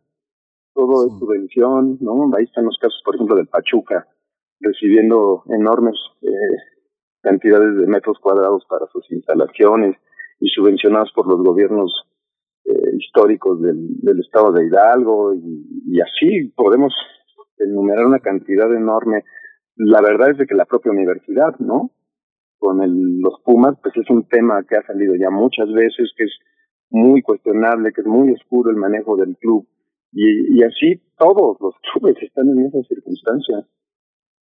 [0.73, 2.31] Todo es subvención, ¿no?
[2.37, 4.07] Ahí están los casos, por ejemplo, del Pachuca,
[4.61, 6.29] recibiendo enormes eh,
[7.21, 9.97] cantidades de metros cuadrados para sus instalaciones
[10.39, 11.91] y subvencionados por los gobiernos
[12.65, 16.93] eh, históricos del, del, estado de Hidalgo y, así podemos
[17.59, 19.23] enumerar una cantidad enorme.
[19.77, 21.91] La verdad es de que la propia universidad, ¿no?
[22.59, 26.25] Con el, los Pumas, pues es un tema que ha salido ya muchas veces, que
[26.25, 26.33] es
[26.91, 29.67] muy cuestionable, que es muy oscuro el manejo del club.
[30.13, 33.67] Y, y así todos los clubes están en esa circunstancia.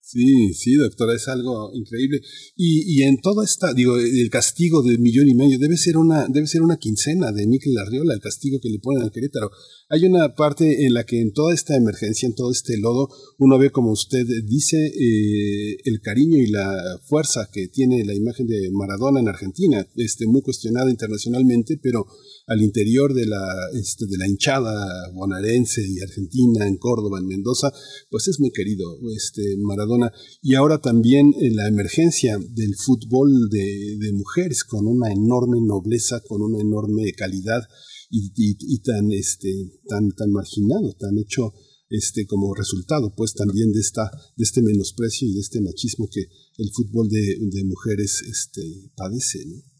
[0.05, 2.19] Sí, sí, doctora, es algo increíble.
[2.57, 6.27] Y, y en toda esta, digo, el castigo de millón y medio debe ser una,
[6.27, 9.49] debe ser una quincena de Miquel Arriola, el castigo que le ponen al Querétaro.
[9.87, 13.07] Hay una parte en la que en toda esta emergencia, en todo este lodo,
[13.37, 18.45] uno ve, como usted dice, eh, el cariño y la fuerza que tiene la imagen
[18.45, 22.05] de Maradona en Argentina, este, muy cuestionada internacionalmente, pero
[22.45, 27.71] al interior de la, este, de la hinchada bonaerense y argentina, en Córdoba, en Mendoza,
[28.09, 30.11] pues es muy querido este, Maradona.
[30.41, 36.21] Y ahora también en la emergencia del fútbol de, de mujeres, con una enorme nobleza,
[36.27, 37.61] con una enorme calidad
[38.09, 39.49] y, tan, este,
[39.87, 41.53] tan, tan marginado, tan hecho
[41.89, 46.21] este, como resultado, pues también de, esta, de este menosprecio y de este machismo que
[46.57, 49.45] el fútbol de, de mujeres este, padece.
[49.45, 49.72] ¿no?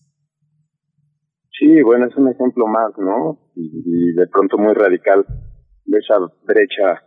[1.57, 3.39] Sí, bueno, es un ejemplo más, ¿no?
[3.55, 5.25] Y, de pronto muy radical
[5.85, 7.03] de esa brecha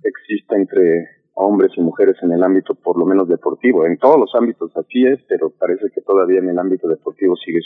[0.00, 3.84] que existe entre hombres y mujeres en el ámbito, por lo menos deportivo.
[3.84, 7.60] En todos los ámbitos así es, pero parece que todavía en el ámbito deportivo sigue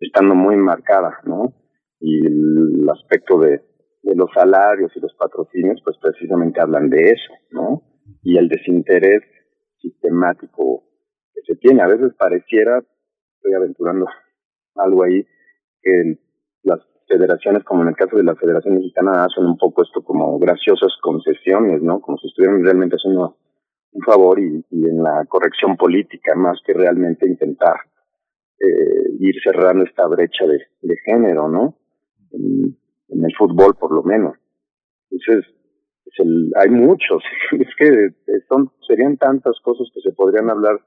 [0.00, 1.54] estando muy marcada, ¿no?
[2.00, 3.62] Y el aspecto de,
[4.02, 7.82] de los salarios y los patrocinios, pues precisamente hablan de eso, ¿no?
[8.22, 9.22] Y el desinterés
[9.78, 10.84] sistemático
[11.34, 11.82] que se tiene.
[11.82, 12.82] A veces pareciera,
[13.36, 14.06] estoy aventurando
[14.76, 15.24] algo ahí,
[15.82, 16.18] que
[16.62, 20.38] las federaciones, como en el caso de la Federación Mexicana, hacen un poco esto como
[20.38, 22.00] graciosas concesiones, ¿no?
[22.00, 23.36] Como si estuvieran realmente haciendo
[23.92, 27.76] un favor y, en la corrección política, más que realmente intentar
[28.58, 31.76] eh, ir cerrando esta brecha de, de género, ¿no?
[32.32, 32.76] En,
[33.08, 34.36] en, el fútbol, por lo menos.
[35.10, 35.52] Entonces,
[36.06, 37.22] es el, hay muchos,
[37.52, 38.08] es que
[38.48, 40.80] son serían tantas cosas que se podrían hablar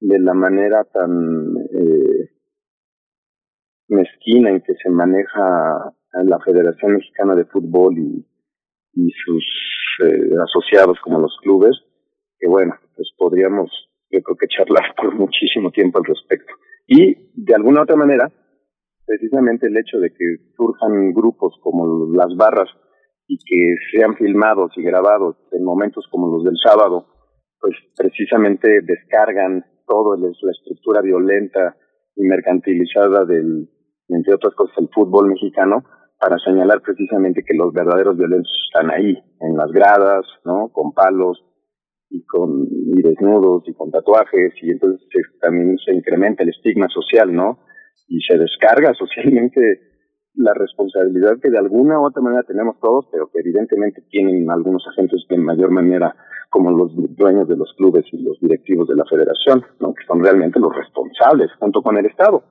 [0.00, 2.30] de la manera tan eh,
[3.88, 5.92] mezquina en que se maneja
[6.24, 8.24] la Federación Mexicana de Fútbol y,
[9.24, 9.44] sus
[10.04, 11.76] eh, asociados como los clubes,
[12.38, 13.70] que bueno, pues podríamos
[14.10, 16.54] yo creo que charlar por muchísimo tiempo al respecto.
[16.86, 18.30] Y de alguna otra manera,
[19.04, 22.68] precisamente el hecho de que surjan grupos como las barras
[23.26, 27.06] y que sean filmados y grabados en momentos como los del sábado,
[27.60, 31.76] pues precisamente descargan todo la estructura violenta
[32.14, 33.68] y mercantilizada del,
[34.08, 35.84] entre otras cosas, el fútbol mexicano,
[36.18, 40.68] para señalar precisamente que los verdaderos violentos están ahí, en las gradas, ¿no?
[40.72, 41.42] Con palos
[42.08, 42.66] y con
[43.02, 45.00] desnudos y con tatuajes y entonces
[45.40, 47.58] también se incrementa el estigma social, ¿no?
[48.08, 49.60] Y se descarga socialmente
[50.34, 54.86] la responsabilidad que de alguna u otra manera tenemos todos, pero que evidentemente tienen algunos
[54.88, 56.14] agentes de mayor manera,
[56.50, 59.94] como los dueños de los clubes y los directivos de la federación, ¿no?
[59.94, 62.42] que son realmente los responsables, junto con el Estado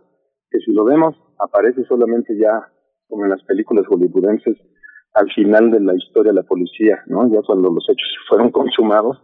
[0.49, 2.71] que si lo vemos aparece solamente ya
[3.07, 4.57] como en las películas hollywoodenses
[5.13, 7.31] al final de la historia de la policía, ¿no?
[7.31, 9.17] Ya cuando los hechos fueron consumados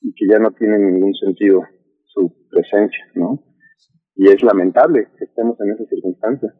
[0.00, 1.62] y que ya no tiene ningún sentido
[2.06, 3.42] su presencia, ¿no?
[4.16, 6.54] Y es lamentable que estemos en esa circunstancia.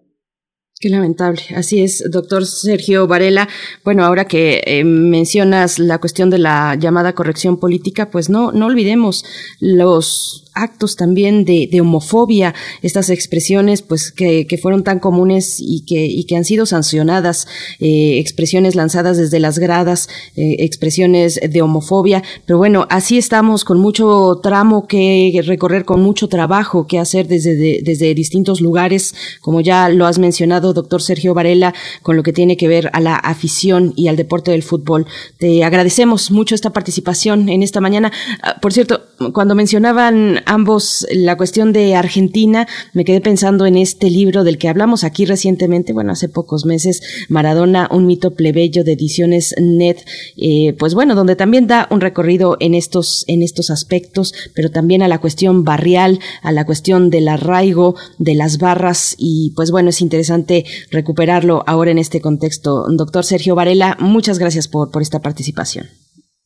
[0.84, 1.40] Qué lamentable.
[1.56, 3.48] Así es, doctor Sergio Varela.
[3.84, 8.66] Bueno, ahora que eh, mencionas la cuestión de la llamada corrección política, pues no, no
[8.66, 9.24] olvidemos
[9.60, 16.06] los actos también de, homofobia, estas expresiones pues que, que, fueron tan comunes y que,
[16.06, 17.46] y que han sido sancionadas,
[17.80, 23.78] eh, expresiones lanzadas desde las gradas, eh, expresiones de homofobia, pero bueno, así estamos con
[23.80, 29.60] mucho tramo que recorrer, con mucho trabajo que hacer desde, de, desde distintos lugares, como
[29.60, 33.16] ya lo has mencionado, doctor Sergio Varela, con lo que tiene que ver a la
[33.16, 35.06] afición y al deporte del fútbol.
[35.38, 38.12] Te agradecemos mucho esta participación en esta mañana.
[38.42, 39.02] Ah, por cierto,
[39.32, 44.68] cuando mencionaban ambos la cuestión de Argentina, me quedé pensando en este libro del que
[44.68, 50.04] hablamos aquí recientemente, bueno, hace pocos meses, Maradona, un mito plebeyo de ediciones net,
[50.36, 55.02] eh, pues bueno, donde también da un recorrido en estos, en estos aspectos, pero también
[55.02, 59.90] a la cuestión barrial, a la cuestión del arraigo, de las barras, y pues bueno,
[59.90, 62.86] es interesante recuperarlo ahora en este contexto.
[62.96, 65.86] Doctor Sergio Varela, muchas gracias por, por esta participación.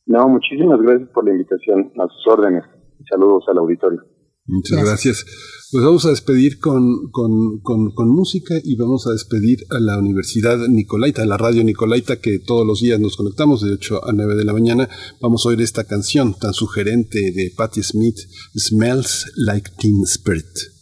[0.05, 2.63] No, muchísimas gracias por la invitación, a sus órdenes.
[3.09, 4.01] Saludos al auditorio.
[4.49, 5.25] Muchas gracias.
[5.71, 9.99] Pues vamos a despedir con, con, con, con, música y vamos a despedir a la
[9.99, 14.11] Universidad Nicolaita, a la radio Nicolaita, que todos los días nos conectamos de 8 a
[14.11, 14.89] 9 de la mañana.
[15.21, 18.17] Vamos a oír esta canción tan sugerente de Patti Smith,
[18.55, 20.78] Smells Like Teen Spirit.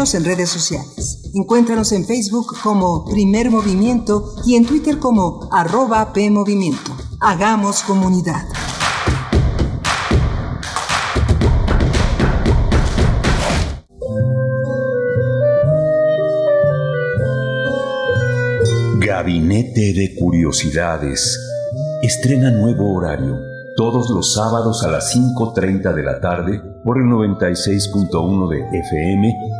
[0.00, 1.30] En redes sociales.
[1.34, 6.96] Encuéntranos en Facebook como Primer Movimiento y en Twitter como arroba PMovimiento.
[7.20, 8.48] Hagamos comunidad.
[18.96, 21.38] Gabinete de Curiosidades.
[22.02, 23.38] Estrena nuevo horario.
[23.76, 29.59] Todos los sábados a las 5.30 de la tarde por el 96.1 de FM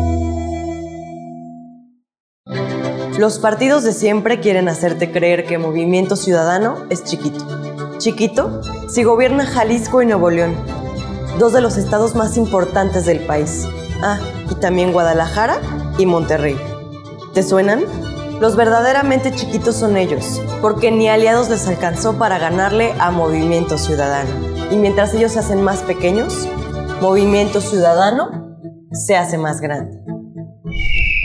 [3.21, 7.45] Los partidos de siempre quieren hacerte creer que Movimiento Ciudadano es chiquito.
[7.99, 10.55] Chiquito si gobierna Jalisco y Nuevo León,
[11.37, 13.67] dos de los estados más importantes del país.
[14.01, 14.17] Ah,
[14.49, 15.61] y también Guadalajara
[15.99, 16.57] y Monterrey.
[17.35, 17.83] ¿Te suenan?
[18.39, 24.31] Los verdaderamente chiquitos son ellos, porque ni aliados les alcanzó para ganarle a Movimiento Ciudadano.
[24.71, 26.49] Y mientras ellos se hacen más pequeños,
[27.01, 28.57] Movimiento Ciudadano
[28.91, 30.01] se hace más grande.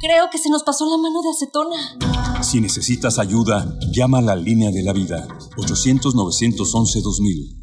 [0.00, 2.42] creo que se nos pasó la mano de acetona.
[2.42, 5.26] Si necesitas ayuda, llama a la línea de la vida.
[5.56, 7.56] 800-911-2000.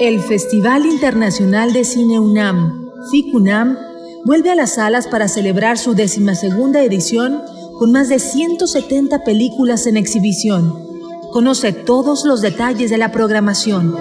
[0.00, 3.76] El Festival Internacional de Cine UNAM, FICUNAM,
[4.24, 7.42] vuelve a las salas para celebrar su decimasegunda edición
[7.78, 10.86] con más de 170 películas en exhibición.
[11.32, 13.96] Conoce todos los detalles de la programación.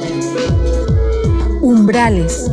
[1.68, 2.49] Umbrales.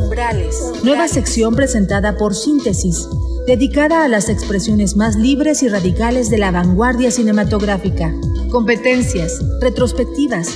[0.83, 3.07] Nueva sección presentada por Síntesis,
[3.47, 8.13] dedicada a las expresiones más libres y radicales de la vanguardia cinematográfica.
[8.51, 10.49] Competencias, retrospectivas,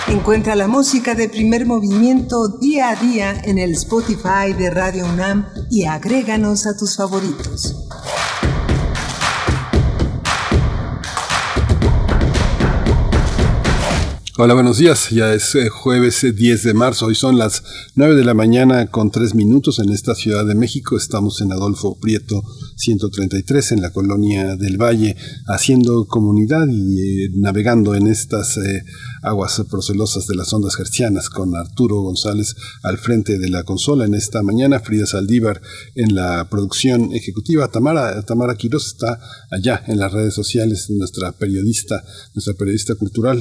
[0.09, 5.46] Encuentra la música de primer movimiento día a día en el Spotify de Radio UNAM
[5.70, 7.88] y agréganos a tus favoritos.
[14.40, 15.10] Hola, buenos días.
[15.10, 17.06] Ya es eh, jueves 10 de marzo.
[17.06, 17.65] Hoy son las
[17.97, 20.97] 9 de la mañana con 3 minutos en esta Ciudad de México.
[20.97, 22.44] Estamos en Adolfo Prieto
[22.78, 28.84] 133 en la colonia del Valle, haciendo comunidad y eh, navegando en estas eh,
[29.22, 34.14] aguas procelosas de las ondas hercianas con Arturo González al frente de la consola en
[34.14, 35.60] esta mañana, Frida Saldívar
[35.96, 39.18] en la producción ejecutiva, Tamara, Tamara Quiroz está
[39.50, 43.40] allá en las redes sociales, nuestra periodista, nuestra periodista cultural,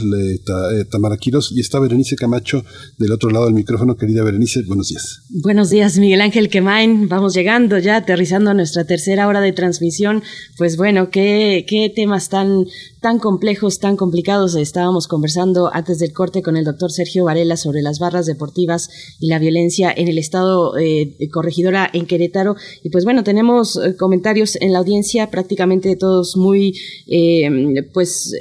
[0.90, 2.66] Tamara Quiroz, y está Berenice Camacho
[2.98, 3.96] del otro lado del micrófono.
[3.98, 5.22] Querida Berenice, buenos días.
[5.30, 7.08] Buenos días, Miguel Ángel Quemain.
[7.08, 10.24] Vamos llegando ya, aterrizando a nuestra tercera hora de transmisión.
[10.58, 12.66] Pues bueno, qué, temas tan,
[13.02, 14.56] tan complejos, tan complicados.
[14.56, 18.90] Estábamos conversando antes del corte con el doctor Sergio Varela sobre las barras deportivas
[19.20, 22.56] y la violencia en el estado eh, corregidora en Querétaro.
[22.84, 26.74] Y pues bueno, tenemos eh, comentarios en la audiencia, prácticamente todos muy,
[27.08, 27.50] eh,
[27.94, 28.34] pues,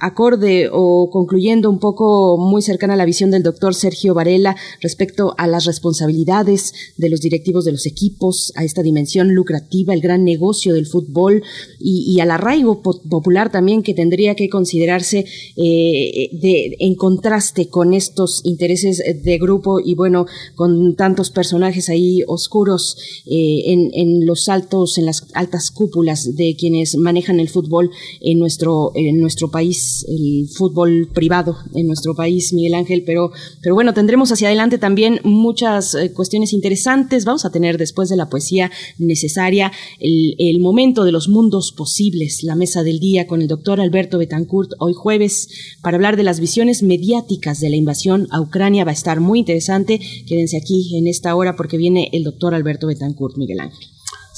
[0.00, 5.34] acorde o concluyendo un poco muy cercana a la visión del doctor Sergio Varela respecto
[5.38, 10.24] a las responsabilidades de los directivos de los equipos, a esta dimensión lucrativa, el gran
[10.24, 11.42] negocio del fútbol
[11.78, 15.24] y, al arraigo popular también que tendría que considerarse
[15.56, 22.22] eh, de, en contraste con estos intereses de grupo y bueno, con tantos personajes ahí
[22.26, 22.96] oscuros
[23.26, 27.90] eh, en, en, los altos, en las altas cúpulas de quienes manejan el fútbol
[28.20, 33.30] en nuestro, en nuestro país, el fútbol privado en nuestro país, Miguel Ángel, pero,
[33.62, 37.24] pero bueno, tendremos hacia adelante también muchas eh, cuestiones interesantes.
[37.24, 39.67] Vamos a tener después de la poesía necesaria
[40.00, 44.18] el, el momento de los mundos posibles, la mesa del día con el doctor Alberto
[44.18, 45.48] Betancourt hoy jueves
[45.82, 48.84] para hablar de las visiones mediáticas de la invasión a Ucrania.
[48.84, 50.00] Va a estar muy interesante.
[50.26, 53.88] Quédense aquí en esta hora porque viene el doctor Alberto Betancourt, Miguel Ángel.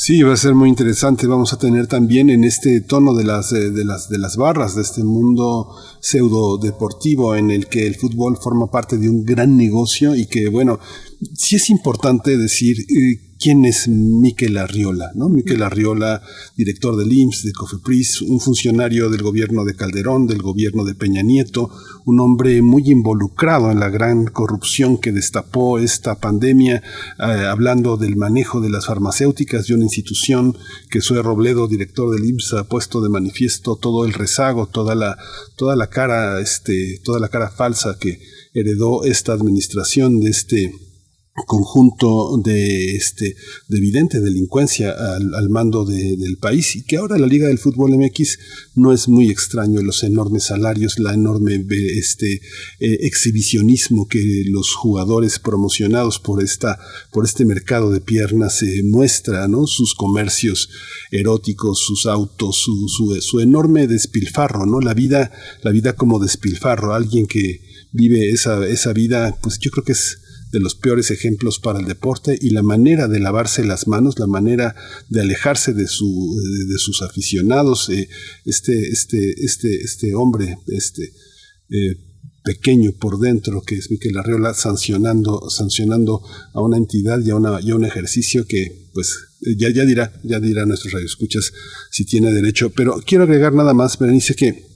[0.03, 1.27] Sí, va a ser muy interesante.
[1.27, 4.75] Vamos a tener también en este tono de las, eh, de las, de las barras,
[4.75, 9.59] de este mundo pseudo deportivo en el que el fútbol forma parte de un gran
[9.59, 10.79] negocio y que, bueno,
[11.35, 15.31] sí es importante decir eh, quién es Miquel Arriola, ¿no?
[15.31, 16.23] Miquel Arriola,
[16.57, 21.23] director del IMSS, de COFEPRIS, un funcionario del gobierno de Calderón, del gobierno de Peña
[21.23, 21.71] Nieto,
[22.05, 26.83] un hombre muy involucrado en la gran corrupción que destapó esta pandemia,
[27.19, 30.55] eh, hablando del manejo de las farmacéuticas de una institución
[30.91, 35.17] que Sue Robledo, director del IMSS, ha puesto de manifiesto todo el rezago, toda la,
[35.57, 38.21] toda la cara, este, toda la cara falsa que
[38.53, 40.90] heredó esta administración de este
[41.47, 43.37] conjunto de, este,
[43.69, 48.39] de evidente delincuencia al, mando del país y que ahora la Liga del Fútbol MX
[48.75, 51.65] no es muy extraño los enormes salarios, la enorme
[51.97, 52.41] este,
[52.81, 56.79] eh, exhibicionismo que los jugadores promocionados por, esta,
[57.13, 59.67] por este mercado de piernas se muestra, ¿no?
[59.67, 60.69] sus comercios
[61.11, 64.81] eróticos, sus autos, su, su, su enorme despilfarro, ¿no?
[64.81, 67.61] la, vida, la vida como despilfarro, alguien que
[67.93, 70.19] vive esa, esa vida, pues yo creo que es
[70.53, 74.27] de los peores ejemplos para el deporte y la manera de lavarse las manos, la
[74.27, 74.75] manera
[75.09, 76.37] de alejarse de, su,
[76.69, 77.89] de, sus aficionados.
[77.91, 78.09] Eh,
[78.45, 81.13] este, este, este, este hombre, este
[81.71, 81.97] eh,
[82.43, 86.23] pequeño por dentro, que es Miquel Arreola, sancionando, sancionando
[86.53, 89.15] a una entidad y a, una, un ejercicio que, pues,
[89.57, 91.53] ya, ya dirá, ya dirá nuestros radioescuchas
[91.91, 92.71] si tiene derecho.
[92.71, 94.70] Pero quiero agregar nada más, Berenice, que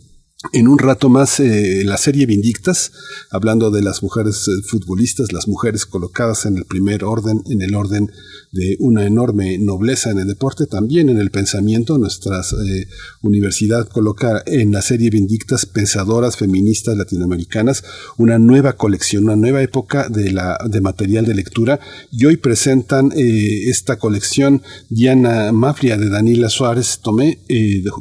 [0.53, 2.93] en un rato más eh, la serie Vindictas,
[3.31, 7.75] hablando de las mujeres eh, futbolistas, las mujeres colocadas en el primer orden, en el
[7.75, 8.13] orden
[8.53, 11.99] de una enorme nobleza en el deporte, también en el pensamiento.
[11.99, 12.87] Nuestra eh,
[13.23, 17.83] universidad coloca en la serie Vindictas pensadoras feministas latinoamericanas
[18.19, 21.81] una nueva colección, una nueva época de, la, de material de lectura.
[22.13, 27.39] Y hoy presentan esta colección Diana Mafria de Daniela Suárez Tomé,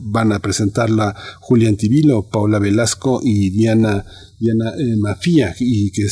[0.02, 4.04] van a presentarla Julián Tibilo, Paula Velasco y Diana,
[4.40, 6.08] Diana eh, Mafía, y que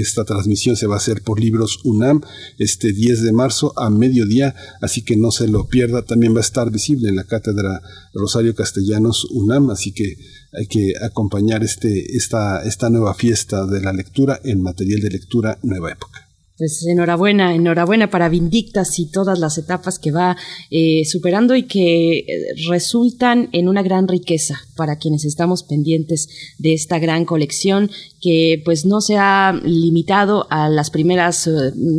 [0.00, 2.22] esta transmisión se va a hacer por Libros UNAM
[2.58, 6.06] este 10 de marzo a mediodía, así que no se lo pierda.
[6.06, 7.82] También va a estar visible en la cátedra
[8.14, 10.16] Rosario Castellanos UNAM, así que
[10.52, 15.58] hay que acompañar este, esta, esta nueva fiesta de la lectura en material de lectura
[15.62, 16.25] Nueva Época.
[16.58, 20.38] Pues enhorabuena, enhorabuena para Vindictas y todas las etapas que va
[20.70, 22.26] eh, superando y que eh,
[22.70, 27.90] resultan en una gran riqueza para quienes estamos pendientes de esta gran colección
[28.26, 31.52] que pues no se ha limitado a las primeras eh,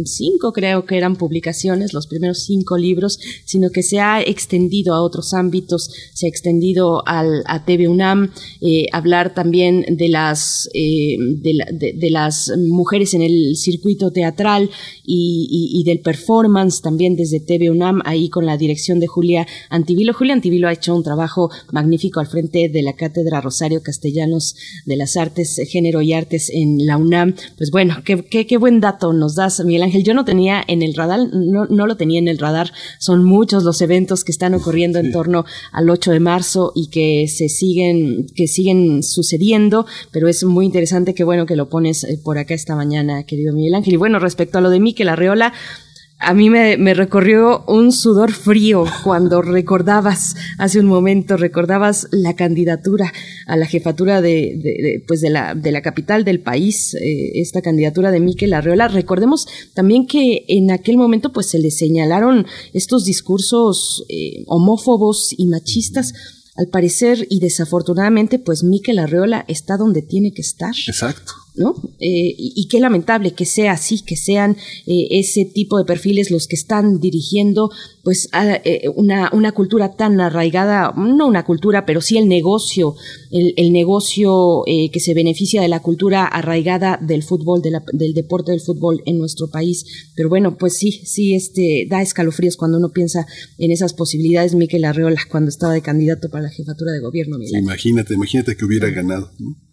[0.03, 5.01] cinco, creo que eran publicaciones, los primeros cinco libros, sino que se ha extendido a
[5.01, 8.33] otros ámbitos, se ha extendido al, a TV UNAM,
[8.91, 14.69] hablar también de las, de las mujeres en el circuito teatral
[15.05, 20.13] y, del performance también desde TV UNAM, ahí con la dirección de Julia Antivilo.
[20.13, 24.55] Julia Antivilo ha hecho un trabajo magnífico al frente de la Cátedra Rosario Castellanos
[24.85, 27.35] de las Artes, Género y Artes en la UNAM.
[27.57, 30.03] Pues bueno, qué, qué, buen dato nos das, Miguel Ángel.
[30.03, 32.71] Yo no tenía en el radar, no, no lo tenía en el radar.
[32.99, 37.27] Son muchos los eventos que están ocurriendo en torno al 8 de marzo y que
[37.27, 42.19] se siguen, que siguen sucediendo, pero es muy interesante que bueno que lo pones eh,
[42.23, 43.93] por acá esta mañana, querido Miguel Ángel.
[43.93, 45.53] Y bueno, respecto a lo de Miquel Arreola,
[46.19, 53.13] a mí me, recorrió un sudor frío cuando recordabas hace un momento, recordabas la candidatura
[53.45, 58.09] a la jefatura de, pues de, la, de la capital del país, eh, esta candidatura
[58.09, 58.87] de Miquel Arreola.
[58.87, 65.45] Recordemos también que en aquel momento pues se le señalaron estos discursos eh, homófobos y
[65.47, 66.13] machistas.
[66.55, 70.73] Al parecer y desafortunadamente pues Miquel Arreola está donde tiene que estar.
[70.87, 71.75] Exacto ¿no?
[71.99, 74.55] Eh, y, qué lamentable que sea así, que sean
[74.85, 77.71] eh, ese tipo de perfiles los que están dirigiendo
[78.03, 78.29] pues
[78.63, 82.95] eh, una, una, cultura tan arraigada, no una cultura, pero sí el negocio,
[83.31, 89.01] el, negocio que se beneficia de la cultura arraigada del fútbol, del deporte del fútbol
[89.05, 90.09] en nuestro país.
[90.15, 93.27] Pero bueno, pues sí, sí, este, da escalofríos cuando uno piensa
[93.57, 97.37] en esas posibilidades, Miquel Arreola, cuando estaba de candidato para la jefatura de gobierno.
[97.41, 99.31] imagínate, imagínate que hubiera ganado.
[99.39, 99.66] No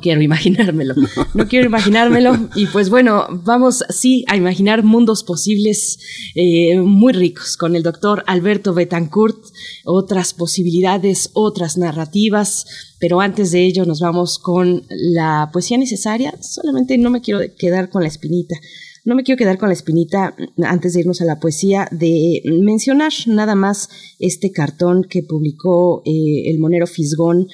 [0.00, 0.94] quiero imaginármelo,
[1.34, 2.50] no quiero imaginármelo.
[2.54, 5.98] Y pues bueno, vamos sí a imaginar mundos posibles
[6.34, 9.38] eh, muy ricos con el doctor Alberto Betancourt,
[9.84, 12.66] otras posibilidades, otras narrativas,
[12.98, 17.90] pero antes de ello nos vamos con la poesía necesaria, solamente no me quiero quedar
[17.90, 18.56] con la espinita.
[19.02, 23.12] No me quiero quedar con la espinita antes de irnos a la poesía de mencionar
[23.26, 23.88] nada más
[24.18, 27.46] este cartón que publicó eh, el monero Fisgón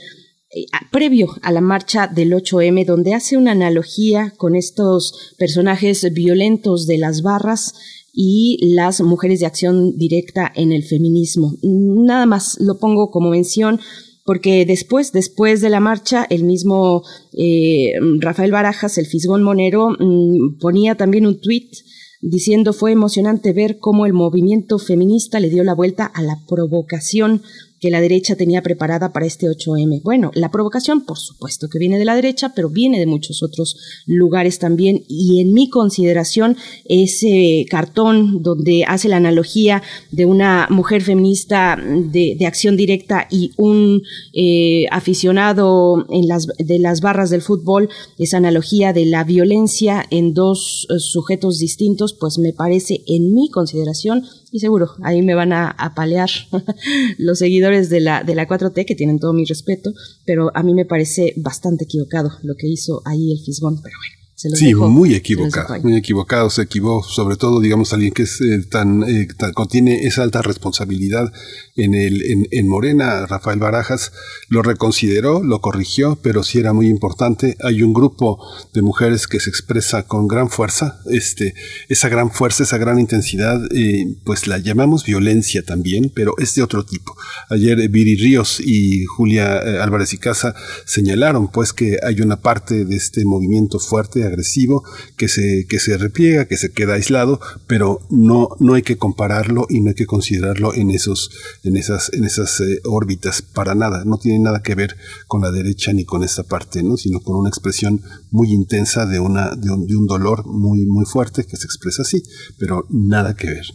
[0.90, 6.98] previo a la marcha del 8M, donde hace una analogía con estos personajes violentos de
[6.98, 7.74] las barras
[8.12, 11.54] y las mujeres de acción directa en el feminismo.
[11.62, 13.80] Nada más lo pongo como mención
[14.24, 20.58] porque después, después de la marcha, el mismo eh, Rafael Barajas, el Fisgón Monero, mm,
[20.58, 21.72] ponía también un tuit
[22.20, 27.42] diciendo fue emocionante ver cómo el movimiento feminista le dio la vuelta a la provocación
[27.86, 30.02] que la derecha tenía preparada para este 8M.
[30.02, 33.76] Bueno, la provocación, por supuesto que viene de la derecha, pero viene de muchos otros
[34.06, 35.04] lugares también.
[35.06, 42.44] Y en mi consideración, ese cartón donde hace la analogía de una mujer feminista de,
[42.44, 44.02] acción directa y un
[44.32, 47.88] eh, aficionado en las, de las barras del fútbol,
[48.18, 53.48] esa analogía de la violencia en dos eh, sujetos distintos, pues me parece, en mi
[53.48, 56.30] consideración, y seguro, ahí me van a apalear
[57.18, 59.92] los seguidores de la, de la 4T, que tienen todo mi respeto,
[60.24, 64.16] pero a mí me parece bastante equivocado lo que hizo ahí el Fisgón, pero bueno
[64.36, 69.02] sí, muy equivocado, muy equivocado, se equivocó, sobre todo, digamos, alguien que es eh, tan,
[69.04, 71.32] eh, contiene esa alta responsabilidad
[71.76, 74.12] en el, en, Morena, Rafael Barajas,
[74.48, 77.56] lo reconsideró, lo corrigió, pero sí era muy importante.
[77.62, 78.38] Hay un grupo
[78.72, 81.54] de mujeres que se expresa con gran fuerza, este,
[81.88, 86.62] esa gran fuerza, esa gran intensidad, eh, pues la llamamos violencia también, pero es de
[86.62, 87.16] otro tipo.
[87.50, 90.54] Ayer Viri Ríos y Julia Álvarez y Casa
[90.84, 94.84] señalaron, pues, que hay una parte de este movimiento fuerte agresivo,
[95.16, 99.66] que se, que se repliega, que se queda aislado, pero no, no hay que compararlo
[99.68, 101.30] y no hay que considerarlo en, esos,
[101.66, 104.04] en esas, en esas eh, órbitas para nada.
[104.04, 106.96] No tiene nada que ver con la derecha ni con esta parte, ¿no?
[106.96, 111.04] sino con una expresión muy intensa de, una, de, un, de un dolor muy, muy
[111.04, 112.22] fuerte que se expresa así,
[112.58, 113.66] pero nada que ver.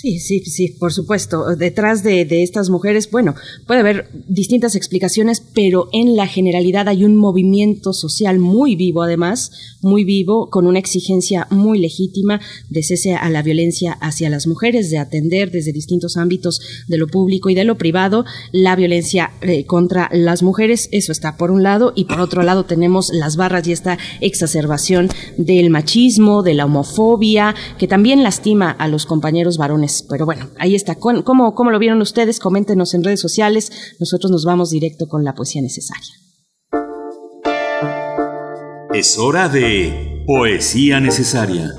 [0.00, 1.56] Sí, sí, sí, por supuesto.
[1.56, 3.34] Detrás de, estas mujeres, bueno,
[3.66, 9.50] puede haber distintas explicaciones, pero en la generalidad hay un movimiento social muy vivo, además,
[9.82, 14.88] muy vivo, con una exigencia muy legítima de cese a la violencia hacia las mujeres,
[14.90, 19.66] de atender desde distintos ámbitos de lo público y de lo privado la violencia eh,
[19.66, 20.88] contra las mujeres.
[20.92, 25.08] Eso está por un lado, y por otro lado tenemos las barras y esta exacerbación
[25.38, 30.74] del machismo, de la homofobia, que también lastima a los compañeros varones pero bueno, ahí
[30.74, 30.96] está.
[30.96, 32.38] ¿Cómo, ¿Cómo lo vieron ustedes?
[32.40, 33.70] Coméntenos en redes sociales.
[33.98, 36.14] Nosotros nos vamos directo con la poesía necesaria.
[38.94, 41.74] Es hora de poesía necesaria.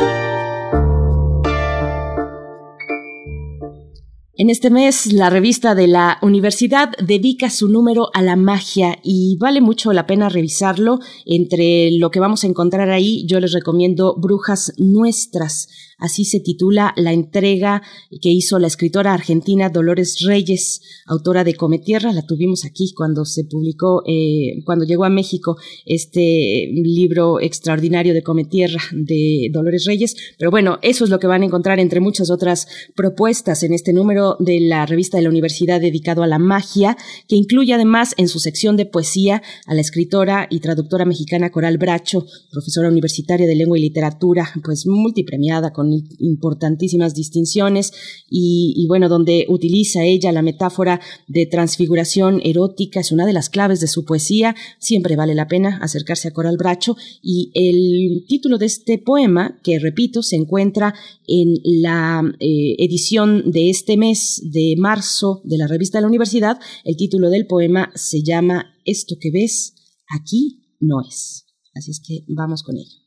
[4.41, 9.38] En este mes, la revista de la universidad dedica su número a la magia y
[9.38, 10.99] vale mucho la pena revisarlo.
[11.26, 15.68] Entre lo que vamos a encontrar ahí, yo les recomiendo Brujas Nuestras
[16.00, 17.82] Así se titula la entrega
[18.22, 22.14] que hizo la escritora argentina Dolores Reyes, autora de Cometierra.
[22.14, 28.24] La tuvimos aquí cuando se publicó, eh, cuando llegó a México este libro extraordinario de
[28.24, 30.16] Cometierra de Dolores Reyes.
[30.38, 33.94] Pero bueno, eso es lo que van a encontrar entre muchas otras propuestas en este
[33.94, 36.98] número de la revista de la universidad dedicado a la magia,
[37.28, 41.78] que incluye además en su sección de poesía a la escritora y traductora mexicana Coral
[41.78, 47.91] Bracho, profesora universitaria de lengua y literatura, pues multipremiada con importantísimas distinciones
[48.30, 53.80] y, bueno, donde utiliza ella la metáfora de transfiguración erótica, es una de las claves
[53.80, 58.66] de su poesía, siempre vale la pena acercarse a Coral Bracho y el título de
[58.66, 60.94] este poema, que repito, se encuentra
[61.28, 66.60] en la eh, edición de este mes de marzo de la revista de la universidad,
[66.84, 69.74] el título del poema se llama Esto que ves
[70.10, 71.45] aquí no es.
[71.76, 72.99] Así es que vamos con ello.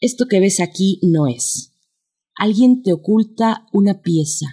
[0.00, 1.74] Esto que ves aquí no es.
[2.34, 4.46] Alguien te oculta una pieza.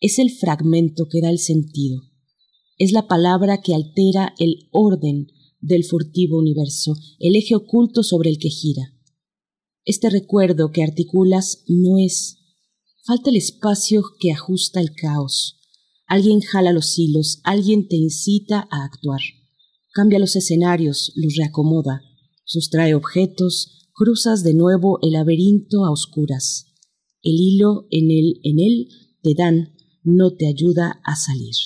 [0.00, 2.00] Es el fragmento que da el sentido.
[2.78, 5.26] Es la palabra que altera el orden
[5.60, 8.94] del furtivo universo, el eje oculto sobre el que gira.
[9.84, 12.38] Este recuerdo que articulas no es.
[13.04, 15.58] Falta el espacio que ajusta el caos.
[16.06, 19.20] Alguien jala los hilos, alguien te incita a actuar.
[19.92, 22.00] Cambia los escenarios, los reacomoda,
[22.44, 26.72] sustrae objetos, cruzas de nuevo el laberinto a oscuras.
[27.20, 28.88] El hilo en él, en él
[29.22, 31.56] te dan, no te ayuda a salir.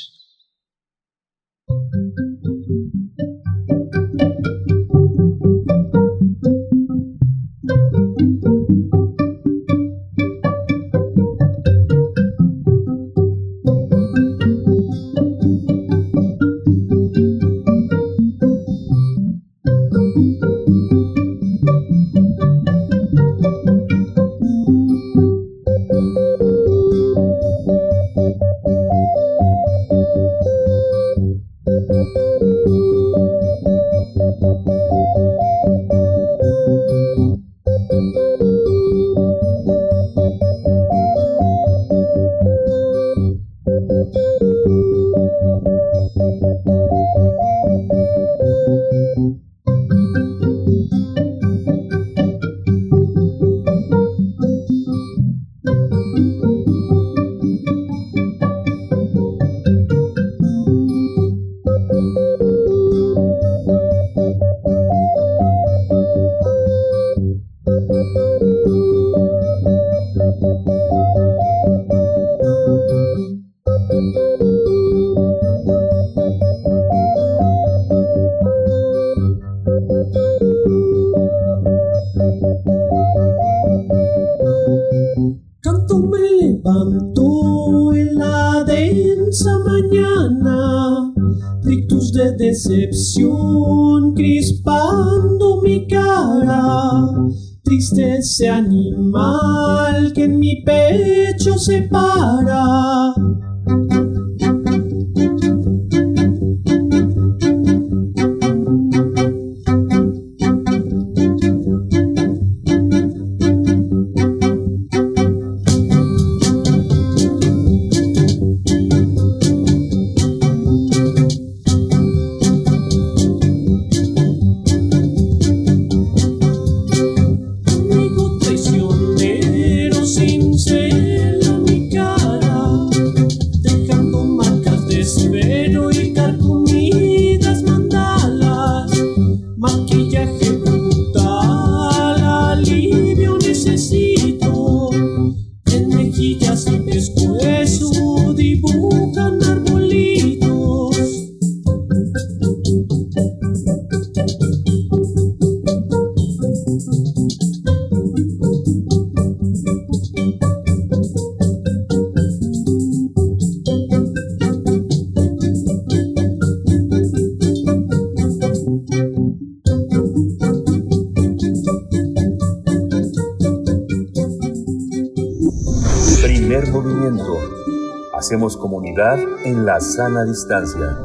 [178.94, 180.98] En la sana distancia.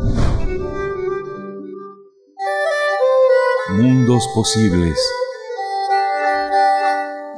[3.77, 4.97] Mundos posibles.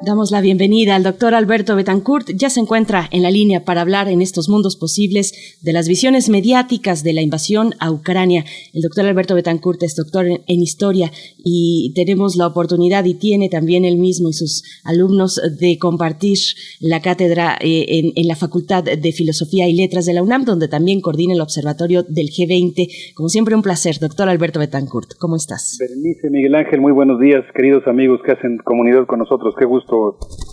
[0.09, 2.31] Damos la bienvenida al doctor Alberto Betancourt.
[2.31, 6.29] Ya se encuentra en la línea para hablar en estos mundos posibles de las visiones
[6.29, 8.43] mediáticas de la invasión a Ucrania.
[8.73, 13.85] El doctor Alberto Betancourt es doctor en, historia y tenemos la oportunidad y tiene también
[13.85, 16.39] él mismo y sus alumnos de compartir
[16.79, 21.01] la cátedra eh, en, la Facultad de Filosofía y Letras de la UNAM, donde también
[21.01, 23.13] coordina el observatorio del G20.
[23.13, 25.19] Como siempre, un placer, doctor Alberto Betancourt.
[25.19, 25.77] ¿Cómo estás?
[25.79, 29.53] Berenice, Miguel Ángel, muy buenos días, queridos amigos que hacen comunidad con nosotros.
[29.55, 29.98] Qué gusto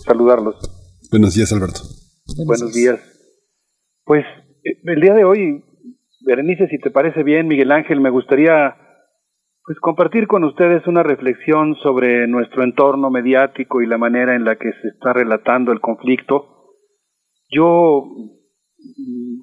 [0.04, 0.56] saludarlos.
[1.10, 1.80] Buenos días, Alberto.
[2.46, 3.00] Buenos, días.
[4.04, 4.24] Pues
[4.64, 5.64] eh, el día de hoy,
[6.26, 8.76] Berenice, si te parece bien, Miguel Ángel, me gustaría
[9.64, 14.56] pues compartir con ustedes una reflexión sobre nuestro entorno mediático y la manera en la
[14.56, 16.74] que se está relatando el conflicto.
[17.50, 19.40] Yo mm,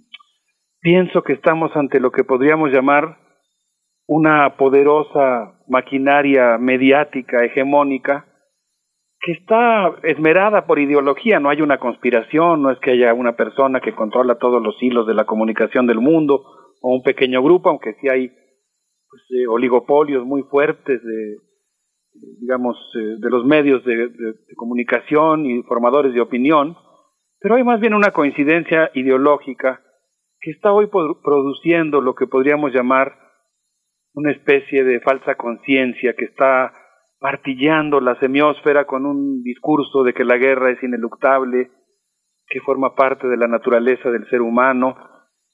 [0.80, 3.18] pienso que estamos ante lo que podríamos llamar
[4.08, 8.26] una poderosa maquinaria mediática hegemónica
[9.24, 13.80] que está esmerada por ideología, no hay una conspiración, no es que haya una persona
[13.80, 16.44] que controla todos los hilos de la comunicación del mundo
[16.82, 21.38] o un pequeño grupo, aunque sí hay pues, eh, oligopolios muy fuertes de,
[22.42, 26.76] digamos, eh, de los medios de, de, de, comunicación y formadores de opinión,
[27.40, 29.82] pero hay más bien una coincidencia ideológica
[30.42, 33.14] que está hoy produciendo lo que podríamos llamar
[34.14, 36.74] una especie de falsa conciencia que está
[37.24, 41.72] martillando la semiósfera con un discurso de que la guerra es ineluctable,
[42.46, 44.98] que forma parte de la naturaleza del ser humano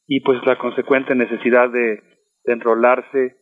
[0.07, 2.01] y pues la consecuente necesidad de,
[2.45, 3.35] enrolarse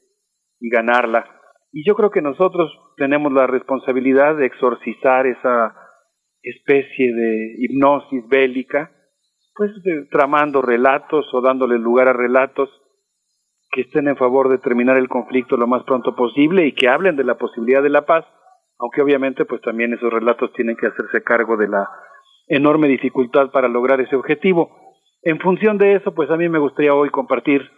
[0.60, 1.26] y ganarla.
[1.72, 5.74] Y yo creo que nosotros tenemos la responsabilidad de exorcizar esa
[6.42, 8.92] especie de hipnosis bélica,
[9.56, 12.70] pues de, tramando relatos o dándole lugar a relatos
[13.78, 17.16] que estén en favor de terminar el conflicto lo más pronto posible y que hablen
[17.16, 18.26] de la posibilidad de la paz,
[18.80, 21.88] aunque obviamente pues también esos relatos tienen que hacerse cargo de la
[22.48, 24.72] enorme dificultad para lograr ese objetivo.
[25.22, 27.70] En función de eso, pues a mí me gustaría hoy compartir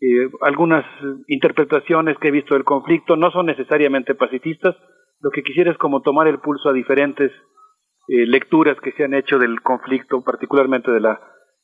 [0.00, 0.84] eh, algunas
[1.28, 4.74] interpretaciones que he visto del conflicto, no son necesariamente pacifistas,
[5.20, 7.30] lo que quisiera es como tomar el pulso a diferentes
[8.08, 11.20] eh, lecturas que se han hecho del conflicto, particularmente de la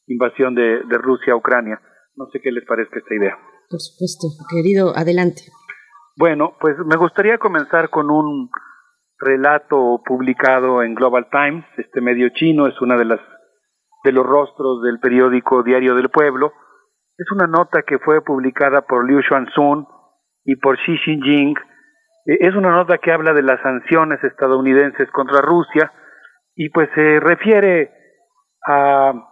[0.07, 1.81] invasión de, de Rusia a Ucrania.
[2.15, 3.37] No sé qué les parezca esta idea.
[3.73, 5.49] Por supuesto, querido, adelante.
[6.19, 8.51] Bueno, pues me gustaría comenzar con un
[9.19, 13.21] relato publicado en Global Times, este medio chino es una de las
[14.05, 16.53] de los rostros del periódico Diario del Pueblo.
[17.17, 19.87] Es una nota que fue publicada por Liu Xuanzun
[20.45, 21.55] y por Xi Jinping.
[22.27, 25.91] Es una nota que habla de las sanciones estadounidenses contra Rusia
[26.55, 27.91] y pues se refiere
[28.69, 29.32] a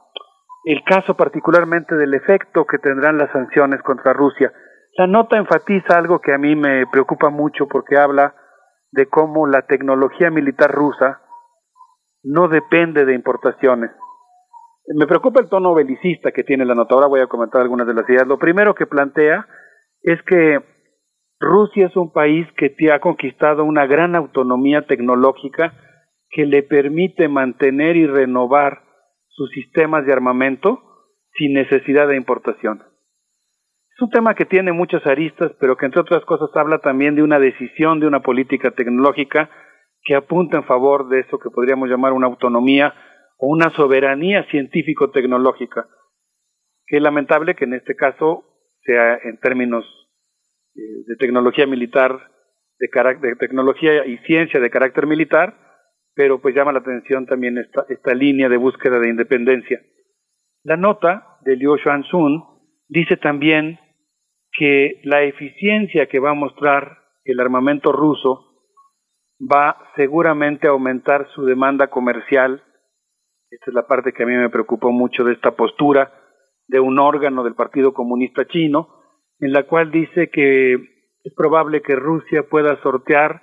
[0.65, 4.53] el caso particularmente del efecto que tendrán las sanciones contra Rusia.
[4.97, 8.35] La nota enfatiza algo que a mí me preocupa mucho porque habla
[8.93, 11.21] de cómo la tecnología militar rusa
[12.23, 13.91] no depende de importaciones.
[14.95, 16.95] Me preocupa el tono belicista que tiene la nota.
[16.95, 18.27] Ahora voy a comentar algunas de las ideas.
[18.27, 19.47] Lo primero que plantea
[20.03, 20.59] es que
[21.39, 25.73] Rusia es un país que ha conquistado una gran autonomía tecnológica
[26.29, 28.90] que le permite mantener y renovar
[29.31, 30.83] sus sistemas de armamento
[31.35, 32.83] sin necesidad de importación.
[33.95, 37.23] Es un tema que tiene muchas aristas, pero que entre otras cosas habla también de
[37.23, 39.51] una decisión de una política tecnológica
[40.03, 42.95] que apunta en favor de eso que podríamos llamar una autonomía
[43.39, 45.87] o una soberanía científico-tecnológica,
[46.87, 48.45] que es lamentable que en este caso
[48.83, 49.85] sea en términos
[50.75, 52.31] eh, de tecnología militar,
[52.79, 52.89] de,
[53.21, 55.70] de tecnología y ciencia de carácter militar,
[56.15, 59.81] pero pues llama la atención también esta, esta línea de búsqueda de independencia.
[60.63, 62.45] La nota de Liu Xuanzun
[62.89, 63.79] dice también
[64.53, 68.51] que la eficiencia que va a mostrar el armamento ruso
[69.41, 72.63] va seguramente a aumentar su demanda comercial.
[73.51, 76.13] Esta es la parte que a mí me preocupó mucho de esta postura
[76.67, 78.89] de un órgano del Partido Comunista Chino,
[79.39, 83.43] en la cual dice que es probable que Rusia pueda sortear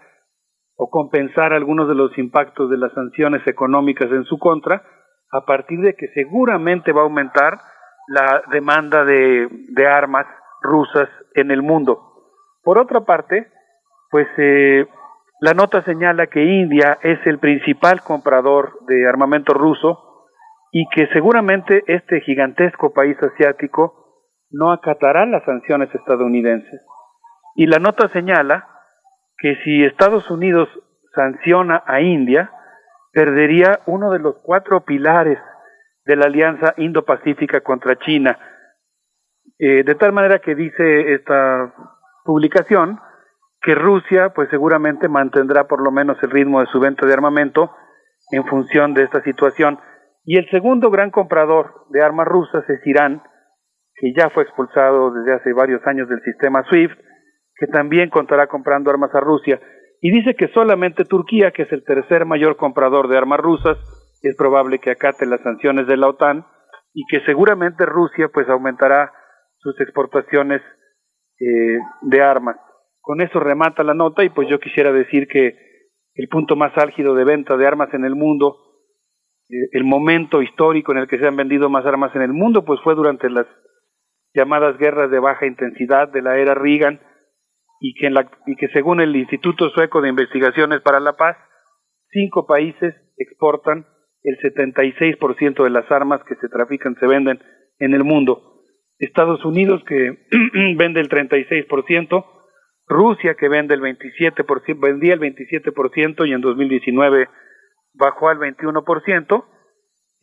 [0.78, 4.84] o compensar algunos de los impactos de las sanciones económicas en su contra,
[5.32, 7.60] a partir de que seguramente va a aumentar
[8.08, 9.50] la demanda de,
[9.88, 10.26] armas
[10.62, 12.00] rusas en el mundo.
[12.64, 13.48] Por otra parte,
[14.12, 14.86] pues eh,
[15.42, 20.26] la nota señala que India es el principal comprador de armamento ruso
[20.72, 26.82] y que seguramente este gigantesco país asiático no acatará las sanciones estadounidenses.
[27.56, 28.77] Y la nota señala
[29.38, 30.68] que si Estados Unidos
[31.14, 32.52] sanciona a India,
[33.12, 35.40] perdería uno de los cuatro pilares
[36.06, 38.38] de la Alianza Indo-Pacífica contra China.
[39.60, 41.74] Eh, de tal manera que dice esta
[42.24, 43.00] publicación
[43.62, 47.72] que Rusia pues seguramente mantendrá por lo menos el ritmo de su venta de armamento
[48.32, 49.80] en función de esta situación.
[50.24, 53.24] Y el segundo gran comprador de armas rusas es Irán,
[53.96, 57.00] que ya fue expulsado desde hace varios años del sistema SWIFT,
[57.60, 59.60] que también contará comprando armas a Rusia.
[60.02, 63.78] Y dice que solamente Turquía, que es el tercer mayor comprador de armas rusas,
[64.22, 66.46] es probable que acate las sanciones de la OTAN
[66.94, 69.12] y que seguramente Rusia pues aumentará
[69.58, 70.62] sus exportaciones
[71.40, 72.58] eh, de armas.
[73.02, 75.56] Con eso remata la nota y pues yo quisiera decir que
[76.16, 78.58] el punto más álgido de venta de armas en el mundo,
[79.50, 82.66] eh, el momento histórico en el que se han vendido más armas en el mundo,
[82.66, 83.46] pues fue durante las
[84.34, 87.00] llamadas guerras de baja intensidad de la era Reagan
[87.80, 91.38] y que, en la, y que según el Instituto Sueco de Investigaciones para la Paz,
[92.10, 93.86] cinco países exportan
[94.24, 97.40] el 76% de las armas que se trafican se venden
[97.80, 98.64] en el mundo.
[99.00, 100.28] Estados Unidos que
[100.78, 102.26] vende el 36%,
[102.88, 107.28] Rusia que vende el 27%, vendía el 27% y en 2019
[107.94, 109.46] bajó al 21%,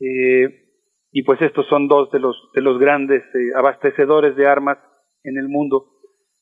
[0.01, 0.65] eh,
[1.13, 4.79] y pues estos son dos de los, de los grandes eh, abastecedores de armas
[5.23, 5.94] en el mundo.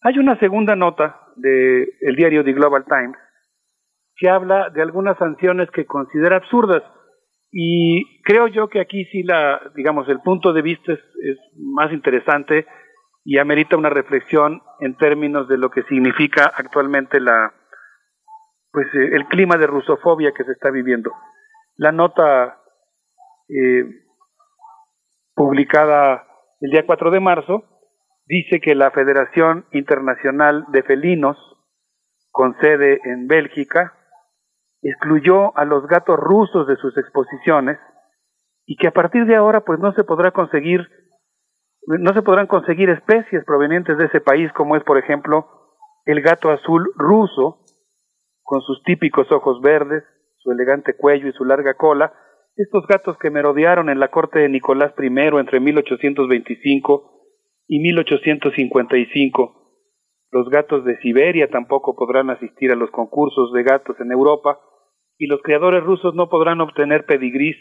[0.03, 3.17] Hay una segunda nota del el diario The Global Times
[4.17, 6.83] que habla de algunas sanciones que considera absurdas
[7.51, 11.93] y creo yo que aquí sí la, digamos, el punto de vista es, es más
[11.93, 12.67] interesante
[13.25, 17.53] y amerita una reflexión en términos de lo que significa actualmente la,
[18.73, 21.13] pues eh, el clima de rusofobia que se está viviendo.
[21.77, 22.59] La nota
[23.49, 23.85] eh,
[25.35, 26.27] publicada
[26.61, 27.72] el día 4 de marzo
[28.33, 31.37] dice que la Federación Internacional de Felinos,
[32.31, 33.93] con sede en Bélgica,
[34.81, 37.79] excluyó a los gatos rusos de sus exposiciones
[38.65, 40.81] y que a partir de ahora pues no se podrá conseguir
[41.87, 45.47] no se podrán conseguir especies provenientes de ese país como es por ejemplo
[46.07, 47.59] el gato azul ruso
[48.43, 50.05] con sus típicos ojos verdes,
[50.39, 52.15] su elegante cuello y su larga cola,
[52.57, 55.07] estos gatos que merodearon en la corte de Nicolás I
[55.39, 57.12] entre 1825
[57.73, 59.55] y 1855.
[60.31, 64.61] Los gatos de Siberia tampoco podrán asistir a los concursos de gatos en Europa
[65.17, 67.57] y los criadores rusos no podrán obtener pedigrís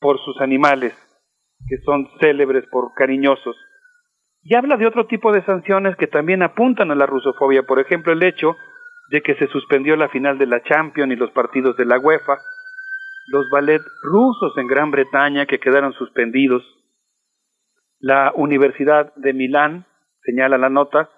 [0.00, 0.94] por sus animales,
[1.68, 3.56] que son célebres por cariñosos.
[4.42, 8.14] Y habla de otro tipo de sanciones que también apuntan a la rusofobia, por ejemplo,
[8.14, 8.56] el hecho
[9.10, 12.38] de que se suspendió la final de la Champions y los partidos de la UEFA,
[13.26, 16.62] los ballet rusos en Gran Bretaña que quedaron suspendidos,
[18.00, 19.86] la Universidad de Milán,
[20.24, 21.10] señala la nota,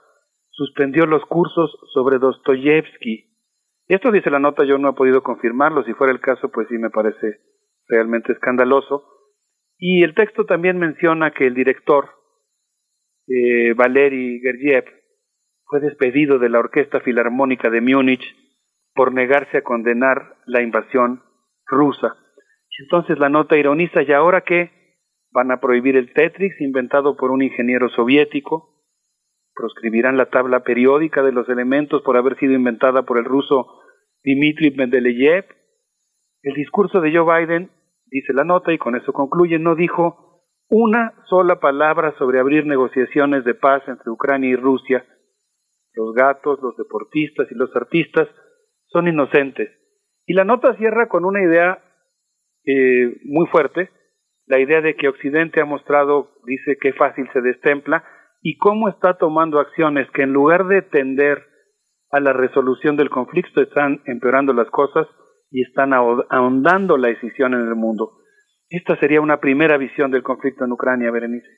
[0.51, 3.33] suspendió los cursos sobre Dostoyevsky
[3.95, 6.79] esto dice la nota, yo no he podido confirmarlo, si fuera el caso, pues sí
[6.79, 7.41] me parece
[7.89, 9.05] realmente escandaloso.
[9.77, 12.09] Y el texto también menciona que el director,
[13.29, 14.85] eh, Valery Gergiev,
[15.65, 18.25] fue despedido de la Orquesta Filarmónica de Múnich
[18.95, 21.23] por negarse a condenar la invasión
[21.67, 22.17] rusa.
[22.79, 24.71] Entonces la nota ironiza, ¿y ahora qué?
[25.33, 28.73] Van a prohibir el Tetrix inventado por un ingeniero soviético,
[29.55, 33.81] proscribirán la tabla periódica de los elementos por haber sido inventada por el ruso
[34.25, 35.47] Dmitry Mendeleev.
[36.43, 37.71] El discurso de Joe Biden,
[38.07, 40.33] dice la nota, y con eso concluye, no dijo
[40.69, 45.05] una sola palabra sobre abrir negociaciones de paz entre Ucrania y Rusia.
[45.95, 48.29] Los gatos, los deportistas y los artistas
[48.87, 49.71] son inocentes.
[50.27, 51.79] Y la nota cierra con una idea
[52.65, 53.91] eh, muy fuerte,
[54.53, 58.05] la idea de que Occidente ha mostrado, dice, que fácil se destempla
[58.43, 61.43] y cómo está tomando acciones que en lugar de tender
[62.11, 65.07] a la resolución del conflicto, están empeorando las cosas
[65.51, 68.19] y están ahondando la decisión en el mundo.
[68.69, 71.49] Esta sería una primera visión del conflicto en Ucrania, Berenice.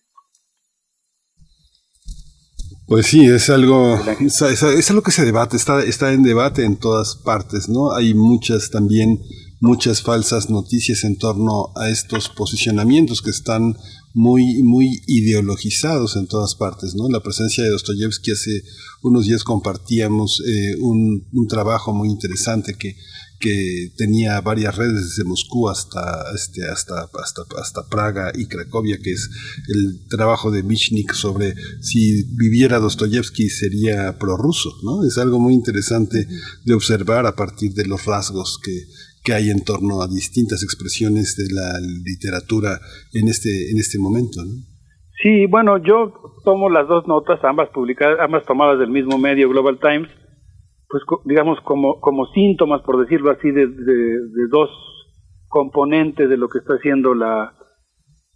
[2.87, 7.21] Pues sí, es algo, es, algo que se debate, está, está en debate en todas
[7.25, 7.93] partes, ¿no?
[7.93, 9.19] Hay muchas también,
[9.65, 13.76] muchas falsas noticias en torno a estos posicionamientos que están
[14.12, 17.09] muy, muy ideologizados en todas partes, ¿no?
[17.09, 18.62] La presencia de Dostoyevsky hace
[19.02, 22.94] unos días compartíamos eh, un, un, trabajo muy interesante que,
[23.41, 29.12] que tenía varias redes desde Moscú hasta, este, hasta, hasta, hasta Praga y Cracovia, que
[29.12, 29.31] es
[29.68, 35.05] el trabajo de Michnik sobre si viviera Dostoyevsky sería prorruso, ¿no?
[35.07, 36.28] Es algo muy interesante
[36.65, 38.84] de observar a partir de los rasgos que,
[39.25, 42.78] que hay en torno a distintas expresiones de la literatura
[43.15, 44.43] en este, en este momento.
[45.23, 46.12] Sí, bueno, yo
[46.44, 50.11] tomo las dos notas, ambas publicadas, ambas tomadas del mismo medio, Global Times,
[50.89, 54.69] pues digamos como, como síntomas, por decirlo así, de, de, dos
[55.49, 57.55] componentes de lo que está haciendo la,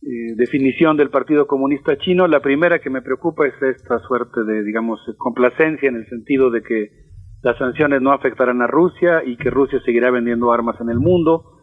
[0.00, 2.28] eh, definición del Partido Comunista Chino.
[2.28, 6.62] La primera que me preocupa es esta suerte de, digamos, complacencia en el sentido de
[6.62, 7.07] que
[7.42, 11.60] las sanciones no afectarán a Rusia y que Rusia seguirá vendiendo armas en el mundo.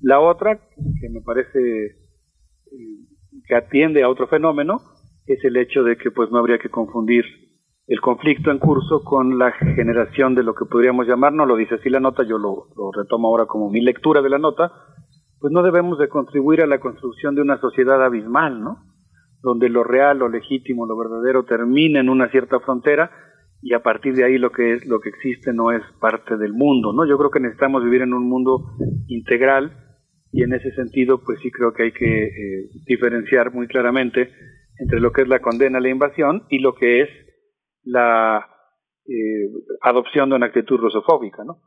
[0.00, 1.96] La otra, que me parece eh,
[3.46, 4.80] que atiende a otro fenómeno,
[5.26, 7.24] es el hecho de que pues no habría que confundir
[7.86, 11.76] el conflicto en curso con la generación de lo que podríamos llamar, no lo dice
[11.76, 14.70] así la nota, yo lo, lo retomo ahora como mi lectura de la nota,
[15.40, 18.84] pues no debemos de contribuir a la construcción de una sociedad abismal, ¿no?
[19.40, 23.10] Donde lo real, lo legítimo, lo verdadero termina en una cierta frontera
[23.60, 26.52] y a partir de ahí lo que es lo que existe no es parte del
[26.52, 27.06] mundo, ¿no?
[27.06, 28.76] Yo creo que necesitamos vivir en un mundo
[29.08, 29.72] integral
[30.32, 34.30] y en ese sentido pues sí creo que hay que eh, diferenciar muy claramente
[34.78, 37.08] entre lo que es la condena a la invasión y lo que es
[37.82, 38.46] la
[39.06, 39.50] eh,
[39.82, 41.60] adopción de una actitud rusofóbica, ¿no?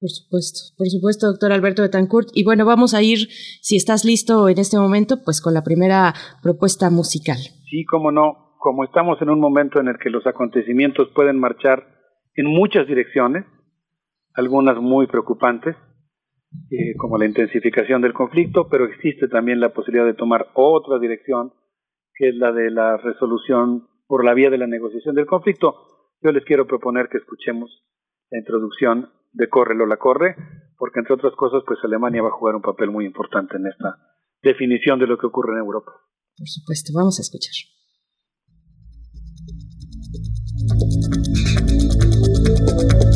[0.00, 2.28] Por supuesto, por supuesto, doctor Alberto Betancourt.
[2.32, 3.28] Y bueno, vamos a ir,
[3.62, 7.38] si estás listo en este momento, pues con la primera propuesta musical.
[7.68, 8.47] Sí, cómo no.
[8.58, 11.86] Como estamos en un momento en el que los acontecimientos pueden marchar
[12.34, 13.44] en muchas direcciones,
[14.34, 15.76] algunas muy preocupantes,
[16.70, 21.52] eh, como la intensificación del conflicto, pero existe también la posibilidad de tomar otra dirección,
[22.14, 25.74] que es la de la resolución por la vía de la negociación del conflicto.
[26.22, 27.84] Yo les quiero proponer que escuchemos
[28.30, 30.36] la introducción de Corre Lola Corre,
[30.78, 33.96] porque entre otras cosas, pues Alemania va a jugar un papel muy importante en esta
[34.42, 35.92] definición de lo que ocurre en Europa.
[36.36, 37.77] Por supuesto, vamos a escuchar.
[40.60, 40.82] Thank
[43.02, 43.07] you.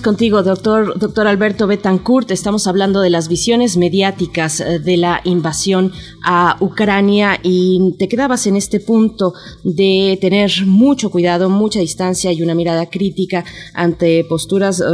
[0.00, 2.30] Contigo, doctor, doctor Alberto Betancourt.
[2.30, 5.92] Estamos hablando de las visiones mediáticas eh, de la invasión
[6.24, 9.32] a Ucrania y te quedabas en este punto
[9.64, 13.44] de tener mucho cuidado, mucha distancia y una mirada crítica
[13.74, 14.84] ante posturas, eh,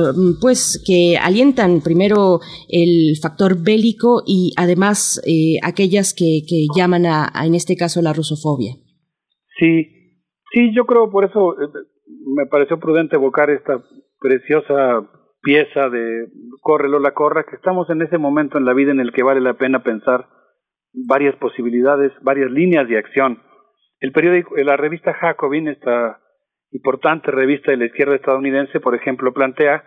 [0.40, 7.30] pues, que alientan primero el factor bélico y además eh, aquellas que, que llaman a,
[7.32, 8.74] a, en este caso, la rusofobia.
[9.58, 9.84] Sí,
[10.52, 11.54] sí, yo creo por eso
[12.34, 13.82] me pareció prudente evocar esta
[14.22, 15.02] preciosa
[15.42, 16.28] pieza de
[16.60, 19.40] Corre Lola Corra, que estamos en ese momento en la vida en el que vale
[19.40, 20.28] la pena pensar
[20.92, 23.42] varias posibilidades, varias líneas de acción.
[23.98, 26.20] El periódico, la revista Jacobin, esta
[26.70, 29.84] importante revista de la izquierda estadounidense, por ejemplo, plantea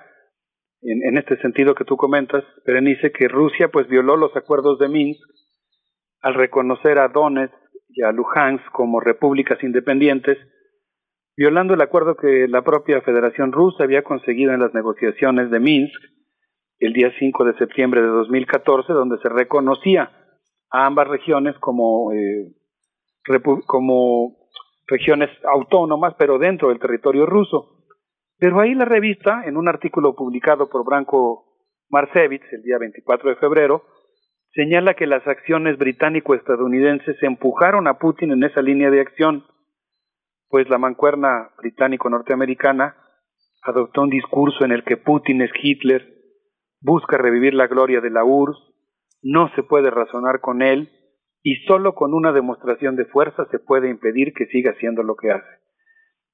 [0.82, 4.90] en, en este sentido que tú comentas, Berenice, que Rusia pues violó los acuerdos de
[4.90, 5.22] Minsk
[6.22, 7.56] al reconocer a Donetsk
[7.90, 10.38] y a Luhansk como repúblicas independientes
[11.38, 16.02] violando el acuerdo que la propia Federación Rusa había conseguido en las negociaciones de Minsk
[16.80, 20.12] el día 5 de septiembre de 2014, donde se reconocía
[20.72, 22.52] a ambas regiones como, eh,
[23.66, 24.36] como
[24.88, 27.86] regiones autónomas, pero dentro del territorio ruso.
[28.38, 31.46] Pero ahí la revista, en un artículo publicado por Branko
[31.90, 33.84] Marsevitz, el día 24 de febrero,
[34.54, 39.46] señala que las acciones británico-estadounidenses empujaron a Putin en esa línea de acción,
[40.56, 42.95] pues la mancuerna británico-norteamericana
[43.61, 46.08] adoptó un discurso en el que Putin es Hitler,
[46.80, 48.58] busca revivir la gloria de la URSS,
[49.22, 50.90] no se puede razonar con él
[51.43, 55.32] y solo con una demostración de fuerza se puede impedir que siga haciendo lo que
[55.32, 55.59] hace.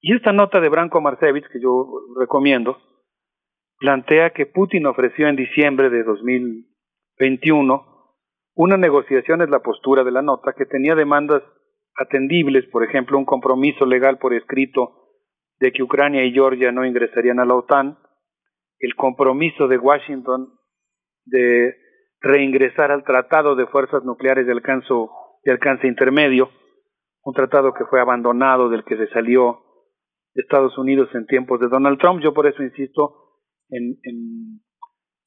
[0.02, 1.88] Y esta nota de Branko Marsevich, que yo
[2.20, 2.78] recomiendo,
[3.80, 7.88] plantea que Putin ofreció en diciembre de 2021
[8.54, 11.42] una negociación, es la postura de la nota, que tenía demandas
[11.96, 15.02] atendibles, por ejemplo, un compromiso legal por escrito
[15.60, 17.98] de que Ucrania y Georgia no ingresarían a la OTAN,
[18.80, 20.50] el compromiso de Washington
[21.26, 21.76] de
[22.20, 24.94] reingresar al Tratado de Fuerzas Nucleares de alcance,
[25.44, 26.50] de alcance intermedio,
[27.24, 29.60] un tratado que fue abandonado, del que se salió
[30.34, 32.22] Estados Unidos en tiempos de Donald Trump.
[32.22, 33.40] Yo por eso insisto
[33.70, 34.62] en, en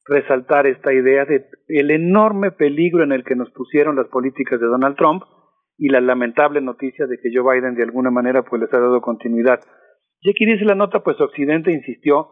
[0.07, 4.67] resaltar esta idea de el enorme peligro en el que nos pusieron las políticas de
[4.67, 5.23] Donald Trump
[5.77, 9.01] y la lamentable noticia de que Joe Biden de alguna manera pues les ha dado
[9.01, 9.61] continuidad.
[10.21, 12.29] Y aquí dice la nota, pues Occidente insistió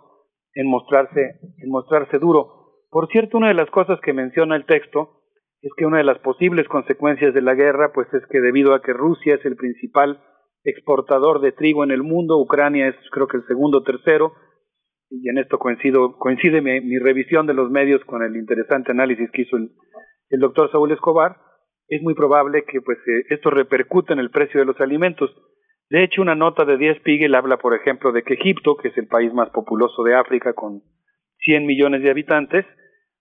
[0.55, 2.63] en mostrarse, en mostrarse duro.
[2.91, 5.23] Por cierto, una de las cosas que menciona el texto
[5.63, 8.83] es que una de las posibles consecuencias de la guerra, pues es que debido a
[8.83, 10.21] que Rusia es el principal
[10.65, 14.33] exportador de trigo en el mundo, Ucrania es creo que el segundo o tercero,
[15.09, 19.43] y en esto coincido, coincide mi, revisión de los medios con el interesante análisis que
[19.43, 19.71] hizo el,
[20.31, 21.37] el doctor Saúl Escobar,
[21.97, 25.31] es muy probable que pues eh, esto repercute en el precio de los alimentos.
[25.91, 28.97] De hecho, una nota de Die Spiegel habla, por ejemplo, de que Egipto, que es
[28.97, 30.81] el país más populoso de África con
[31.41, 32.65] 100 millones de habitantes,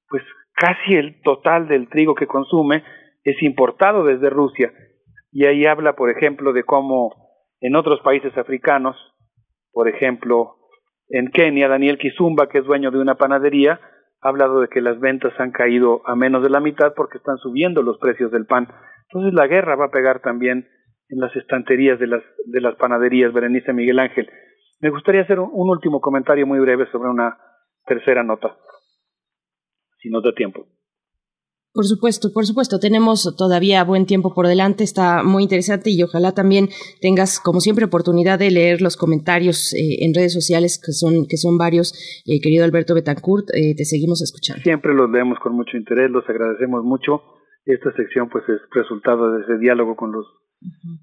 [0.08, 2.83] pues casi el total del trigo que consume
[3.25, 4.72] es importado desde Rusia.
[5.33, 7.14] Y ahí habla, por ejemplo, de cómo
[7.59, 8.95] en otros países africanos,
[9.74, 10.56] por ejemplo,
[11.09, 13.82] en Kenia, Daniel Kizumba, que es dueño de una panadería,
[14.22, 17.38] ha hablado de que las ventas han caído a menos de la mitad porque están
[17.38, 18.67] subiendo los precios del pan.
[19.09, 20.67] Entonces la guerra va a pegar también
[21.09, 24.30] en las estanterías de las, de las panaderías, Berenice Miguel Ángel.
[24.80, 27.38] Me gustaría hacer un, último comentario muy breve sobre una
[27.85, 28.56] tercera nota,
[30.00, 30.66] si no da tiempo.
[31.74, 36.33] Por supuesto, por supuesto, tenemos todavía buen tiempo por delante, está muy interesante y ojalá
[36.33, 36.67] también
[37.00, 41.38] tengas, como siempre, oportunidad de leer los comentarios eh, en redes sociales, que son, que
[41.38, 41.95] son varios.
[42.25, 44.61] Eh, querido Alberto Betancourt, eh, te seguimos escuchando.
[44.64, 47.24] Siempre los leemos con mucho interés, los agradecemos mucho.
[47.64, 50.25] Esta sección pues es resultado de ese diálogo con los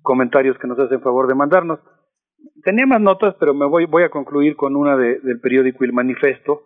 [0.03, 1.79] comentarios que nos hacen favor de mandarnos.
[2.63, 6.61] Tenía más notas, pero me voy, voy a concluir con una del periódico El Manifesto,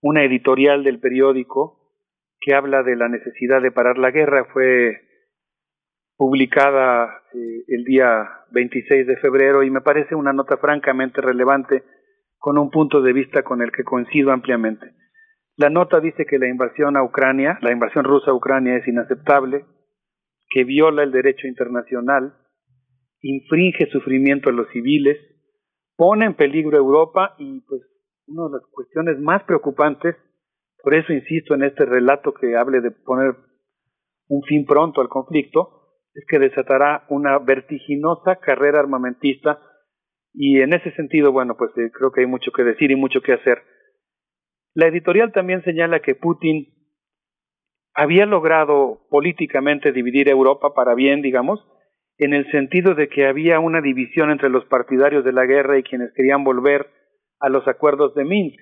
[0.00, 1.79] una editorial del periódico
[2.40, 4.46] que habla de la necesidad de parar la guerra.
[4.52, 5.00] Fue
[6.16, 11.82] publicada eh, el día 26 de febrero y me parece una nota francamente relevante
[12.38, 14.94] con un punto de vista con el que coincido ampliamente.
[15.56, 19.66] La nota dice que la invasión a Ucrania, la invasión rusa a Ucrania es inaceptable,
[20.48, 22.34] que viola el derecho internacional,
[23.20, 25.18] infringe sufrimiento a los civiles,
[25.96, 27.82] pone en peligro a Europa y pues
[28.26, 30.16] una de las cuestiones más preocupantes,
[30.82, 33.34] por eso insisto en este relato que hable de poner
[34.28, 35.80] un fin pronto al conflicto,
[36.14, 39.60] es que desatará una vertiginosa carrera armamentista
[40.32, 43.20] y en ese sentido, bueno, pues eh, creo que hay mucho que decir y mucho
[43.20, 43.62] que hacer.
[44.74, 46.68] La editorial también señala que Putin
[47.94, 51.60] había logrado políticamente dividir Europa para bien, digamos,
[52.18, 55.82] en el sentido de que había una división entre los partidarios de la guerra y
[55.82, 56.86] quienes querían volver
[57.40, 58.60] a los acuerdos de Minsk.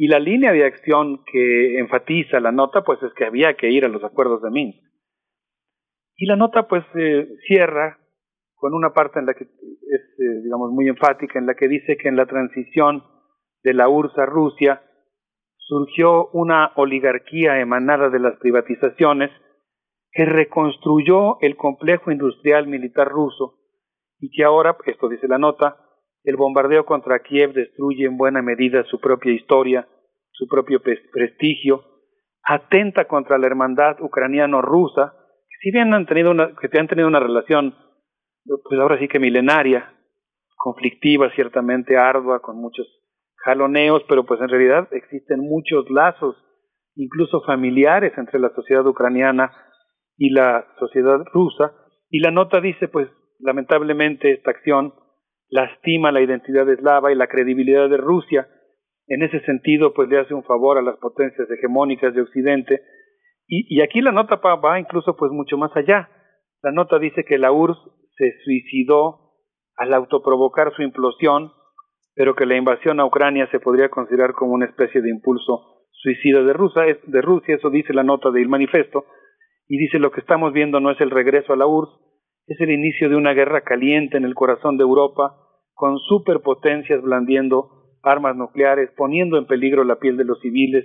[0.00, 3.84] Y la línea de acción que enfatiza la nota, pues es que había que ir
[3.84, 4.78] a los acuerdos de Minsk.
[6.16, 6.84] Y la nota, pues,
[7.46, 7.98] cierra
[8.54, 11.96] con una parte en la que es, eh, digamos, muy enfática, en la que dice
[11.96, 13.02] que en la transición
[13.64, 14.82] de la URSS a Rusia,
[15.56, 19.30] surgió una oligarquía emanada de las privatizaciones
[20.12, 23.58] que reconstruyó el complejo industrial militar ruso
[24.20, 25.87] y que ahora, esto dice la nota,
[26.24, 29.88] el bombardeo contra Kiev destruye en buena medida su propia historia,
[30.32, 31.84] su propio prestigio,
[32.42, 35.14] atenta contra la hermandad ucraniano-rusa,
[35.48, 37.74] que si bien han tenido una, que han tenido una relación,
[38.44, 39.94] pues ahora sí que milenaria,
[40.56, 42.86] conflictiva, ciertamente ardua, con muchos
[43.44, 46.36] jaloneos, pero pues en realidad existen muchos lazos,
[46.94, 49.52] incluso familiares, entre la sociedad ucraniana
[50.16, 51.72] y la sociedad rusa.
[52.10, 54.92] Y la nota dice, pues lamentablemente esta acción
[55.48, 58.48] lastima la identidad eslava y la credibilidad de Rusia.
[59.06, 62.82] En ese sentido, pues le hace un favor a las potencias hegemónicas de Occidente.
[63.46, 66.10] Y, aquí la nota va incluso pues mucho más allá.
[66.62, 67.78] La nota dice que la URSS
[68.16, 69.32] se suicidó
[69.76, 71.52] al autoprovocar su implosión
[72.18, 76.42] pero que la invasión a Ucrania se podría considerar como una especie de impulso suicida
[76.42, 79.04] de Rusia, de Rusia, eso dice la nota del manifiesto,
[79.68, 81.92] y dice lo que estamos viendo no es el regreso a la URSS,
[82.48, 85.36] es el inicio de una guerra caliente en el corazón de Europa,
[85.74, 87.70] con superpotencias blandiendo
[88.02, 90.84] armas nucleares, poniendo en peligro la piel de los civiles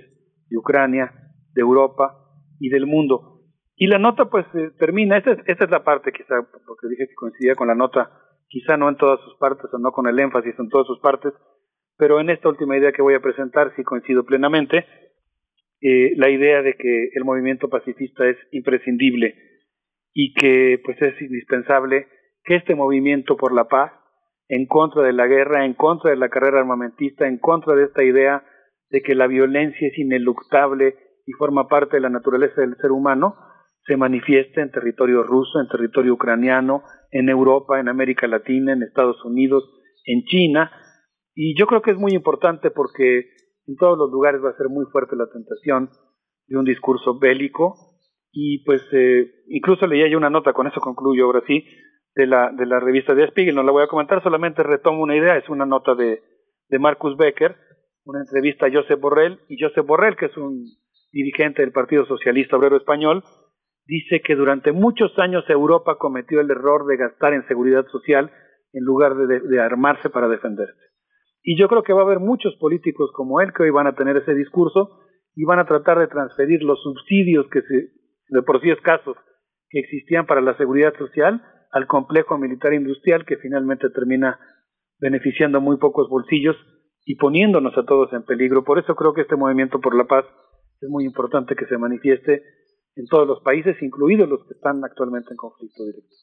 [0.50, 1.10] de Ucrania,
[1.54, 2.18] de Europa
[2.60, 3.40] y del mundo.
[3.76, 6.34] Y la nota pues eh, termina, esta es, esta es la parte quizá,
[6.66, 8.10] porque dije que coincidía con la nota,
[8.48, 11.32] quizá no en todas sus partes o no con el énfasis en todas sus partes,
[11.96, 14.84] pero en esta última idea que voy a presentar sí coincido plenamente,
[15.80, 19.34] eh, la idea de que el movimiento pacifista es imprescindible
[20.14, 22.06] y que pues es indispensable
[22.44, 23.92] que este movimiento por la paz,
[24.48, 28.02] en contra de la guerra, en contra de la carrera armamentista, en contra de esta
[28.02, 28.44] idea
[28.90, 30.94] de que la violencia es ineluctable
[31.26, 33.34] y forma parte de la naturaleza del ser humano,
[33.86, 39.22] se manifieste en territorio ruso, en territorio ucraniano, en Europa, en América Latina, en Estados
[39.24, 39.64] Unidos,
[40.06, 40.70] en China.
[41.34, 43.26] Y yo creo que es muy importante porque
[43.66, 45.90] en todos los lugares va a ser muy fuerte la tentación
[46.46, 47.93] de un discurso bélico.
[48.36, 51.64] Y pues eh, incluso leía yo una nota, con eso concluyo ahora sí,
[52.16, 55.16] de la, de la revista de Spiegel, no la voy a comentar, solamente retomo una
[55.16, 56.20] idea, es una nota de,
[56.68, 57.54] de Marcus Becker,
[58.04, 60.64] una entrevista a Josep Borrell, y Josep Borrell, que es un
[61.12, 63.22] dirigente del Partido Socialista Obrero Español,
[63.86, 68.32] dice que durante muchos años Europa cometió el error de gastar en seguridad social
[68.72, 70.80] en lugar de, de, armarse para defenderse.
[71.44, 73.94] Y yo creo que va a haber muchos políticos como él que hoy van a
[73.94, 74.98] tener ese discurso
[75.36, 77.92] y van a tratar de transferir los subsidios que se,
[78.34, 79.16] de por sí escasos
[79.70, 84.38] que existían para la seguridad social al complejo militar industrial que finalmente termina
[84.98, 86.56] beneficiando muy pocos bolsillos
[87.04, 88.64] y poniéndonos a todos en peligro.
[88.64, 90.24] Por eso creo que este movimiento por la paz
[90.80, 92.42] es muy importante que se manifieste
[92.96, 96.14] en todos los países, incluidos los que están actualmente en conflicto directo.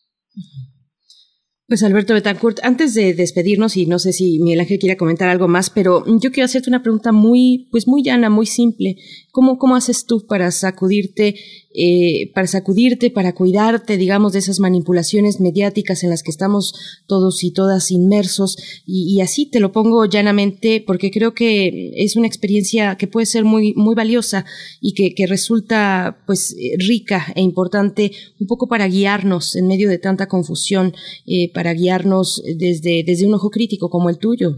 [1.71, 5.47] Pues Alberto Betancourt, antes de despedirnos, y no sé si Miguel Ángel quiere comentar algo
[5.47, 8.97] más, pero yo quiero hacerte una pregunta muy, pues muy llana, muy simple.
[9.31, 11.35] ¿Cómo, cómo haces tú para sacudirte
[11.73, 17.43] eh, para sacudirte, para cuidarte, digamos, de esas manipulaciones mediáticas en las que estamos todos
[17.43, 18.83] y todas inmersos.
[18.85, 23.45] Y, así te lo pongo llanamente porque creo que es una experiencia que puede ser
[23.45, 24.45] muy, muy valiosa
[24.81, 30.27] y que, resulta pues rica e importante un poco para guiarnos en medio de tanta
[30.27, 30.93] confusión,
[31.27, 34.57] eh, para guiarnos desde, desde un ojo crítico como el tuyo.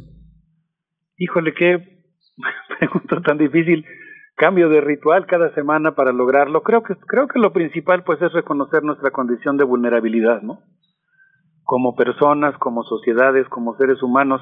[1.17, 1.77] Híjole, qué
[2.79, 3.85] pregunta tan difícil
[4.43, 6.63] cambio de ritual cada semana para lograrlo.
[6.63, 10.59] Creo que creo que lo principal pues es reconocer nuestra condición de vulnerabilidad, ¿no?
[11.63, 14.41] Como personas, como sociedades, como seres humanos,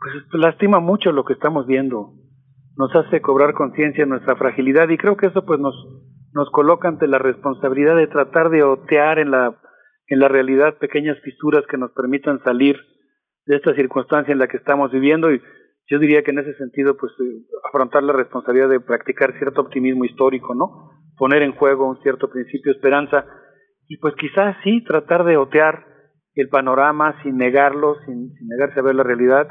[0.00, 2.10] pues lastima mucho lo que estamos viendo.
[2.76, 5.76] Nos hace cobrar conciencia nuestra fragilidad y creo que eso pues nos
[6.34, 9.60] nos coloca ante la responsabilidad de tratar de otear en la
[10.08, 12.76] en la realidad pequeñas fisuras que nos permitan salir
[13.46, 15.40] de esta circunstancia en la que estamos viviendo y
[15.88, 20.04] yo diría que en ese sentido, pues eh, afrontar la responsabilidad de practicar cierto optimismo
[20.04, 20.90] histórico, ¿no?
[21.16, 23.24] Poner en juego un cierto principio de esperanza
[23.88, 25.86] y pues quizás sí tratar de otear
[26.34, 29.48] el panorama sin negarlo, sin, negarse a ver la realidad,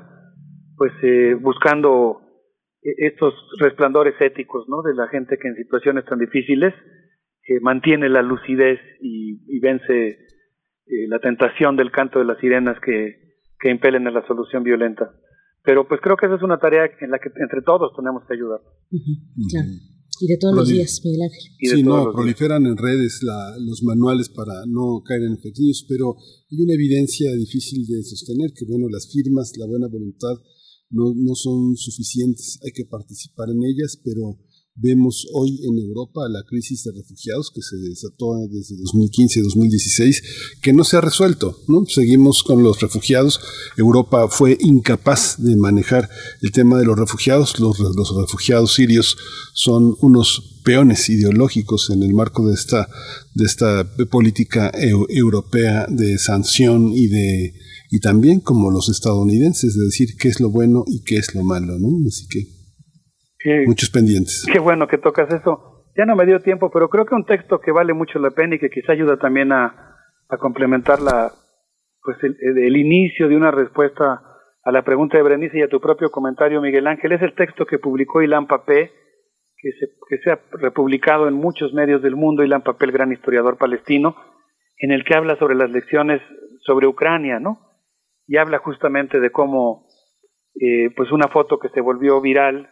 [0.77, 2.21] pues eh, buscando
[2.83, 4.83] e, estos resplandores éticos, ¿no?
[4.83, 6.73] De la gente que en situaciones tan difíciles
[7.47, 12.79] eh, mantiene la lucidez y, y vence eh, la tentación del canto de las sirenas
[12.79, 13.15] que,
[13.59, 15.11] que impelen a la solución violenta.
[15.67, 18.39] Pero pues creo que esa es una tarea en la que entre todos tenemos que
[18.39, 18.63] ayudar.
[18.87, 21.43] Y de todos los días, Miguel Ángel.
[21.59, 23.19] Sí, no, proliferan en redes
[23.59, 28.55] los manuales para no caer en fake news, pero hay una evidencia difícil de sostener,
[28.55, 30.39] que bueno, las firmas, la buena voluntad
[30.89, 34.39] no, no son suficientes, hay que participar en ellas, pero
[34.79, 40.21] Vemos hoy en Europa la crisis de refugiados que se desató desde 2015-2016,
[40.61, 41.57] que no se ha resuelto.
[41.67, 41.85] ¿no?
[41.87, 43.39] Seguimos con los refugiados.
[43.75, 46.07] Europa fue incapaz de manejar
[46.43, 47.59] el tema de los refugiados.
[47.59, 49.17] Los, los refugiados sirios
[49.53, 52.87] son unos peones ideológicos en el marco de esta,
[53.33, 54.71] de esta política
[55.09, 57.53] europea de sanción y de
[57.89, 61.43] y también como los estadounidenses de decir qué es lo bueno y qué es lo
[61.43, 62.05] malo, ¿no?
[62.07, 62.56] Así que
[63.65, 64.45] Muchos pendientes.
[64.51, 65.85] Qué bueno que tocas eso.
[65.97, 68.55] Ya no me dio tiempo, pero creo que un texto que vale mucho la pena
[68.55, 69.97] y que quizá ayuda también a,
[70.29, 71.31] a complementar la,
[72.03, 74.21] pues el, el, inicio de una respuesta
[74.63, 77.65] a la pregunta de Berenice y a tu propio comentario, Miguel Ángel, es el texto
[77.65, 78.91] que publicó Ilan Papé,
[79.57, 83.11] que se, que se ha republicado en muchos medios del mundo, Ilan Papé, el gran
[83.11, 84.15] historiador palestino,
[84.77, 86.21] en el que habla sobre las lecciones
[86.61, 87.59] sobre Ucrania, ¿no?
[88.27, 89.87] Y habla justamente de cómo,
[90.55, 92.69] eh, pues una foto que se volvió viral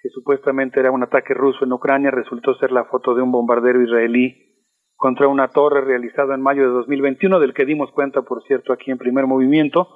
[0.00, 3.82] que supuestamente era un ataque ruso en Ucrania, resultó ser la foto de un bombardero
[3.82, 4.48] israelí
[4.94, 8.90] contra una torre realizada en mayo de 2021, del que dimos cuenta, por cierto, aquí
[8.90, 9.88] en primer movimiento.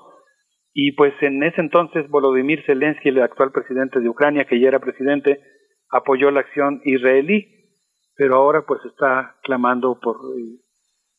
[0.72, 4.78] Y pues en ese entonces Volodymyr Zelensky, el actual presidente de Ucrania, que ya era
[4.78, 5.40] presidente,
[5.90, 7.47] apoyó la acción israelí,
[8.16, 10.60] pero ahora pues está clamando por eh,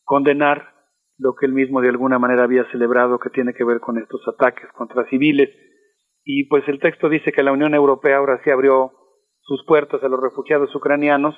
[0.03, 0.73] condenar
[1.17, 4.21] lo que él mismo de alguna manera había celebrado que tiene que ver con estos
[4.27, 5.49] ataques contra civiles.
[6.24, 8.92] Y pues el texto dice que la Unión Europea ahora sí abrió
[9.42, 11.35] sus puertas a los refugiados ucranianos,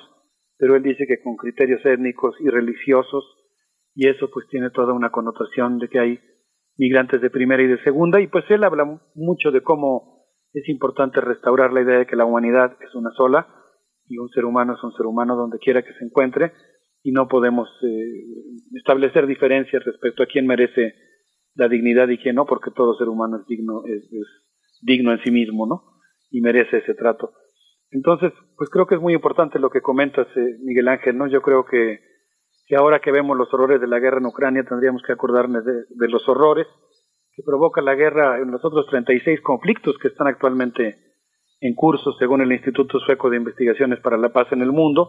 [0.58, 3.24] pero él dice que con criterios étnicos y religiosos,
[3.94, 6.20] y eso pues tiene toda una connotación de que hay
[6.78, 11.20] migrantes de primera y de segunda, y pues él habla mucho de cómo es importante
[11.20, 13.48] restaurar la idea de que la humanidad es una sola,
[14.08, 16.52] y un ser humano es un ser humano donde quiera que se encuentre,
[17.02, 18.24] y no podemos eh,
[18.74, 20.94] establecer diferencias respecto a quién merece
[21.54, 24.45] la dignidad y quién no, porque todo ser humano es digno, es, es
[24.82, 25.82] digno en sí mismo, ¿no?
[26.30, 27.32] Y merece ese trato.
[27.90, 31.26] Entonces, pues creo que es muy importante lo que comentas, eh, Miguel Ángel, ¿no?
[31.28, 32.00] Yo creo que,
[32.66, 36.08] que ahora que vemos los horrores de la guerra en Ucrania, tendríamos que acordarnos de,
[36.08, 36.66] los horrores
[37.32, 40.98] que provoca la guerra en los otros 36 conflictos que están actualmente
[41.60, 45.08] en curso, según el Instituto Sueco de Investigaciones para la Paz en el Mundo,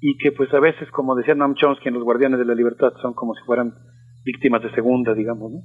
[0.00, 2.92] y que pues a veces, como decía Noam Chomsky en Los Guardianes de la Libertad,
[3.00, 3.72] son como si fueran
[4.24, 5.58] víctimas de segunda, digamos, ¿no?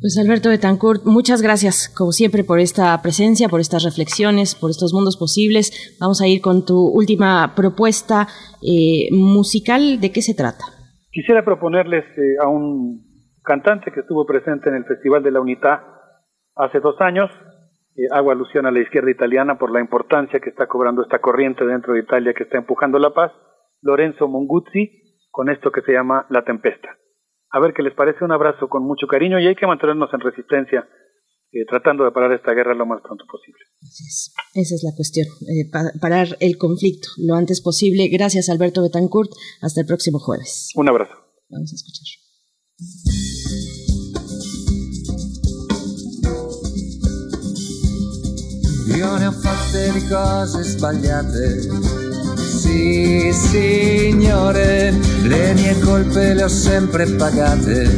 [0.00, 4.94] Pues Alberto Betancourt, muchas gracias, como siempre, por esta presencia, por estas reflexiones, por estos
[4.94, 5.94] mundos posibles.
[6.00, 8.26] Vamos a ir con tu última propuesta
[8.64, 10.00] eh, musical.
[10.00, 10.64] ¿De qué se trata?
[11.12, 13.04] Quisiera proponerles eh, a un
[13.44, 15.84] cantante que estuvo presente en el Festival de la Unidad
[16.56, 17.28] hace dos años.
[17.94, 21.66] Eh, hago alusión a la izquierda italiana por la importancia que está cobrando esta corriente
[21.66, 23.32] dentro de Italia que está empujando la paz.
[23.82, 26.88] Lorenzo Munguzzi, con esto que se llama La Tempesta
[27.50, 28.24] a ver qué les parece.
[28.24, 30.88] Un abrazo con mucho cariño y hay que mantenernos en resistencia,
[31.52, 33.60] eh, tratando de parar esta guerra lo más pronto posible.
[33.82, 34.34] Así es.
[34.54, 38.08] Esa es la cuestión, eh, pa parar el conflicto lo antes posible.
[38.08, 39.30] Gracias, Alberto Betancourt.
[39.62, 40.70] Hasta el próximo jueves.
[40.74, 41.14] Un abrazo.
[41.48, 42.06] Vamos a escuchar.
[48.96, 52.09] Io ne ho fatte di cose sbagliate
[52.60, 57.88] sì, signore, le mie colpe le ho sempre pagate.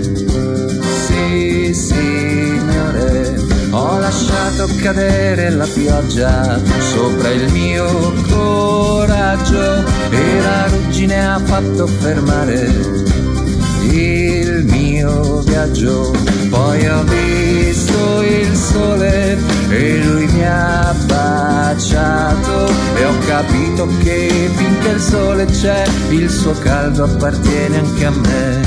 [1.06, 11.40] Sì, signore, ho lasciato cadere la pioggia sopra il mio coraggio e la ruggine ha
[11.40, 12.70] fatto fermare
[13.90, 16.14] il mio viaggio.
[16.50, 19.38] Poi ho visto il sole
[19.70, 21.31] e lui mi ha baciato
[21.74, 28.60] e ho capito che finché il sole c'è il suo caldo appartiene anche a me.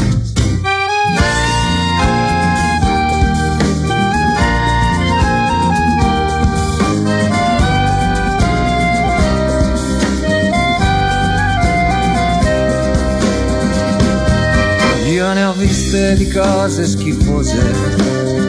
[15.12, 17.74] Io ne ho viste di cose schifose.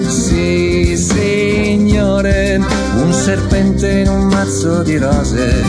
[0.08, 0.96] Sì,
[2.16, 2.58] signore,
[2.94, 5.62] un serpente in un mazzo di rose.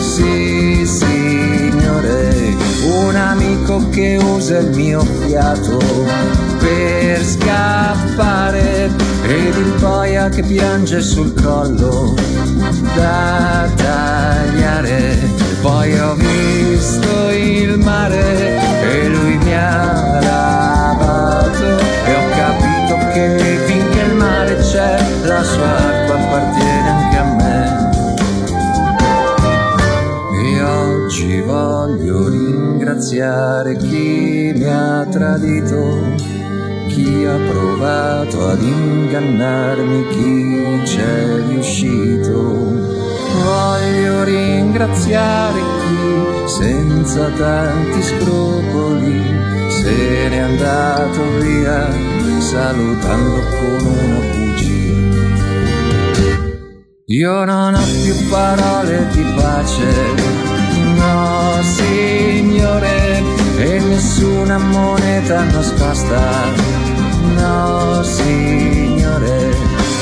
[0.00, 5.78] Sì, signore, un amico che usa il mio fiato
[6.58, 8.90] per scappare
[9.22, 12.14] ed il boia che piange sul collo
[12.94, 15.18] da tagliare.
[15.62, 20.63] Poi ho visto il mare e lui mi ha lavato
[25.44, 27.92] sua acqua appartiene anche a me.
[30.42, 36.14] E oggi voglio ringraziare chi mi ha tradito,
[36.88, 42.32] chi ha provato ad ingannarmi, chi c'è riuscito.
[43.42, 49.22] Voglio ringraziare chi senza tanti scrupoli
[49.68, 51.88] se n'è andato via
[52.38, 54.33] salutando con una bugia.
[57.08, 59.92] Io non ho più parole di pace,
[60.96, 63.22] no signore,
[63.58, 66.44] e nessuna moneta nascosta,
[67.36, 69.54] no signore.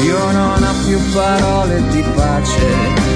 [0.04, 2.68] Io non ho più parole di pace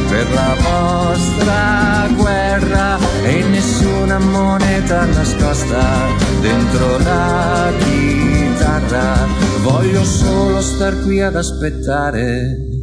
[0.08, 6.08] per la vostra guerra e nessuna moneta nascosta
[6.40, 9.28] dentro la chitarra.
[9.62, 12.75] Voglio solo star qui ad aspettare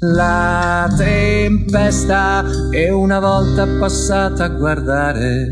[0.00, 5.48] la tempesta e una volta passata a guardare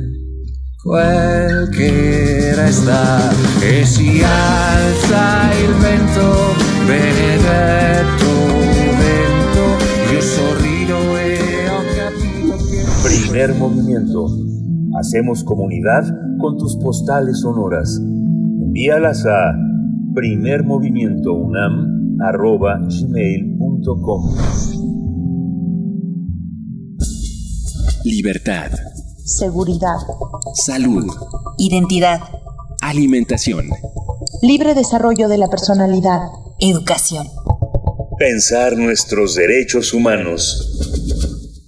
[0.83, 3.31] quel che resta
[3.63, 8.27] e si alza il vento benedetto
[8.99, 14.29] vento io sorrido e ho capito che Primer movimiento.
[14.97, 16.05] Hacemos comunidad
[16.39, 17.97] con tus postales sonoras.
[17.97, 19.57] Envíalas a
[22.19, 24.37] primermovimientounam.gmail.com
[28.05, 28.71] Libertad.
[29.25, 29.97] seguridad,
[30.55, 31.07] Salud.
[31.59, 32.21] Identidad.
[32.83, 33.69] Alimentación.
[34.43, 36.21] libre desarrollo de la personalidad,
[36.61, 37.27] Educación.
[38.19, 40.94] Pensar nuestros derechos humanos.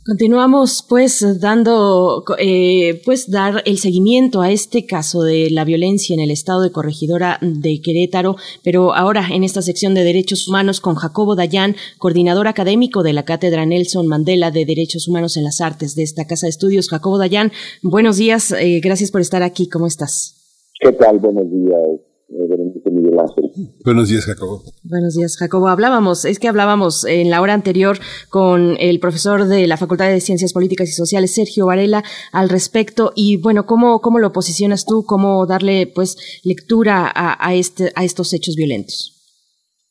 [0.07, 6.21] Continuamos pues dando, eh, pues dar el seguimiento a este caso de la violencia en
[6.21, 10.95] el estado de Corregidora de Querétaro, pero ahora en esta sección de Derechos Humanos con
[10.95, 15.97] Jacobo Dayan, coordinador académico de la Cátedra Nelson Mandela de Derechos Humanos en las Artes
[15.97, 16.89] de esta Casa de Estudios.
[16.89, 17.51] Jacobo Dayan,
[17.83, 20.37] buenos días, eh, gracias por estar aquí, ¿cómo estás?
[20.79, 21.19] ¿Qué tal?
[21.19, 21.81] Buenos días,
[22.29, 23.51] eh, Miguel Ángel.
[23.85, 24.63] Buenos días, Jacobo.
[24.83, 25.69] Buenos días, Jacobo.
[25.69, 30.21] Hablábamos, es que hablábamos en la hora anterior con el profesor de la Facultad de
[30.21, 32.03] Ciencias Políticas y Sociales, Sergio Varela,
[32.33, 33.13] al respecto.
[33.15, 35.05] Y bueno, ¿cómo, cómo lo posicionas tú?
[35.07, 39.13] ¿Cómo darle pues lectura a, a este, a estos hechos violentos?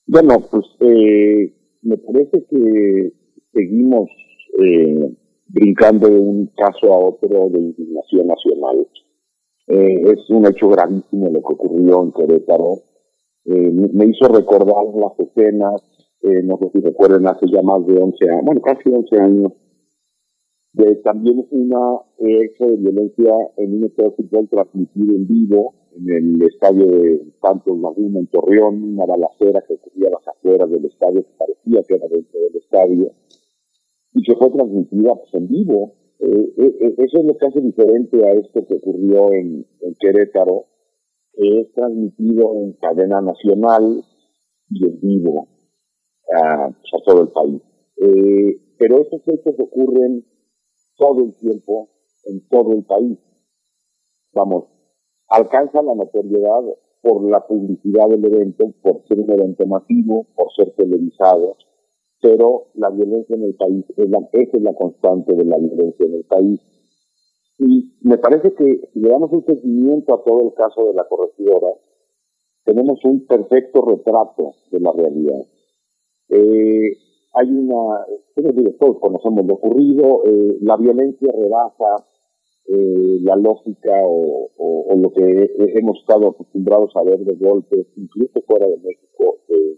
[0.08, 3.14] Bueno, pues eh, me parece que
[3.54, 4.10] seguimos
[4.60, 5.16] eh,
[5.48, 8.88] brincando de un caso a otro de indignación nacional.
[9.68, 12.84] Eh, es un hecho gravísimo lo que ocurrió en Querétaro.
[13.46, 15.82] Eh, me hizo recordar las escenas,
[16.22, 19.52] eh, no sé si recuerden, hace ya más de 11 años, bueno, casi 11 años,
[20.74, 25.74] de también una eh, hecho de violencia en un estadio de fútbol transmitido en vivo
[25.96, 30.70] en el estadio de Santos Laguna en Torreón, una balacera que ocurría a las afueras
[30.70, 33.12] del estadio, que parecía que era dentro del estadio,
[34.14, 35.94] y que fue transmitida pues, en vivo.
[36.20, 39.66] Eh, eso es lo que hace diferente a esto que ocurrió en
[40.00, 40.66] Querétaro,
[41.38, 44.04] es transmitido en cadena nacional
[44.70, 45.48] y en vivo
[46.34, 47.62] a, pues, todo el país.
[47.98, 50.26] Eh, pero estos hechos ocurren
[50.98, 51.90] todo el tiempo
[52.26, 53.18] en todo el país.
[54.34, 54.66] Vamos,
[55.30, 56.62] alcanza la notoriedad
[57.02, 61.56] por la publicidad del evento, por ser un evento masivo, por ser televisado,
[62.22, 66.60] pero la violencia en el país, es la constante de la violencia en el país.
[67.58, 71.08] Y me parece que si le damos un seguimiento a todo el caso de la
[71.08, 71.74] corregidora,
[72.66, 75.42] tenemos un perfecto retrato de la realidad.
[76.30, 76.98] Eh,
[77.34, 78.06] hay una,
[78.80, 82.06] todos conocemos lo ocurrido, eh, la violencia rebasa
[82.68, 84.50] eh, la lógica o,
[84.98, 89.78] lo que he- hemos estado acostumbrados a ver de golpes, incluso fuera de México, de,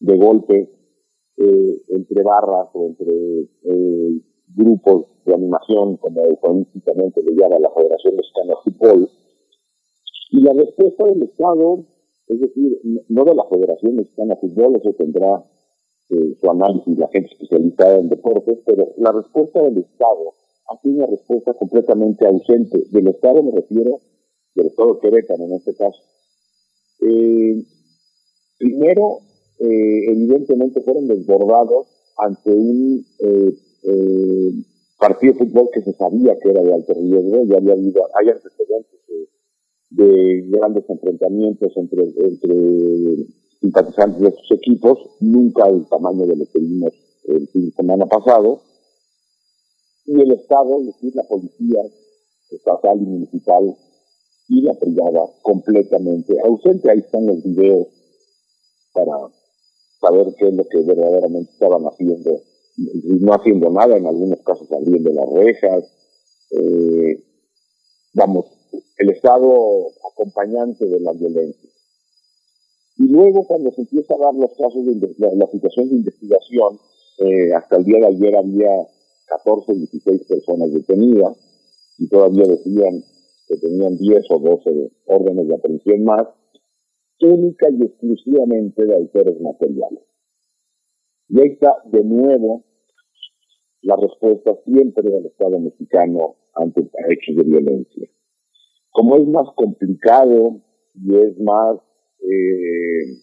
[0.00, 0.68] de golpes
[1.38, 3.12] eh, entre barras o entre
[3.64, 4.20] eh,
[4.54, 9.10] grupos de animación, como eufemísticamente le llama la Federación Mexicana de Fútbol.
[10.32, 11.84] Y la respuesta del Estado,
[12.28, 15.44] es decir, no- de la Federación Mexicana de Fútbol, eso tendrá
[16.08, 20.34] eh, su análisis la gente especializada en deportes, pero la respuesta del Estado
[20.68, 22.78] ha sido una respuesta completamente ausente.
[22.92, 24.00] Del Estado me refiero,
[24.54, 26.00] del Estado Querétaro en este caso.
[27.00, 27.60] Eh,
[28.58, 29.18] primero,
[29.58, 31.88] eh, evidentemente fueron desbordados
[32.18, 34.50] ante un eh, eh,
[35.06, 38.28] partido de fútbol que se sabía que era de alto riesgo, ya había habido, hay
[38.30, 39.00] antecedentes
[39.90, 43.26] de, de grandes enfrentamientos entre, entre
[43.60, 46.92] simpatizantes de estos equipos, nunca el tamaño de lo que vimos
[47.28, 48.62] el fin de semana pasado,
[50.06, 51.82] y el Estado, es decir, la policía
[52.50, 53.76] estatal y municipal
[54.48, 56.90] y la privada completamente ausente.
[56.90, 57.88] Ahí están los videos
[58.92, 59.12] para
[60.00, 62.40] saber qué es lo que verdaderamente estaban haciendo,
[62.76, 65.84] no haciendo nada, en algunos casos abriendo las rejas.
[66.50, 67.24] Eh,
[68.14, 68.46] vamos,
[68.98, 71.70] el Estado acompañante de la violencia.
[72.98, 76.78] Y luego cuando se empieza a dar los casos de la, situación de investigación,
[77.18, 78.70] eh, hasta el día de ayer había
[79.26, 81.36] 14, 16 personas detenidas
[81.98, 83.02] y todavía decían
[83.48, 86.26] que tenían 10 o 12 órdenes de aprehensión más,
[87.20, 90.02] única y exclusivamente de autores materiales.
[91.28, 92.64] Y ahí de nuevo
[93.86, 98.08] la respuesta siempre del Estado mexicano ante hechos de violencia.
[98.90, 100.60] Como es más complicado
[100.94, 101.76] y es más,
[102.20, 103.14] eh,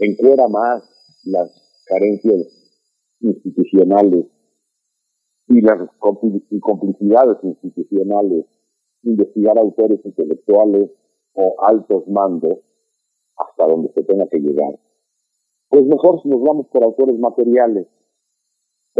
[0.00, 0.82] encuera más
[1.26, 1.48] las
[1.86, 2.80] carencias
[3.20, 4.26] institucionales
[5.46, 5.88] y las
[6.60, 8.46] complicidades institucionales,
[9.04, 10.90] investigar autores intelectuales
[11.34, 12.58] o altos mandos
[13.36, 14.76] hasta donde se tenga que llegar.
[15.68, 17.86] Pues mejor si nos vamos por autores materiales.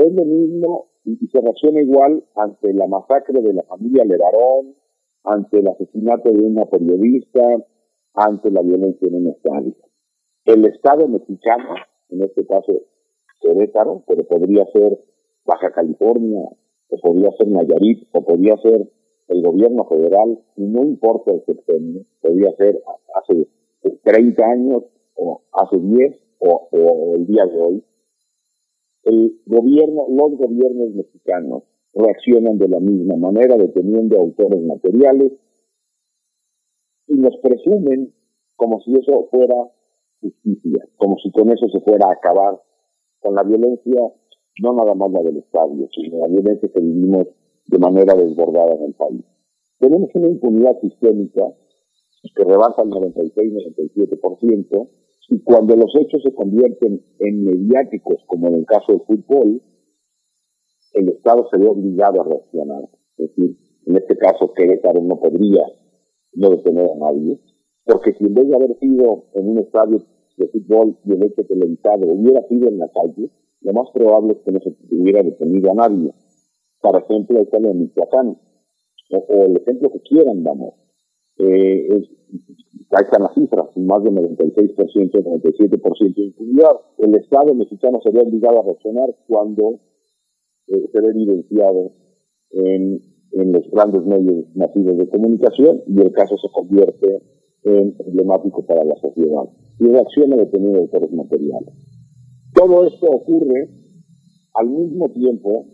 [0.00, 4.74] Es lo mismo y, se reacciona igual ante la masacre de la familia Levarón,
[5.24, 7.42] ante el asesinato de una periodista,
[8.14, 9.74] ante la violencia en un estadio.
[10.46, 11.74] El Estado mexicano,
[12.08, 12.72] en este caso
[13.42, 14.98] Querétaro, pero podría ser
[15.44, 16.48] Baja California,
[16.88, 18.90] o podría ser Nayarit, o podría ser
[19.28, 22.82] el gobierno federal, y no importa el sexenio, podría ser
[23.16, 23.46] hace
[24.02, 24.84] 30 años,
[25.16, 27.84] o hace 10, o, o el día de hoy.
[29.04, 31.62] El gobierno, los gobiernos mexicanos
[31.94, 35.32] reaccionan de la misma manera, deteniendo autores materiales
[37.06, 38.12] y nos presumen
[38.56, 39.56] como si eso fuera
[40.20, 42.60] justicia, como si con eso se fuera a acabar
[43.20, 44.00] con la violencia,
[44.62, 47.26] no nada más la del estadio, sino la violencia que vivimos
[47.66, 49.24] de manera desbordada en el país.
[49.78, 51.42] Tenemos una impunidad sistémica
[52.34, 54.88] que rebasa el 96-97%,
[55.30, 59.62] y cuando los hechos se convierten en mediáticos, como en el caso del fútbol,
[60.94, 62.82] el Estado se ve obligado a reaccionar.
[63.16, 65.62] Es decir, en este caso Querétaro no podría
[66.34, 67.40] no detener a nadie,
[67.84, 69.98] porque si en vez de haber sido en un estadio
[70.36, 74.38] de fútbol y el hecho televisado hubiera sido en la calle, lo más probable es
[74.40, 76.12] que no se hubiera detenido a nadie.
[76.80, 78.36] Por ejemplo, el caso de Michoacán,
[79.12, 80.74] o, el ejemplo que quieran, vamos.
[81.42, 82.02] Eh,
[82.90, 86.72] están las cifras, más del 96%, 97% de impunidad.
[86.98, 89.80] El Estado mexicano se ve obligado a reaccionar cuando
[90.66, 91.92] eh, se ve evidenciado
[92.50, 93.00] en,
[93.32, 97.22] los grandes medios masivos de comunicación y el caso se convierte
[97.62, 99.44] en emblemático para la sociedad.
[99.78, 101.72] Y reacciona detenido autores materiales.
[102.52, 103.70] Todo esto ocurre
[104.54, 105.66] al mismo tiempo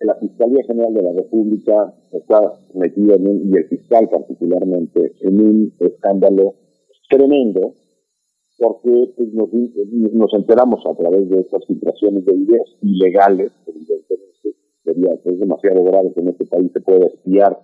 [0.00, 5.40] la Fiscalía General de la República está metida en un, y el fiscal particularmente, en
[5.40, 6.54] un escándalo
[7.08, 7.74] tremendo,
[8.58, 15.38] porque pues, nos, enteramos a través de estas filtraciones de ideas ilegales, evidentemente, sería, es
[15.38, 17.58] demasiado grave que en este país se pueda espiar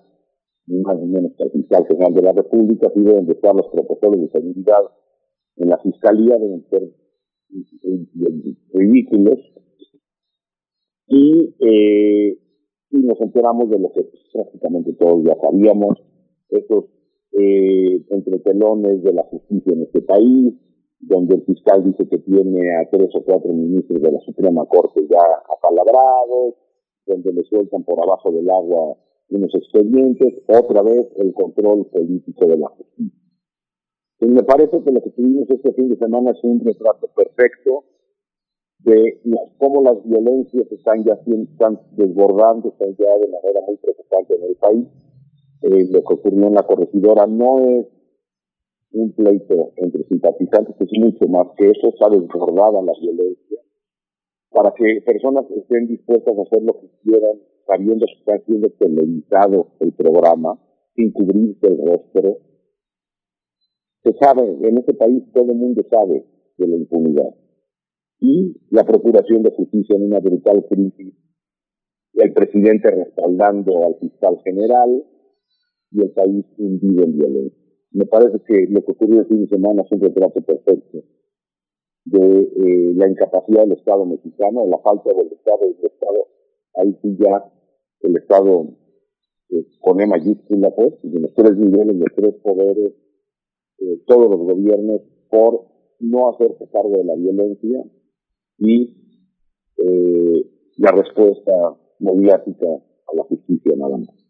[0.66, 3.68] más ni menos que el fiscal general de la República, así deben de estar los
[3.68, 4.80] protocolos de seguridad
[5.56, 6.90] en la fiscalía, deben ser
[8.72, 9.38] ridículos,
[11.06, 12.38] y, eh,
[12.90, 16.02] y nos enteramos de lo que prácticamente todos ya sabíamos,
[16.50, 16.84] estos
[17.32, 20.54] eh, entretelones de la justicia en este país,
[21.00, 25.06] donde el fiscal dice que tiene a tres o cuatro ministros de la Suprema Corte
[25.10, 25.22] ya
[25.54, 26.54] apalabrados,
[27.06, 28.96] donde le sueltan por abajo del agua
[29.30, 33.20] unos expedientes, otra vez el control político de la justicia.
[34.20, 37.84] Y me parece que lo que tuvimos este fin de semana es un retrato perfecto
[38.84, 39.18] de
[39.58, 44.56] cómo las violencias están ya están desbordando, están ya de manera muy preocupante en el
[44.56, 44.86] país.
[45.62, 47.86] Eh, lo que ocurrió en la corregidora no es
[48.92, 53.58] un pleito entre simpatizantes, es mucho más que eso, está desbordada la violencia,
[54.50, 59.68] para que personas estén dispuestas a hacer lo que quieran, sabiendo que está siendo televisado
[59.80, 60.60] el programa,
[60.94, 62.38] sin cubrirse el rostro.
[64.04, 66.24] Se sabe, en este país todo el mundo sabe
[66.58, 67.34] de la impunidad
[68.24, 71.12] y la Procuración de Justicia en una brutal crisis,
[72.14, 75.04] el presidente respaldando al fiscal general
[75.90, 77.58] y el país hundido en violencia.
[77.90, 81.04] Me parece que lo que ocurrió el fin de semana es un retrato perfecto
[82.06, 86.26] de eh, la incapacidad del Estado mexicano, la falta del Estado del Estado.
[86.76, 87.52] Ahí sí ya
[88.00, 88.68] el Estado
[89.50, 92.92] eh, con E mayúscula, pues, en los tres niveles, los tres poderes,
[93.78, 95.66] eh, todos los gobiernos, por
[96.00, 97.84] no hacerse cargo de la violencia,
[98.58, 98.82] y
[99.76, 101.52] eh, la respuesta
[102.00, 104.24] mediática a la justicia nada más.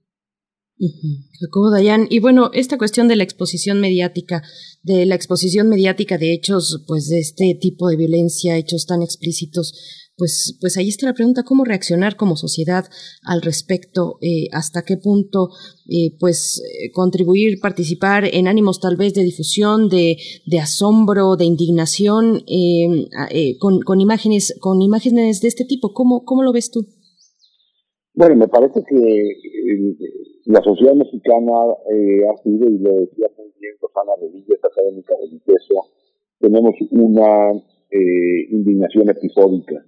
[1.41, 2.07] Jacobo Dayan.
[2.11, 4.43] Y bueno, esta cuestión de la exposición mediática,
[4.83, 10.04] de la exposición mediática de hechos, pues de este tipo de violencia, hechos tan explícitos,
[10.17, 12.85] pues, pues ahí está la pregunta, ¿cómo reaccionar como sociedad
[13.25, 14.19] al respecto?
[14.21, 15.49] Eh, ¿Hasta qué punto,
[15.89, 20.17] eh, pues, eh, contribuir, participar en ánimos tal vez de difusión, de,
[20.61, 22.45] asombro, de indignación,
[23.59, 25.93] con, con, imágenes, con imágenes de este tipo?
[25.93, 26.87] ¿Cómo, cómo lo ves tú?
[28.15, 28.97] Bueno, me parece que
[30.45, 35.75] la sociedad mexicana ha sido, y lo decía muy bien Rosana Revilla, académica del ITESO,
[36.39, 37.61] tenemos una
[38.51, 39.85] indignación episódica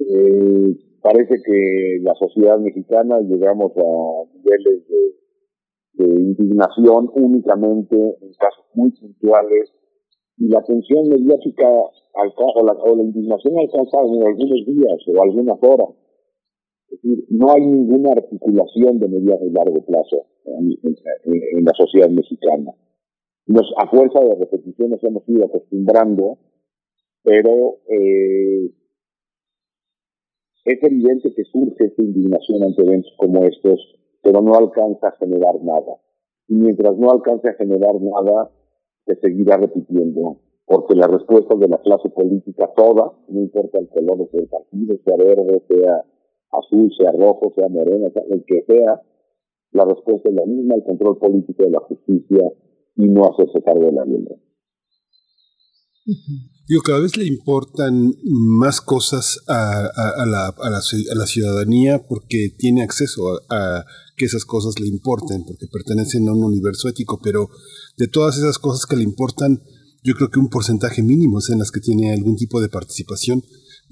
[0.00, 5.12] eh, parece que la sociedad mexicana llegamos a niveles de,
[6.04, 9.70] indignación únicamente en casos muy puntuales
[10.38, 15.58] y la atención mediática o la, o la indignación alcanzada en algunos días o algunas
[15.62, 15.88] horas.
[16.88, 22.72] Es decir, no hay ninguna articulación de mediano y largo plazo en, la sociedad mexicana.
[23.46, 26.38] Nos, a fuerza de repeticiones hemos ido acostumbrando,
[27.22, 28.70] pero eh,
[30.64, 33.80] es evidente que surge esta indignación ante eventos como estos,
[34.22, 35.96] pero no alcanza a generar nada.
[36.48, 38.50] Y mientras no alcance a generar nada,
[39.06, 44.30] se seguirá repitiendo, porque la respuesta de la clase política toda, no importa el color
[44.30, 46.04] del partido, sea verde, sea
[46.52, 49.02] azul, sea rojo, sea moreno, sea el que sea,
[49.72, 52.52] la respuesta es la misma, el control político de la justicia
[52.96, 54.38] y no hacerse cargo de la violencia.
[56.68, 62.06] Digo, cada vez le importan más cosas a, a, la, a, la, a la, ciudadanía
[62.06, 63.84] porque tiene acceso a,
[64.16, 67.48] que esas cosas le importen, porque pertenecen a un universo ético, pero
[67.96, 69.62] de todas esas cosas que le importan,
[70.04, 73.42] yo creo que un porcentaje mínimo es en las que tiene algún tipo de participación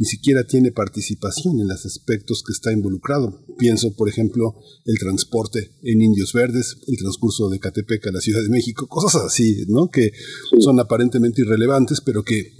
[0.00, 3.44] ni siquiera tiene participación en los aspectos que está involucrado.
[3.58, 8.42] Pienso, por ejemplo, el transporte en Indios Verdes, el transcurso de Catepec a la Ciudad
[8.42, 9.90] de México, cosas así, ¿no?
[9.90, 10.12] Que
[10.58, 12.50] son aparentemente irrelevantes, pero que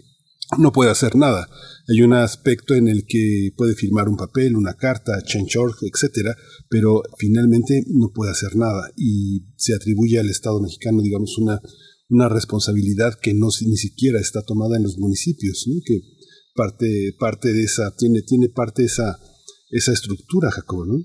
[0.59, 1.47] no puede hacer nada.
[1.89, 6.35] Hay un aspecto en el que puede firmar un papel, una carta, change.org, etcétera,
[6.69, 11.61] pero finalmente no puede hacer nada y se atribuye al Estado mexicano, digamos, una,
[12.11, 15.81] una responsabilidad que no ni siquiera está tomada en los municipios, ¿no?
[15.85, 16.01] que
[16.55, 16.87] parte,
[17.19, 19.17] parte de esa, tiene, tiene parte de esa,
[19.71, 20.99] esa estructura, Jacobo, ¿no?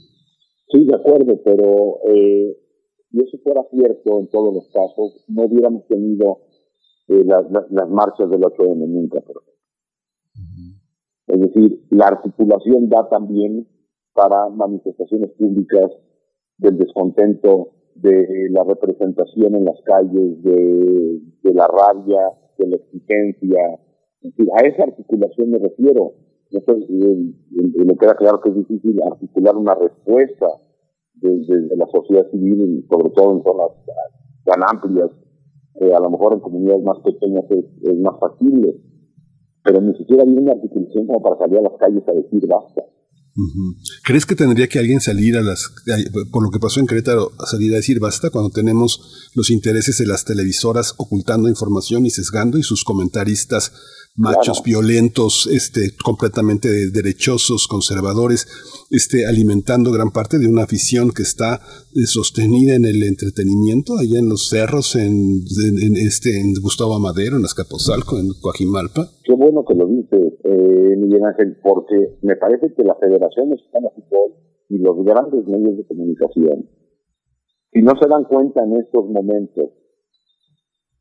[0.71, 2.57] Sí, de acuerdo, pero eh,
[3.11, 6.41] si eso fuera cierto en todos los casos, no hubiéramos tenido
[7.07, 9.21] eh, las marchas del 8M nunca.
[11.27, 13.67] Es decir, la articulación da también
[14.13, 15.91] para manifestaciones públicas
[16.57, 22.19] del descontento, de la representación en las calles, de, la rabia,
[22.57, 23.59] de la exigencia,
[24.57, 26.13] a esa articulación me refiero.
[26.51, 30.47] me queda claro que es difícil articular una respuesta
[31.15, 33.67] desde, la sociedad civil, sobre todo en zonas
[34.45, 35.11] tan amplias,
[35.81, 38.75] a lo mejor en comunidades más pequeñas es, más factible,
[39.65, 42.83] pero ni siquiera hay una articulación como para salir a las calles a decir basta.
[44.05, 45.69] ¿Crees que tendría que alguien salir a las,
[46.31, 50.05] por lo que pasó en Querétaro, salir a decir basta cuando tenemos los intereses de
[50.05, 53.73] las televisoras ocultando información y sesgando y sus comentaristas
[54.15, 58.47] machos violentos, este, completamente derechosos, conservadores,
[58.89, 61.59] este, alimentando gran parte de una afición que está
[61.95, 65.43] eh, sostenida en el entretenimiento allá en los cerros, en,
[65.99, 69.11] este, en Gustavo Amadero, en Azcapotzalco, en Coajimalpa.
[69.23, 73.89] Qué bueno que lo dices, eh, Miguel Ángel, porque me parece que la Federación Mexicana
[73.95, 74.31] de Fútbol
[74.69, 76.69] y los grandes medios de comunicación,
[77.73, 79.71] si no se dan cuenta en estos momentos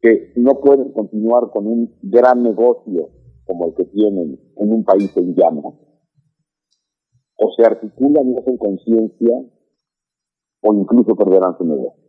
[0.05, 3.09] que no pueden continuar con un gran negocio
[3.47, 5.73] como el que tienen en un país en llamas.
[7.37, 9.35] O se articulan y hacen conciencia,
[10.61, 12.05] o incluso perderán su negocio.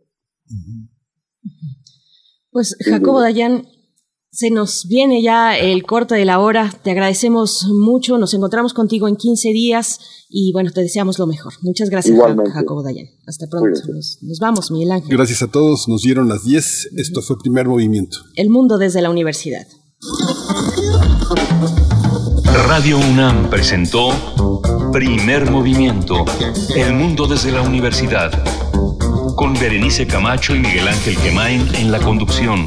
[2.50, 3.62] Pues Jacobo Dayan,
[4.36, 6.70] se nos viene ya el corte de la hora.
[6.82, 8.18] Te agradecemos mucho.
[8.18, 9.98] Nos encontramos contigo en 15 días
[10.28, 11.54] y bueno, te deseamos lo mejor.
[11.62, 12.18] Muchas gracias,
[12.52, 13.06] Jacobo Dayan.
[13.26, 13.80] Hasta pronto.
[13.88, 15.16] Nos, nos, vamos, Miguel Ángel.
[15.16, 15.88] Gracias a todos.
[15.88, 16.90] Nos dieron las 10.
[16.98, 18.18] Esto fue Primer Movimiento.
[18.34, 19.66] El mundo desde la universidad.
[22.68, 24.10] Radio UNAM presentó
[24.92, 26.26] Primer Movimiento.
[26.76, 28.32] El mundo desde la universidad.
[29.34, 32.66] Con Berenice Camacho y Miguel Ángel Quemain en la conducción.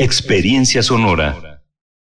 [0.00, 1.47] Experiencia Sonora.